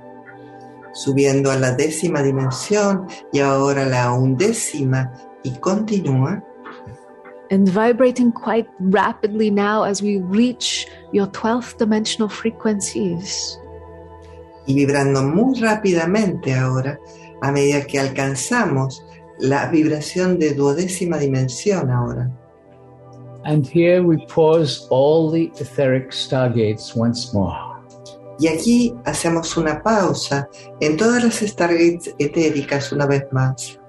subiendo 0.95 1.51
a 1.51 1.57
la 1.57 1.73
décima 1.73 2.23
dimensión 2.23 3.07
y 3.33 3.41
ahora 3.41 3.85
la 3.85 4.13
undécima 4.13 5.13
y 5.43 5.51
continúa 5.59 6.43
And 7.51 7.69
vibrating 7.69 8.33
quite 8.33 8.69
rapidly 8.81 9.51
now 9.51 9.85
as 9.85 10.03
we 10.03 10.19
reach 10.19 10.87
your 11.13 11.29
12th 11.29 11.79
dimensional 11.79 12.29
frequencies. 12.29 13.59
y 14.67 14.75
vibrando 14.75 15.23
muy 15.23 15.59
rápidamente 15.61 16.55
ahora 16.55 16.99
a 17.41 17.53
medida 17.53 17.87
que 17.87 17.99
alcanzamos 17.99 19.05
la 19.39 19.69
vibración 19.69 20.39
de 20.39 20.55
duodécima 20.55 21.19
dimensión 21.19 21.91
ahora. 21.91 22.31
And 23.45 23.65
here 23.65 24.03
we 24.03 24.17
pause 24.27 24.87
all 24.91 25.31
the 25.31 25.53
etheric 25.61 26.13
stargates 26.13 26.97
once 26.97 27.33
more. 27.33 27.55
Y 28.39 28.49
aquí 28.49 28.95
hacemos 29.05 29.57
una 29.57 29.83
pausa 29.83 30.49
en 30.81 30.97
todas 30.97 31.25
las 31.25 31.37
Stargates 31.37 32.15
etéricas 32.19 32.93
una 32.93 33.07
vez 33.07 33.25
más. 33.31 33.81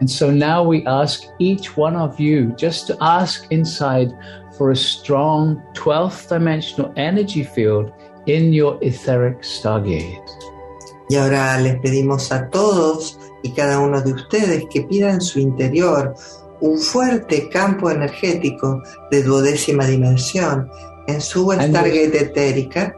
And 0.00 0.10
so 0.10 0.30
now 0.30 0.62
we 0.62 0.84
ask 0.86 1.24
each 1.38 1.76
one 1.76 1.96
of 1.96 2.18
you 2.18 2.52
just 2.56 2.86
to 2.88 2.96
ask 3.00 3.46
inside 3.50 4.12
for 4.56 4.70
a 4.70 4.76
strong 4.76 5.62
12th 5.74 6.28
dimensional 6.28 6.92
energy 6.96 7.44
field 7.44 7.92
in 8.26 8.52
your 8.52 8.78
etheric 8.82 9.42
stargate. 9.42 10.28
Y 11.10 11.16
ahora 11.16 11.60
les 11.60 11.76
pedimos 11.80 12.32
a 12.32 12.48
todos 12.50 13.18
y 13.42 13.52
cada 13.52 13.78
uno 13.78 14.00
de 14.00 14.14
ustedes 14.14 14.64
que 14.70 14.82
pidan 14.82 15.16
en 15.16 15.20
su 15.20 15.38
interior 15.38 16.14
un 16.60 16.78
fuerte 16.78 17.48
campo 17.50 17.90
energético 17.90 18.82
de 19.10 19.22
duodécima 19.22 19.86
dimensión 19.86 20.70
en 21.06 21.20
su 21.20 21.52
Stargate 21.52 22.22
etérica 22.22 22.94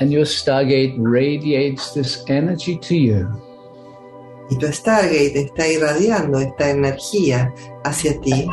And 0.00 0.12
your 0.12 0.24
stargate 0.24 0.94
radiates 0.98 1.94
this 1.94 2.24
energy 2.28 2.76
to 2.78 2.96
you. 2.96 3.45
Y 4.50 4.56
tu 4.56 4.66
Stargate 4.66 5.40
está 5.40 5.68
irradiando 5.68 6.38
esta 6.38 6.70
energía 6.70 7.52
hacia 7.84 8.20
ti. 8.20 8.46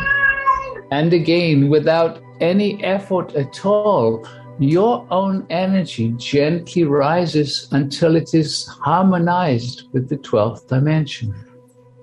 And 0.92 1.14
again, 1.14 1.70
without 1.70 2.22
any 2.40 2.78
effort 2.84 3.36
at 3.36 3.66
all, 3.66 4.22
your 4.60 5.06
own 5.10 5.46
energy 5.50 6.14
gently 6.18 6.84
rises 6.84 7.68
until 7.72 8.16
it 8.16 8.34
is 8.34 8.68
harmonized 8.82 9.84
with 9.94 10.08
the 10.10 10.18
12th 10.18 10.68
dimension. 10.68 11.34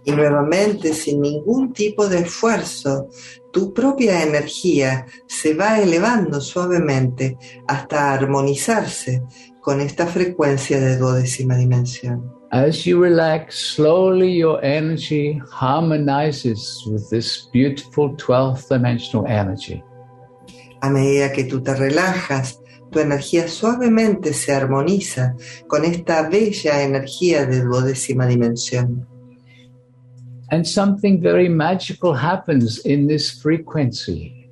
Y 0.05 0.13
nuevamente, 0.13 0.95
sin 0.95 1.21
ningún 1.21 1.73
tipo 1.73 2.09
de 2.09 2.21
esfuerzo, 2.21 3.09
tu 3.53 3.73
propia 3.73 4.23
energía 4.23 5.07
se 5.27 5.55
va 5.55 5.79
elevando 5.79 6.41
suavemente 6.41 7.37
hasta 7.69 8.15
armonizarse 8.15 9.23
con 9.61 9.81
esta 9.81 10.07
frecuencia 10.07 10.81
de 10.81 10.97
duodécima 10.97 11.55
dimensión. 11.57 12.40
As 12.53 12.85
you 12.85 12.99
relax, 13.01 13.61
slowly 13.77 14.33
your 14.33 14.61
energy 14.65 15.41
harmonizes 15.53 16.83
with 16.85 17.09
this 17.09 17.47
beautiful 17.53 18.17
12th 18.17 18.69
dimensional 18.69 19.25
energy. 19.29 19.85
A 20.83 20.91
medida 20.91 21.33
que 21.33 21.45
tú 21.45 21.63
te 21.63 21.77
relajas, 21.77 22.59
tu 22.91 22.99
energía 22.99 23.47
suavemente 23.47 24.33
se 24.35 24.53
armoniza 24.53 25.37
con 25.69 25.85
esta 25.85 26.29
bella 26.29 26.83
energía 26.83 27.47
de 27.47 27.63
duodécima 27.63 28.27
dimensión. 28.27 29.07
And 30.51 30.67
something 30.67 31.21
very 31.21 31.49
magical 31.49 32.15
happens 32.15 32.85
in 32.85 33.07
this 33.07 33.31
frequency. 33.31 34.51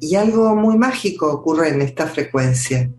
Y 0.00 0.16
algo 0.16 0.56
muy 0.56 0.76
mágico 0.76 1.32
ocurre 1.32 1.68
en 1.68 1.80
esta 1.80 2.08
frecuencia. 2.08 2.90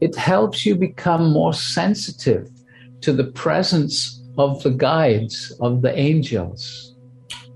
It 0.00 0.16
helps 0.16 0.66
you 0.66 0.74
become 0.74 1.32
more 1.32 1.54
sensitive 1.54 2.51
to 3.02 3.12
the 3.12 3.30
presence 3.32 4.22
of 4.38 4.62
the 4.62 4.70
guides, 4.70 5.52
of 5.60 5.82
the 5.82 5.96
angels. 5.96 6.96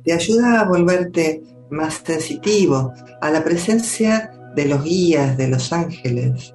Te 0.04 0.12
ayuda 0.12 0.60
a 0.60 0.68
volverte 0.68 1.42
más 1.70 2.02
sensitivo 2.04 2.92
a 3.20 3.30
la 3.30 3.42
presencia 3.42 4.30
de 4.54 4.66
los 4.66 4.84
guías, 4.84 5.36
de 5.36 5.48
los 5.48 5.72
ángeles. 5.72 6.52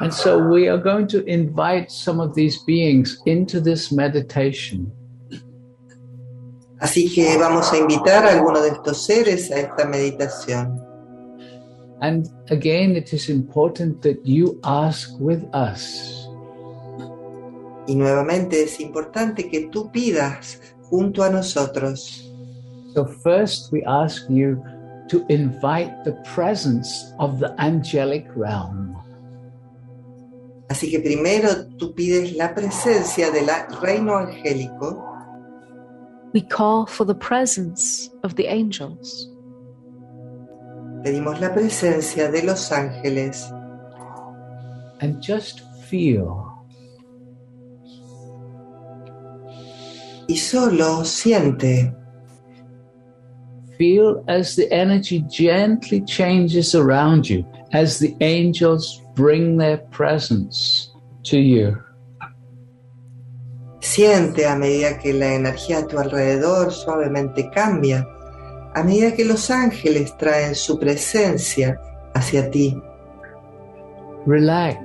And 0.00 0.12
so 0.12 0.38
we 0.38 0.68
are 0.68 0.78
going 0.78 1.06
to 1.08 1.24
invite 1.26 1.90
some 1.90 2.20
of 2.20 2.34
these 2.34 2.58
beings 2.64 3.20
into 3.26 3.60
this 3.60 3.92
meditation. 3.92 4.92
Así 6.80 7.14
que 7.14 7.36
vamos 7.38 7.72
a 7.72 7.76
invitar 7.76 8.24
a 8.24 8.32
alguno 8.32 8.62
de 8.62 8.70
estos 8.70 9.04
seres 9.04 9.50
a 9.50 9.60
esta 9.60 9.84
meditación. 9.84 10.80
And 12.00 12.28
again, 12.48 12.96
it 12.96 13.12
is 13.12 13.28
important 13.28 14.00
that 14.02 14.24
you 14.24 14.58
ask 14.64 15.10
with 15.20 15.44
us. 15.54 16.19
Y 17.86 17.94
nuevamente 17.94 18.62
es 18.62 18.80
importante 18.80 19.48
que 19.48 19.68
tú 19.68 19.90
pidas 19.90 20.60
junto 20.82 21.22
a 21.22 21.30
nosotros. 21.30 22.26
So, 22.94 23.06
first, 23.06 23.72
we 23.72 23.82
ask 23.86 24.28
you 24.28 24.62
to 25.08 25.24
invite 25.28 25.92
the 26.04 26.12
presence 26.34 27.12
of 27.18 27.38
the 27.40 27.54
angelic 27.58 28.26
realm. 28.36 28.96
Así 30.68 30.88
que 30.90 31.00
primero 31.00 31.66
tú 31.78 31.94
pides 31.94 32.36
la 32.36 32.54
presencia 32.54 33.30
del 33.30 33.48
reino 33.80 34.16
angélico. 34.16 35.04
We 36.32 36.42
call 36.42 36.86
for 36.86 37.04
the 37.04 37.14
presence 37.14 38.08
of 38.22 38.34
the 38.36 38.46
angels. 38.46 39.28
Pedimos 41.02 41.40
la 41.40 41.52
presencia 41.52 42.30
de 42.30 42.42
los 42.42 42.70
ángeles 42.70 43.50
And 45.00 45.22
just 45.22 45.62
feel 45.88 46.49
y 50.30 50.36
solo 50.36 51.04
siente, 51.04 51.92
Feel 53.76 54.22
as 54.28 54.54
the 54.54 54.70
energy 54.70 55.24
gently 55.28 56.02
changes 56.02 56.74
around 56.74 57.28
you, 57.28 57.44
as 57.72 57.98
the 57.98 58.14
angels 58.20 59.02
bring 59.14 59.56
their 59.56 59.78
presence 59.90 60.90
to 61.24 61.38
you. 61.38 61.76
siente 63.80 64.46
a 64.46 64.54
medida 64.54 64.98
que 64.98 65.12
la 65.14 65.34
energía 65.34 65.78
a 65.78 65.86
tu 65.86 65.98
alrededor 65.98 66.70
suavemente 66.70 67.50
cambia, 67.50 68.06
a 68.74 68.84
medida 68.84 69.14
que 69.14 69.24
los 69.24 69.50
ángeles 69.50 70.16
traen 70.16 70.54
su 70.54 70.78
presencia 70.78 71.80
hacia 72.14 72.50
ti. 72.50 72.80
Relax 74.26 74.76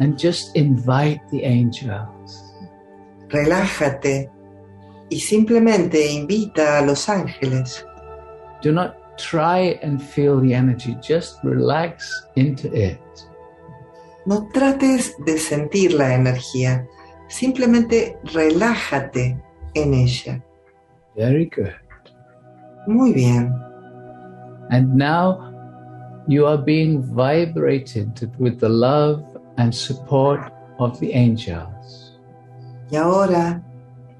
and 0.00 0.18
just 0.18 0.56
invite 0.56 1.20
the 1.30 1.44
angels. 1.44 2.19
Relájate 3.30 4.30
y 5.08 5.20
simplemente 5.20 6.10
invita 6.10 6.78
a 6.78 6.82
los 6.82 7.08
ángeles. 7.08 7.84
Do 8.62 8.72
not 8.72 8.94
try 9.16 9.78
and 9.82 10.00
feel 10.00 10.40
the 10.40 10.54
energy, 10.54 10.96
just 11.00 11.38
relax 11.42 12.26
into 12.36 12.68
it. 12.74 13.00
No 14.26 14.48
trates 14.52 15.14
de 15.24 15.38
sentir 15.38 15.94
la 15.94 16.14
energía, 16.14 16.86
simplemente 17.28 18.18
relájate 18.34 19.40
en 19.74 19.94
ella. 19.94 20.44
Very 21.16 21.46
good. 21.46 21.72
Muy 22.86 23.12
bien. 23.12 23.52
And 24.70 24.94
now 24.94 25.50
you 26.28 26.46
are 26.46 26.58
being 26.58 27.02
vibrated 27.02 28.30
with 28.38 28.60
the 28.60 28.68
love 28.68 29.24
and 29.56 29.74
support 29.74 30.52
of 30.78 30.98
the 31.00 31.12
angels. 31.12 32.09
Y 32.90 32.96
ahora 32.96 33.62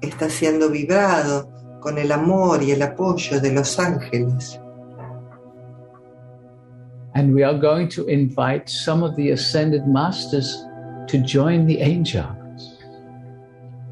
está 0.01 0.29
siendo 0.29 0.69
vibrado 0.69 1.49
con 1.79 1.97
el 1.97 2.11
amor 2.11 2.63
y 2.63 2.71
el 2.71 2.81
apoyo 2.81 3.39
de 3.39 3.51
los 3.51 3.77
ángeles. 3.79 4.59
And 7.13 7.33
we 7.33 7.43
are 7.43 7.57
going 7.57 7.89
to 7.89 8.07
invite 8.07 8.69
some 8.69 9.03
of 9.03 9.15
the 9.17 9.31
ascended 9.31 9.85
masters 9.85 10.65
to 11.07 11.17
join 11.17 11.67
the 11.67 11.81
angels. 11.81 12.79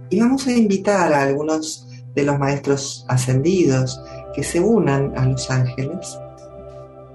Y 0.10 0.20
vamos 0.20 0.48
a 0.48 0.54
invitar 0.54 1.14
a 1.14 1.24
algunos 1.24 1.86
de 2.16 2.24
los 2.24 2.40
maestros 2.40 3.06
ascendidos 3.10 4.00
que 4.34 4.44
se 4.44 4.60
unan 4.60 5.14
a 5.18 5.26
los 5.26 5.50
ángeles. 5.52 6.18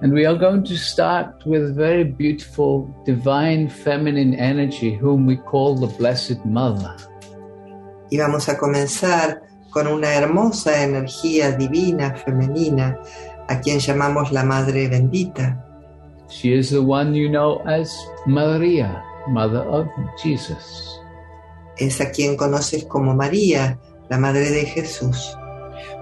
And 0.01 0.13
we 0.13 0.25
are 0.25 0.37
going 0.37 0.63
to 0.65 0.77
start 0.77 1.43
with 1.45 1.75
very 1.75 2.03
beautiful 2.03 2.87
divine 3.05 3.69
feminine 3.69 4.35
energy, 4.35 4.93
whom 4.93 5.25
we 5.25 5.37
call 5.37 5.75
the 5.75 5.87
Blessed 5.97 6.45
Mother. 6.45 6.95
Y 8.15 8.17
vamos 8.17 8.47
a 8.47 8.57
comenzar 8.57 9.41
con 9.69 9.87
una 9.87 10.13
hermosa 10.13 10.81
energía 10.81 11.51
divina 11.51 12.15
femenina 12.15 12.97
a 13.49 13.59
quien 13.59 13.79
llamamos 13.79 14.31
la 14.31 14.45
Madre 14.45 14.87
Bendita. 14.87 15.61
She 16.29 16.57
is 16.57 16.69
the 16.69 16.79
one 16.79 17.13
you 17.13 17.27
know 17.27 17.61
as 17.67 17.93
Maria, 18.25 19.03
Mother 19.27 19.67
of 19.67 19.87
Jesus. 20.23 20.97
Es 21.77 21.99
a 21.99 22.09
quien 22.09 22.37
conoces 22.37 22.85
como 22.85 23.13
María, 23.13 23.77
la 24.09 24.17
Madre 24.17 24.49
de 24.49 24.65
Jesús. 24.65 25.35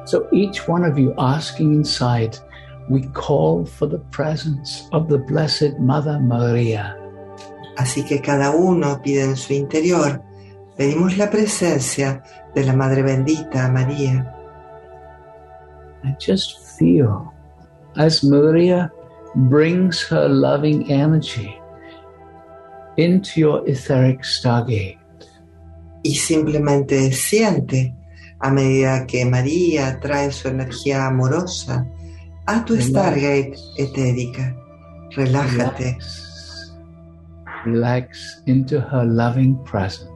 So 0.06 0.28
each 0.32 0.68
one 0.68 0.86
of 0.86 1.00
you 1.00 1.16
asking 1.18 1.74
inside, 1.74 2.38
we 2.92 3.08
call 3.16 3.66
for 3.66 3.88
the 3.88 4.04
presence 4.12 4.88
of 4.92 5.10
the 5.10 5.18
Blessed 5.18 5.80
Mother 5.80 6.20
Maria. 6.20 6.96
Así 7.76 8.06
que 8.06 8.22
cada 8.22 8.52
uno 8.52 9.02
pide 9.02 9.24
en 9.24 9.36
su 9.36 9.54
interior, 9.54 10.22
pedimos 10.78 11.18
la 11.18 11.30
presencia 11.30 12.24
de 12.56 12.64
la 12.66 12.74
Madre 12.74 13.02
Bendita, 13.02 13.70
María. 13.70 14.34
And 16.04 16.18
just 16.20 16.78
feel 16.78 17.32
as 17.96 18.24
Maria 18.24 18.92
brings 19.36 20.02
her 20.10 20.28
loving 20.28 20.92
energy 20.92 21.56
into 22.98 23.40
your 23.40 23.68
etheric 23.68 24.24
stargate. 24.24 25.00
Y 26.04 26.16
simplemente 26.16 27.12
siente 27.14 27.96
a 28.40 28.52
medida 28.52 29.08
que 29.08 29.26
María 29.26 30.00
trae 30.02 30.32
su 30.32 30.50
energía 30.50 31.08
amorosa 31.08 31.88
a 32.46 32.66
tu 32.66 32.74
Relax. 32.74 32.90
Stargate 32.90 33.56
etérica. 33.78 34.56
Relájate, 35.16 35.98
Relax. 35.98 36.74
Relax 37.66 38.42
into 38.46 38.82
her 38.82 39.06
loving 39.06 39.56
presence. 39.64 40.13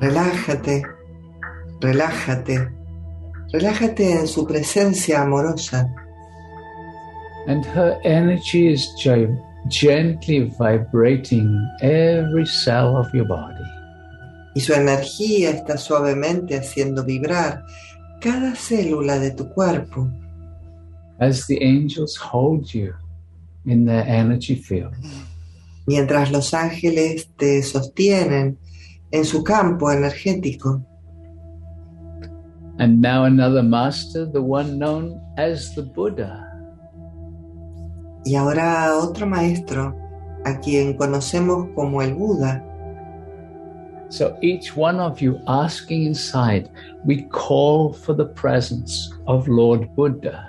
Relájate, 0.00 0.82
relájate, 1.80 2.68
relájate 3.52 4.12
en 4.20 4.26
su 4.26 4.46
presencia 4.46 5.22
amorosa. 5.22 5.88
And 7.46 7.64
her 7.66 7.98
energy 8.04 8.72
is 8.72 8.88
gently 9.68 10.50
vibrating 10.58 11.68
every 11.82 12.46
cell 12.46 12.96
of 12.96 13.12
your 13.12 13.26
body. 13.26 13.64
y 14.54 14.60
su 14.60 14.72
energía 14.72 15.50
está 15.50 15.76
suavemente 15.76 16.56
haciendo 16.56 17.04
vibrar 17.04 17.64
cada 18.20 18.54
célula 18.54 19.18
de 19.18 19.32
tu 19.32 19.48
cuerpo 19.50 20.08
as 21.18 21.46
the 21.46 21.58
angels 21.60 22.16
hold 22.16 22.66
you 22.72 22.92
in 23.64 23.84
their 23.84 24.06
energy 24.06 24.54
field. 24.54 24.94
mientras 25.86 26.30
los 26.30 26.54
ángeles 26.54 27.28
te 27.36 27.62
sostienen 27.62 28.58
en 29.14 29.24
su 29.24 29.44
campo 29.44 29.92
energético. 29.92 30.82
And 32.80 33.00
now 33.00 33.24
another 33.24 33.62
master, 33.62 34.26
the 34.26 34.42
one 34.42 34.76
known 34.76 35.20
as 35.38 35.72
the 35.76 35.82
Buddha, 35.82 36.50
Y 38.24 38.34
ahora 38.34 38.96
otro 38.96 39.26
maestro, 39.26 39.94
a 40.44 40.58
quien 40.58 40.94
conocemos 40.94 41.68
como 41.76 42.02
el 42.02 42.14
Buda. 42.14 42.64
So 44.08 44.36
each 44.42 44.76
one 44.76 44.98
of 44.98 45.20
you 45.20 45.38
asking 45.46 46.06
inside, 46.06 46.68
we 47.04 47.28
call 47.30 47.92
for 47.92 48.16
the 48.16 48.24
presence 48.24 49.12
of 49.26 49.46
Lord 49.46 49.94
Buddha. 49.94 50.48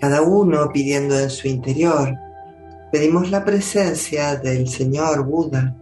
Cada 0.00 0.22
uno 0.22 0.70
pidiendo 0.72 1.18
en 1.18 1.28
su 1.28 1.48
interior, 1.48 2.16
pedimos 2.92 3.30
la 3.30 3.44
presencia 3.44 4.36
del 4.36 4.68
Señor 4.68 5.26
Buda. 5.26 5.74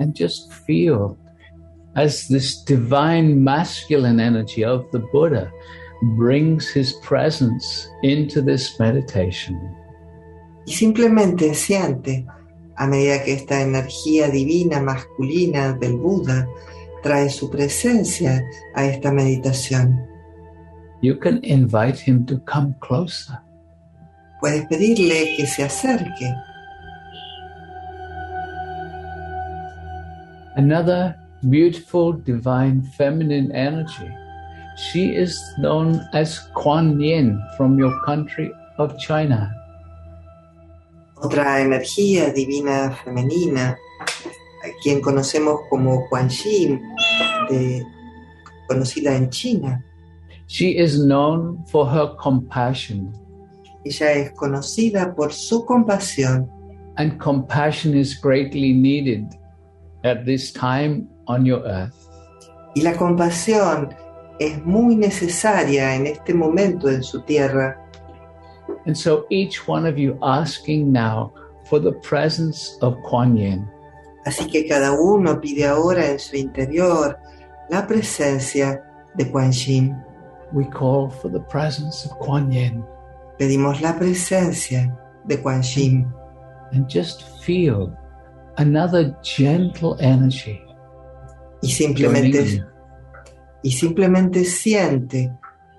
And 0.00 0.14
just 0.14 0.52
feel 0.66 1.16
as 1.94 2.26
this 2.28 2.64
divine 2.64 3.44
masculine 3.44 4.18
energy 4.18 4.64
of 4.64 4.90
the 4.92 5.00
Buddha 5.12 5.52
brings 6.16 6.68
his 6.68 6.94
presence 7.02 7.86
into 8.02 8.40
this 8.40 8.80
meditation. 8.80 9.60
Y 10.66 10.72
simplemente 10.72 11.54
siente, 11.54 12.26
a 12.76 12.86
medida 12.86 13.22
que 13.22 13.34
esta 13.34 13.60
energía 13.60 14.28
divina 14.30 14.80
masculina 14.80 15.74
del 15.74 15.98
Buda 15.98 16.48
trae 17.02 17.28
su 17.28 17.50
presencia 17.50 18.42
a 18.74 18.86
esta 18.86 19.12
meditación. 19.12 20.06
You 21.02 21.18
can 21.18 21.40
invite 21.42 21.98
him 21.98 22.24
to 22.26 22.38
come 22.44 22.74
closer. 22.80 23.38
Puedes 24.40 24.66
pedirle 24.66 25.36
que 25.36 25.46
se 25.46 25.64
acerque. 25.64 26.32
Another 30.60 31.16
beautiful 31.48 32.12
divine 32.12 32.82
feminine 32.98 33.50
energy. 33.52 34.10
She 34.76 35.16
is 35.16 35.40
known 35.56 36.06
as 36.12 36.38
Kuan 36.54 37.00
Yin 37.00 37.40
from 37.56 37.78
your 37.78 37.98
country 38.04 38.52
of 38.76 38.92
China. 38.98 39.50
Otra 41.16 41.60
energía 41.62 42.30
divina 42.34 42.94
femenina, 43.02 43.74
a 44.62 44.68
quien 44.82 45.00
conocemos 45.00 45.60
como 45.70 46.06
Quan 46.10 46.28
Yin, 46.28 46.78
de- 47.48 47.82
conocida 48.68 49.16
en 49.16 49.30
China. 49.30 49.82
She 50.46 50.76
is 50.76 51.02
known 51.02 51.64
for 51.70 51.86
her 51.86 52.14
compassion, 52.20 53.14
Ella 53.82 54.12
es 54.12 54.32
conocida 54.32 55.16
por 55.16 55.32
su 55.32 55.64
compasión 55.64 56.46
and 56.98 57.18
compassion 57.18 57.94
is 57.94 58.12
greatly 58.12 58.74
needed 58.74 59.39
at 60.04 60.24
this 60.24 60.52
time 60.52 61.08
on 61.26 61.44
your 61.44 61.62
earth. 61.66 61.94
y 62.74 62.82
la 62.82 62.96
compasión 62.96 63.94
es 64.38 64.64
muy 64.64 64.96
necesaria 64.96 65.94
en 65.94 66.06
este 66.06 66.32
momento 66.32 66.88
en 66.88 67.02
su 67.02 67.20
tierra. 67.22 67.76
And 68.86 68.96
so 68.96 69.26
each 69.30 69.68
one 69.68 69.86
of 69.86 69.98
you 69.98 70.16
asking 70.22 70.92
now 70.92 71.32
for 71.64 71.80
the 71.80 71.92
presence 71.92 72.78
of 72.80 72.96
Kuan 73.02 73.36
Yin. 73.36 73.66
Así 74.24 74.46
que 74.50 74.66
cada 74.66 74.92
uno 74.92 75.40
pide 75.40 75.66
ahora 75.66 76.06
en 76.06 76.18
su 76.18 76.36
interior 76.36 77.18
la 77.68 77.86
presencia 77.86 78.82
de 79.16 79.30
Quan 79.30 79.52
Yin. 79.52 79.96
We 80.52 80.64
call 80.64 81.10
for 81.10 81.30
the 81.30 81.40
presence 81.40 82.04
of 82.04 82.18
Kuan 82.18 82.50
Yin 82.50 82.84
Pedimos 83.38 83.80
la 83.80 83.96
presencia 83.98 84.94
de 85.24 85.36
Quan 85.40 85.62
Yin 85.62 86.06
and 86.72 86.86
just 86.88 87.22
feel 87.42 87.96
another 88.56 89.16
gentle 89.22 89.96
energy 90.00 90.60
y 91.62 91.70
simplemente 93.70 94.44
siente 94.44 95.32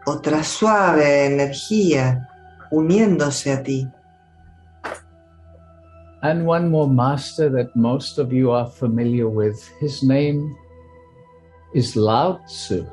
otra 0.06 0.44
suave 0.44 1.26
energía 1.26 2.28
uniéndose 2.72 3.52
a 3.52 3.64
ti. 3.64 3.88
And 6.24 6.48
one 6.48 6.70
more 6.70 6.88
master 6.88 7.50
that 7.52 7.76
most 7.76 8.20
of 8.20 8.32
you 8.32 8.52
are 8.52 8.70
familiar 8.70 9.28
with. 9.28 9.58
His 9.80 10.04
name 10.04 10.56
is 11.74 11.96
Lao 11.96 12.40
Tzu. 12.46 12.86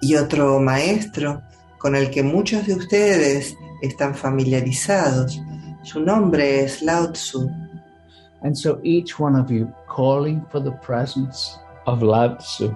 Y 0.00 0.16
otro 0.16 0.58
maestro 0.58 1.40
con 1.78 1.94
el 1.94 2.10
que 2.10 2.24
muchos 2.24 2.66
de 2.66 2.74
ustedes 2.74 3.56
están 3.80 4.16
familiarizados. 4.16 5.40
Su 5.82 6.00
nombre 6.00 6.64
es 6.64 6.82
Lao 6.82 7.12
Tzu. 7.12 7.48
And 8.42 8.56
so 8.56 8.80
each 8.82 9.18
one 9.20 9.36
of 9.36 9.50
you 9.50 9.72
calling 9.88 10.44
for 10.50 10.60
the 10.60 10.72
presence 10.82 11.58
of 11.86 12.02
Lao 12.02 12.36
Tzu. 12.36 12.72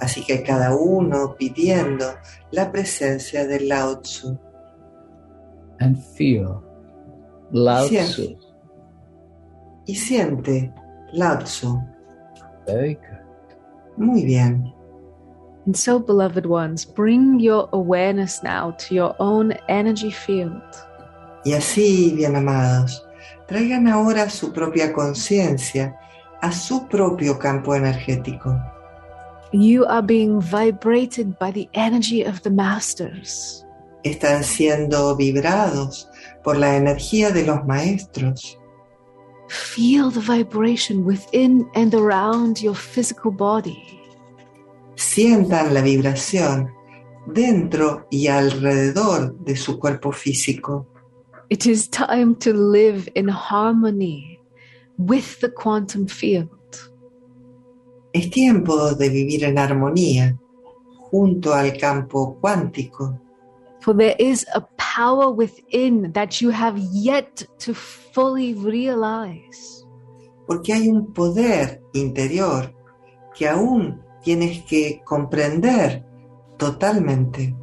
Así 0.00 0.24
que 0.26 0.42
cada 0.42 0.74
uno 0.76 1.34
pidiendo 1.38 2.04
la 2.52 2.70
presencia 2.70 3.46
de 3.46 3.60
Lao 3.66 3.96
Tzu. 4.02 4.38
and 5.80 6.02
feel 6.02 6.62
Lao 7.52 7.86
Yes. 7.86 8.12
Tzu. 8.14 8.36
Y 9.86 9.94
siente 9.94 10.72
Lao 11.12 11.38
Tzu. 11.42 11.78
Very 12.66 12.94
good. 12.94 13.24
Muy 13.98 14.24
bien. 14.24 14.72
And 15.66 15.76
so, 15.76 15.98
beloved 15.98 16.46
ones, 16.46 16.84
bring 16.84 17.40
your 17.40 17.68
awareness 17.72 18.42
now 18.42 18.70
to 18.78 18.94
your 18.94 19.14
own 19.18 19.52
energy 19.68 20.10
field. 20.10 20.62
Y 21.46 21.52
así, 21.52 22.12
bien 22.16 22.34
amados, 22.34 23.06
traigan 23.46 23.86
ahora 23.86 24.28
su 24.28 24.52
propia 24.52 24.92
conciencia 24.92 25.96
a 26.42 26.50
su 26.50 26.88
propio 26.88 27.38
campo 27.38 27.72
energético. 27.76 28.60
You 29.52 29.84
are 29.86 30.04
being 30.04 30.40
vibrated 30.40 31.38
by 31.38 31.52
the 31.52 31.68
energy 31.72 32.24
of 32.24 32.40
the 32.42 32.50
masters. 32.50 33.64
Están 34.02 34.42
siendo 34.42 35.14
vibrados 35.14 36.08
por 36.42 36.56
la 36.56 36.74
energía 36.74 37.30
de 37.30 37.44
los 37.44 37.64
maestros. 37.64 38.58
Feel 39.48 40.10
the 40.10 40.18
vibration 40.18 41.06
within 41.06 41.64
and 41.76 41.94
around 41.94 42.58
your 42.58 42.74
physical 42.74 43.30
body. 43.30 43.80
Sientan 44.96 45.72
la 45.74 45.80
vibración 45.80 46.72
dentro 47.28 48.08
y 48.10 48.26
alrededor 48.26 49.38
de 49.44 49.54
su 49.54 49.78
cuerpo 49.78 50.10
físico. 50.10 50.88
It 51.48 51.66
is 51.66 51.88
time 51.88 52.34
to 52.36 52.52
live 52.52 53.08
in 53.14 53.28
harmony 53.28 54.40
with 54.98 55.40
the 55.40 55.48
quantum 55.48 56.06
field. 56.06 56.50
Es 58.12 58.30
tiempo 58.30 58.94
de 58.94 59.08
vivir 59.08 59.44
en 59.44 59.58
armonía 59.58 60.38
junto 61.10 61.52
al 61.54 61.76
campo 61.78 62.38
cuántico, 62.40 63.20
For 63.80 63.94
there 63.94 64.16
is 64.18 64.44
a 64.54 64.62
power 64.78 65.30
within 65.30 66.12
that 66.12 66.40
you 66.40 66.50
have 66.50 66.76
yet 66.78 67.46
to 67.60 67.74
fully 67.74 68.54
realize. 68.54 69.84
porque 70.46 70.72
hay 70.72 70.88
un 70.88 71.12
poder 71.12 71.80
interior 71.92 72.72
que 73.34 73.48
aún 73.48 74.00
tienes 74.22 74.62
que 74.64 75.02
comprender 75.04 76.04
totalmente. 76.56 77.54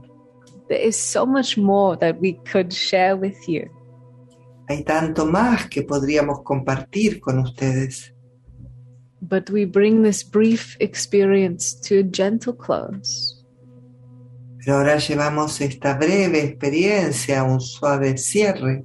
There 0.74 0.82
is 0.82 0.98
so 0.98 1.24
much 1.28 1.56
more 1.56 1.96
that 1.98 2.20
we 2.20 2.34
could 2.52 2.74
share 2.74 3.16
with 3.16 3.48
you. 3.48 3.70
Hay 4.68 4.84
tanto 4.84 5.24
más 5.28 5.70
que 5.70 5.84
podríamos 5.84 6.42
compartir 6.44 7.20
con 7.22 7.38
ustedes, 7.38 8.12
But 9.22 9.52
we 9.52 9.66
bring 9.66 10.02
this 10.02 10.24
brief 10.24 10.76
experience 10.80 11.76
to 11.88 12.00
a 12.00 12.04
gentle 12.04 12.54
close. 12.54 13.40
pero 14.66 14.78
ahora 14.78 14.98
llevamos 14.98 15.62
esta 15.62 15.94
breve 15.94 16.44
experiencia 16.44 17.42
a 17.42 17.44
un 17.44 17.60
suave 17.62 18.18
cierre 18.18 18.84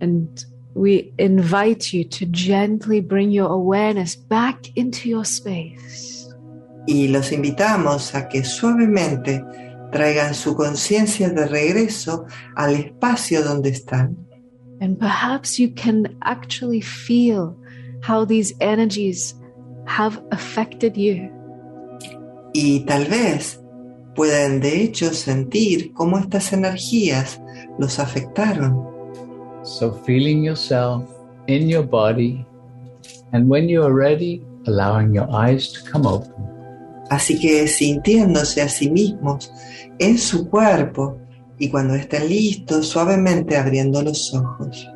And 0.00 0.28
we 0.76 1.12
invite 1.18 1.92
you 1.92 2.04
to 2.10 2.26
gently 2.30 3.00
bring 3.00 3.32
your 3.32 3.50
awareness 3.50 4.14
back 4.14 4.70
into 4.76 5.08
your 5.08 5.24
space. 5.24 6.28
Y 6.86 7.08
los 7.08 7.32
invitamos 7.32 8.14
a 8.14 8.28
que 8.28 8.44
suavemente 8.44 9.42
traigan 9.92 10.34
su 10.34 10.56
conciencia 10.56 11.28
de 11.28 11.46
regreso 11.46 12.26
al 12.56 12.74
espacio 12.74 13.42
donde 13.44 13.70
están. 13.70 14.16
And 14.80 14.98
perhaps 14.98 15.60
you 15.60 15.72
can 15.74 16.16
actually 16.22 16.80
feel 16.80 17.56
how 18.02 18.24
these 18.24 18.52
energies 18.60 19.36
have 19.86 20.20
affected 20.32 20.96
you. 20.96 21.30
Y 22.52 22.84
tal 22.86 23.04
vez 23.04 23.60
pueden 24.16 24.60
de 24.60 24.82
hecho 24.82 25.14
sentir 25.14 25.92
cómo 25.92 26.18
estas 26.18 26.52
energías 26.52 27.40
los 27.78 27.98
afectaron. 27.98 28.90
So, 29.62 29.92
feeling 30.04 30.42
yourself 30.42 31.04
in 31.46 31.68
your 31.68 31.84
body, 31.84 32.44
and 33.32 33.48
when 33.48 33.68
you 33.68 33.84
are 33.84 33.94
ready, 33.94 34.42
allowing 34.66 35.14
your 35.14 35.30
eyes 35.30 35.72
to 35.72 35.88
come 35.88 36.06
open. 36.06 36.51
Así 37.12 37.38
que 37.38 37.66
sintiéndose 37.68 38.62
a 38.62 38.68
sí 38.70 38.90
mismos 38.90 39.52
en 39.98 40.16
su 40.16 40.48
cuerpo 40.48 41.18
y 41.58 41.68
cuando 41.68 41.94
estén 41.94 42.26
listos, 42.26 42.88
suavemente 42.88 43.54
abriendo 43.54 44.00
los 44.02 44.32
ojos. 44.32 44.88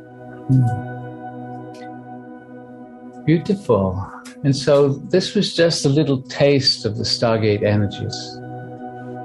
Beautiful. 3.26 3.94
And 4.44 4.54
so, 4.54 4.98
this 5.10 5.34
was 5.34 5.54
just 5.54 5.84
a 5.84 5.90
little 5.90 6.22
taste 6.22 6.86
of 6.86 6.96
the 6.96 7.04
Stargate 7.04 7.62
energies. 7.62 8.40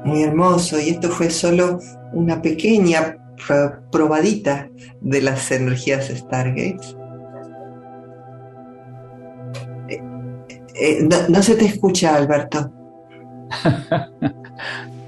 Muy 0.03 0.23
hermoso. 0.23 0.77
Y 0.77 0.89
esto 0.89 1.09
fue 1.09 1.29
solo 1.29 1.79
una 2.11 2.41
pequeña 2.41 3.17
pro- 3.47 3.79
probadita 3.89 4.67
de 4.99 5.21
las 5.21 5.49
energías 5.51 6.07
Stargates. 6.09 6.97
Eh, 9.87 10.01
eh, 10.75 11.07
no, 11.09 11.15
no 11.29 11.41
se 11.41 11.55
te 11.55 11.65
escucha, 11.65 12.15
Alberto. 12.15 12.69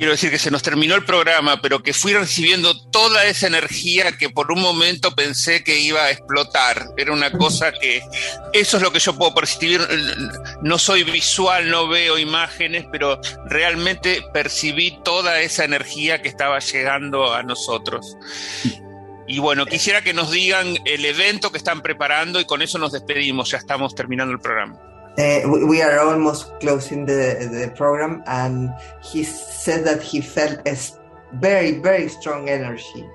Quiero 0.00 0.12
decir 0.12 0.30
que 0.30 0.38
se 0.38 0.50
nos 0.50 0.62
terminó 0.62 0.94
el 0.94 1.04
programa, 1.04 1.60
pero 1.60 1.82
que 1.82 1.92
fui 1.92 2.14
recibiendo 2.14 2.74
toda 2.88 3.26
esa 3.26 3.48
energía 3.48 4.16
que 4.16 4.30
por 4.30 4.50
un 4.50 4.62
momento 4.62 5.14
pensé 5.14 5.62
que 5.62 5.78
iba 5.78 6.00
a 6.02 6.10
explotar. 6.10 6.86
Era 6.96 7.12
una 7.12 7.30
cosa 7.30 7.70
que 7.70 8.02
eso 8.54 8.78
es 8.78 8.82
lo 8.82 8.92
que 8.92 8.98
yo 8.98 9.14
puedo 9.14 9.34
percibir. 9.34 9.86
No 10.62 10.78
soy 10.78 11.04
visual, 11.04 11.68
no 11.68 11.86
veo 11.86 12.16
imágenes, 12.16 12.86
pero 12.90 13.20
realmente 13.44 14.24
percibí 14.32 14.98
toda 15.04 15.38
esa 15.42 15.64
energía 15.64 16.22
que 16.22 16.30
estaba 16.30 16.60
llegando 16.60 17.34
a 17.34 17.42
nosotros. 17.42 18.16
Y 19.28 19.38
bueno, 19.38 19.66
quisiera 19.66 20.00
que 20.00 20.14
nos 20.14 20.30
digan 20.30 20.78
el 20.86 21.04
evento 21.04 21.52
que 21.52 21.58
están 21.58 21.82
preparando 21.82 22.40
y 22.40 22.46
con 22.46 22.62
eso 22.62 22.78
nos 22.78 22.92
despedimos. 22.92 23.50
Ya 23.50 23.58
estamos 23.58 23.94
terminando 23.94 24.32
el 24.32 24.40
programa. 24.40 24.80
Uh, 25.18 25.40
we, 25.50 25.64
we 25.64 25.82
are 25.82 25.98
almost 26.00 26.50
closing 26.60 27.06
the, 27.06 27.48
the 27.50 27.72
program, 27.76 28.22
and 28.26 28.70
he 29.02 29.22
said 29.22 29.84
that 29.84 30.02
he 30.02 30.20
felt 30.20 30.66
a 30.66 30.76
very, 31.34 31.78
very 31.80 32.08
strong 32.08 32.48
energy. 32.48 33.08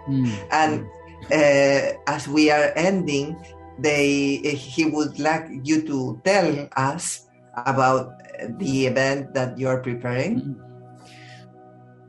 And 0.52 0.86
uh, 1.32 1.98
as 2.08 2.28
we 2.28 2.52
are 2.52 2.72
ending, 2.76 3.38
they 3.80 4.38
he 4.56 4.86
would 4.86 5.20
like 5.20 5.48
you 5.64 5.86
to 5.88 6.22
tell 6.24 6.70
us 6.78 7.28
about 7.66 8.14
the 8.58 8.88
event 8.88 9.34
that 9.34 9.58
you 9.58 9.68
are 9.68 9.80
preparing. 9.82 10.56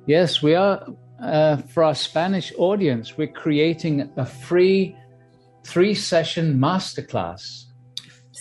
Yes, 0.07 0.43
we 0.43 0.55
are, 0.55 0.87
uh, 1.21 1.57
for 1.57 1.83
our 1.83 1.95
Spanish 1.95 2.53
audience, 2.59 3.17
we're 3.17 3.27
creating 3.27 4.11
a 4.17 4.27
free 4.27 4.97
three 5.65 5.95
session 5.95 6.59
masterclass. 6.59 7.66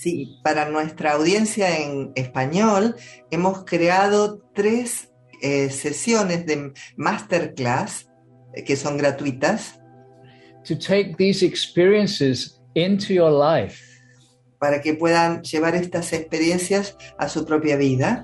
Sí, 0.05 0.39
para 0.43 0.69
nuestra 0.69 1.13
audiencia 1.13 1.79
en 1.79 2.11
español 2.13 2.95
hemos 3.31 3.65
creado 3.65 4.37
tres 4.53 5.09
eh, 5.41 5.71
sesiones 5.71 6.45
de 6.45 6.73
masterclass 6.95 8.07
eh, 8.53 8.63
que 8.63 8.75
son 8.75 8.99
gratuitas 8.99 9.81
to 10.63 10.77
take 10.77 11.15
these 11.17 11.43
experiences 11.43 12.61
into 12.75 13.13
your 13.13 13.31
life. 13.31 13.81
para 14.59 14.79
que 14.79 14.93
puedan 14.93 15.41
llevar 15.41 15.73
estas 15.73 16.13
experiencias 16.13 16.95
a 17.17 17.27
su 17.27 17.43
propia 17.43 17.75
vida. 17.75 18.21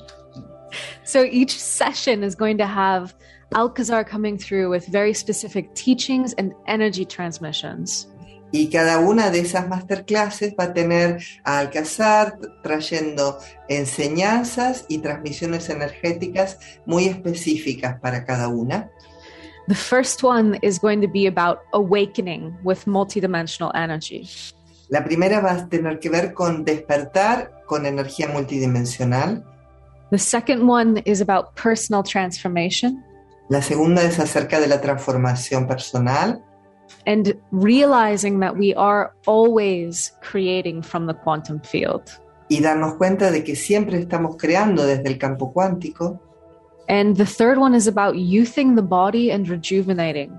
So 1.03 1.23
each 1.23 1.57
session 1.57 2.23
is 2.23 2.36
going 2.36 2.59
to 2.59 2.67
have 2.67 3.15
Alcazar 3.55 4.03
coming 4.03 4.38
through 4.38 4.69
with 4.69 4.86
very 4.86 5.15
specific 5.15 5.73
teachings 5.73 6.36
and 6.38 6.53
energy 6.67 7.05
transmissions. 7.05 8.11
Y 8.51 8.69
cada 8.69 8.99
una 8.99 9.29
de 9.29 9.39
esas 9.39 9.67
masterclasses 9.67 10.53
va 10.59 10.65
a 10.65 10.73
tener 10.73 11.23
a 11.43 11.59
Alcazar 11.59 12.37
trayendo 12.61 13.37
enseñanzas 13.69 14.85
y 14.89 14.99
transmisiones 14.99 15.69
energéticas 15.69 16.59
muy 16.85 17.05
específicas 17.05 17.99
para 17.99 18.25
cada 18.25 18.49
una. 18.49 18.89
The 19.67 19.75
first 19.75 20.23
one 20.23 20.59
is 20.61 20.79
going 20.79 21.01
to 21.01 21.07
be 21.07 21.27
about 21.27 21.59
awakening 21.71 22.57
with 22.63 22.79
multidimensional 22.85 23.71
energy. 23.73 24.27
La 24.89 25.03
primera 25.03 25.39
va 25.39 25.51
a 25.51 25.69
tener 25.69 25.99
que 25.99 26.09
ver 26.09 26.33
con 26.33 26.65
despertar 26.65 27.63
con 27.67 27.85
energía 27.85 28.27
multidimensional. 28.27 29.45
The 30.09 30.17
second 30.17 30.69
one 30.69 31.01
is 31.05 31.21
about 31.21 31.55
personal 31.55 32.03
transformation 32.03 33.01
La 33.51 33.61
segunda 33.61 34.01
es 34.03 34.17
acerca 34.17 34.61
de 34.61 34.67
la 34.67 34.79
transformación 34.79 35.67
personal 35.67 36.41
and 37.05 37.33
realizing 37.51 38.39
that 38.39 38.57
we 38.57 38.73
are 38.75 39.13
always 39.25 40.11
creating 40.21 40.81
from 40.81 41.07
the 41.07 41.13
quantum 41.13 41.59
field. 41.61 42.11
y 42.51 42.59
darnos 42.59 42.95
cuenta 42.95 43.31
de 43.31 43.45
que 43.45 43.55
siempre 43.55 43.97
estamos 43.97 44.35
creando 44.35 44.85
desde 44.85 45.07
el 45.07 45.17
campo 45.17 45.53
cuántico. 45.53 46.19
And 46.89 47.15
the 47.15 47.25
third 47.25 47.57
one 47.57 47.73
is 47.73 47.87
about 47.87 48.15
youthing 48.15 48.75
the 48.75 48.81
body 48.81 49.31
and 49.31 49.47
rejuvenating. 49.47 50.33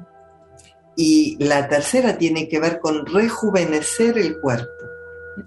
Y 0.94 1.38
la 1.40 1.66
tercera 1.70 2.18
tiene 2.18 2.48
que 2.50 2.60
ver 2.60 2.80
con 2.80 3.06
rejuvenecer 3.06 4.18
el 4.18 4.38
cuerpo. 4.42 4.68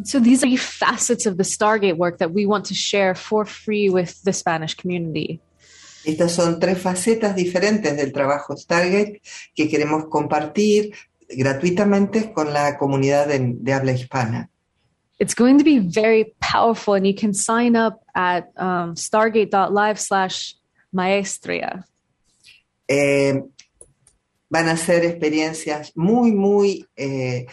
So 0.04 0.20
these 0.20 0.44
are 0.44 0.58
facets 0.58 1.28
of 1.28 1.38
the 1.38 1.44
Stargate 1.44 1.98
work 1.98 2.18
that 2.18 2.34
we 2.34 2.48
want 2.48 2.66
to 2.66 2.74
share 2.74 3.14
for 3.14 3.46
free 3.46 3.88
with 3.88 4.24
the 4.24 4.34
Spanish 4.34 4.74
community. 4.74 5.40
Estas 6.06 6.32
son 6.32 6.60
tres 6.60 6.78
facetas 6.78 7.36
diferentes 7.36 7.96
del 7.98 8.12
trabajo 8.12 8.56
Stargate 8.56 9.22
que 9.56 9.68
queremos 9.68 10.06
compartir 10.06 10.94
gratuitamente 11.30 12.32
con 12.32 12.54
la 12.54 12.78
comunidad 12.78 13.28
de, 13.28 13.40
de 13.56 13.74
habla 13.74 13.92
hispana. 13.92 14.50
It's 15.18 15.34
going 15.34 15.58
to 15.58 15.64
be 15.64 15.80
very 15.80 16.34
powerful, 16.42 16.94
and 16.94 17.08
you 17.08 17.16
can 17.16 17.34
sign 17.34 17.76
up 17.76 18.02
at 18.14 18.52
um, 18.58 18.96
stargate.live 18.96 19.98
slash 19.98 20.56
maestria. 20.92 21.86
Eh, 22.88 23.42
van 24.50 24.68
a 24.68 24.78
ser 24.78 25.06
experiencias 25.06 25.94
muy, 25.96 26.32
muy 26.32 26.86
eh, 26.96 27.46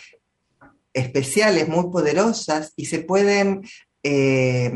especiales, 0.92 1.68
muy 1.68 1.90
poderosas 1.90 2.72
y 2.76 2.86
se 2.86 3.00
pueden 3.00 3.62
eh, 4.03 4.70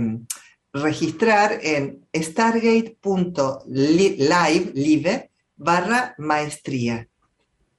registrar 0.83 1.59
en 1.63 2.07
stargate.live 2.15 4.73
live, 4.75 5.31
barra 5.57 6.15
maestría. 6.19 7.09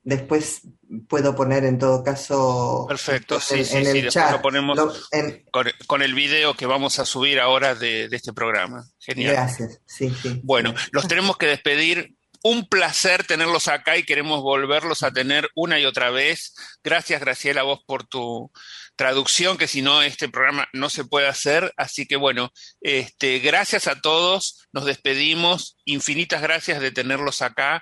Después 0.04 0.62
puedo 1.10 1.36
poner 1.36 1.66
en 1.66 1.78
todo 1.78 2.02
caso 2.02 2.86
Perfecto, 2.88 3.36
en, 3.36 3.42
sí, 3.42 3.66
sí, 3.66 3.76
en 3.78 3.84
sí, 3.84 3.90
el 3.90 3.94
después 4.04 4.14
chat. 4.14 4.32
lo 4.32 4.42
ponemos 4.42 4.78
Lo- 4.78 4.94
en- 5.12 5.44
con, 5.52 5.68
con 5.86 6.02
el 6.02 6.14
video 6.14 6.54
que 6.54 6.66
vamos 6.66 6.98
a 7.00 7.06
subir 7.06 7.42
ahora 7.42 7.76
de, 7.76 8.08
de 8.08 8.16
este 8.16 8.32
programa. 8.32 8.88
Genial. 9.00 9.34
gracias, 9.34 9.82
sí, 9.86 10.10
sí. 10.22 10.40
Bueno, 10.44 10.74
los 10.92 11.08
tenemos 11.10 11.36
que 11.38 11.48
despedir. 11.48 12.16
Un 12.44 12.68
placer 12.68 13.26
tenerlos 13.26 13.68
acá 13.68 13.98
y 13.98 14.04
queremos 14.04 14.42
volverlos 14.42 15.04
a 15.04 15.12
tener 15.12 15.50
una 15.56 15.80
y 15.80 15.86
otra 15.86 16.10
vez. 16.10 16.54
Gracias, 16.84 17.20
Graciela, 17.20 17.62
a 17.62 17.64
vos 17.66 17.82
por 17.86 18.06
tu 18.06 18.52
traducción, 18.96 19.58
que 19.58 19.68
si 19.68 19.82
no, 19.82 20.02
este 20.02 20.28
programa 20.30 20.68
no 20.74 20.90
se 20.90 21.06
puede 21.06 21.28
hacer. 21.28 21.74
Así 21.78 22.06
que 22.06 22.16
bueno, 22.16 22.52
este, 22.82 23.40
gracias 23.40 23.88
a 23.88 24.02
todos. 24.02 24.68
Nos 24.74 24.86
despedimos. 24.86 25.78
Infinitas 25.86 26.42
gracias 26.42 26.82
de 26.82 26.92
tenerlos 26.92 27.42
acá. 27.42 27.82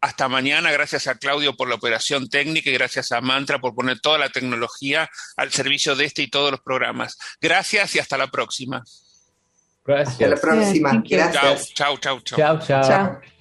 Hasta 0.00 0.28
mañana. 0.28 0.70
Gracias 0.70 1.06
a 1.06 1.16
Claudio 1.16 1.56
por 1.56 1.68
la 1.68 1.74
operación 1.76 2.28
técnica 2.28 2.70
y 2.70 2.74
gracias 2.74 3.12
a 3.12 3.20
Mantra 3.20 3.58
por 3.60 3.74
poner 3.74 4.00
toda 4.00 4.18
la 4.18 4.28
tecnología 4.28 5.08
al 5.36 5.52
servicio 5.52 5.96
de 5.96 6.04
este 6.04 6.22
y 6.22 6.28
todos 6.28 6.50
los 6.50 6.60
programas. 6.60 7.16
Gracias 7.40 7.94
y 7.94 7.98
hasta 7.98 8.16
la 8.18 8.28
próxima. 8.28 8.78
Hasta 8.78 10.28
la 10.28 10.36
Gracias. 10.36 10.40
próxima. 10.40 11.02
you. 11.04 11.16
Chao, 11.18 11.30
Gracias. 11.32 11.74
chao, 11.74 11.96
chao, 11.98 12.20
chao. 12.20 13.35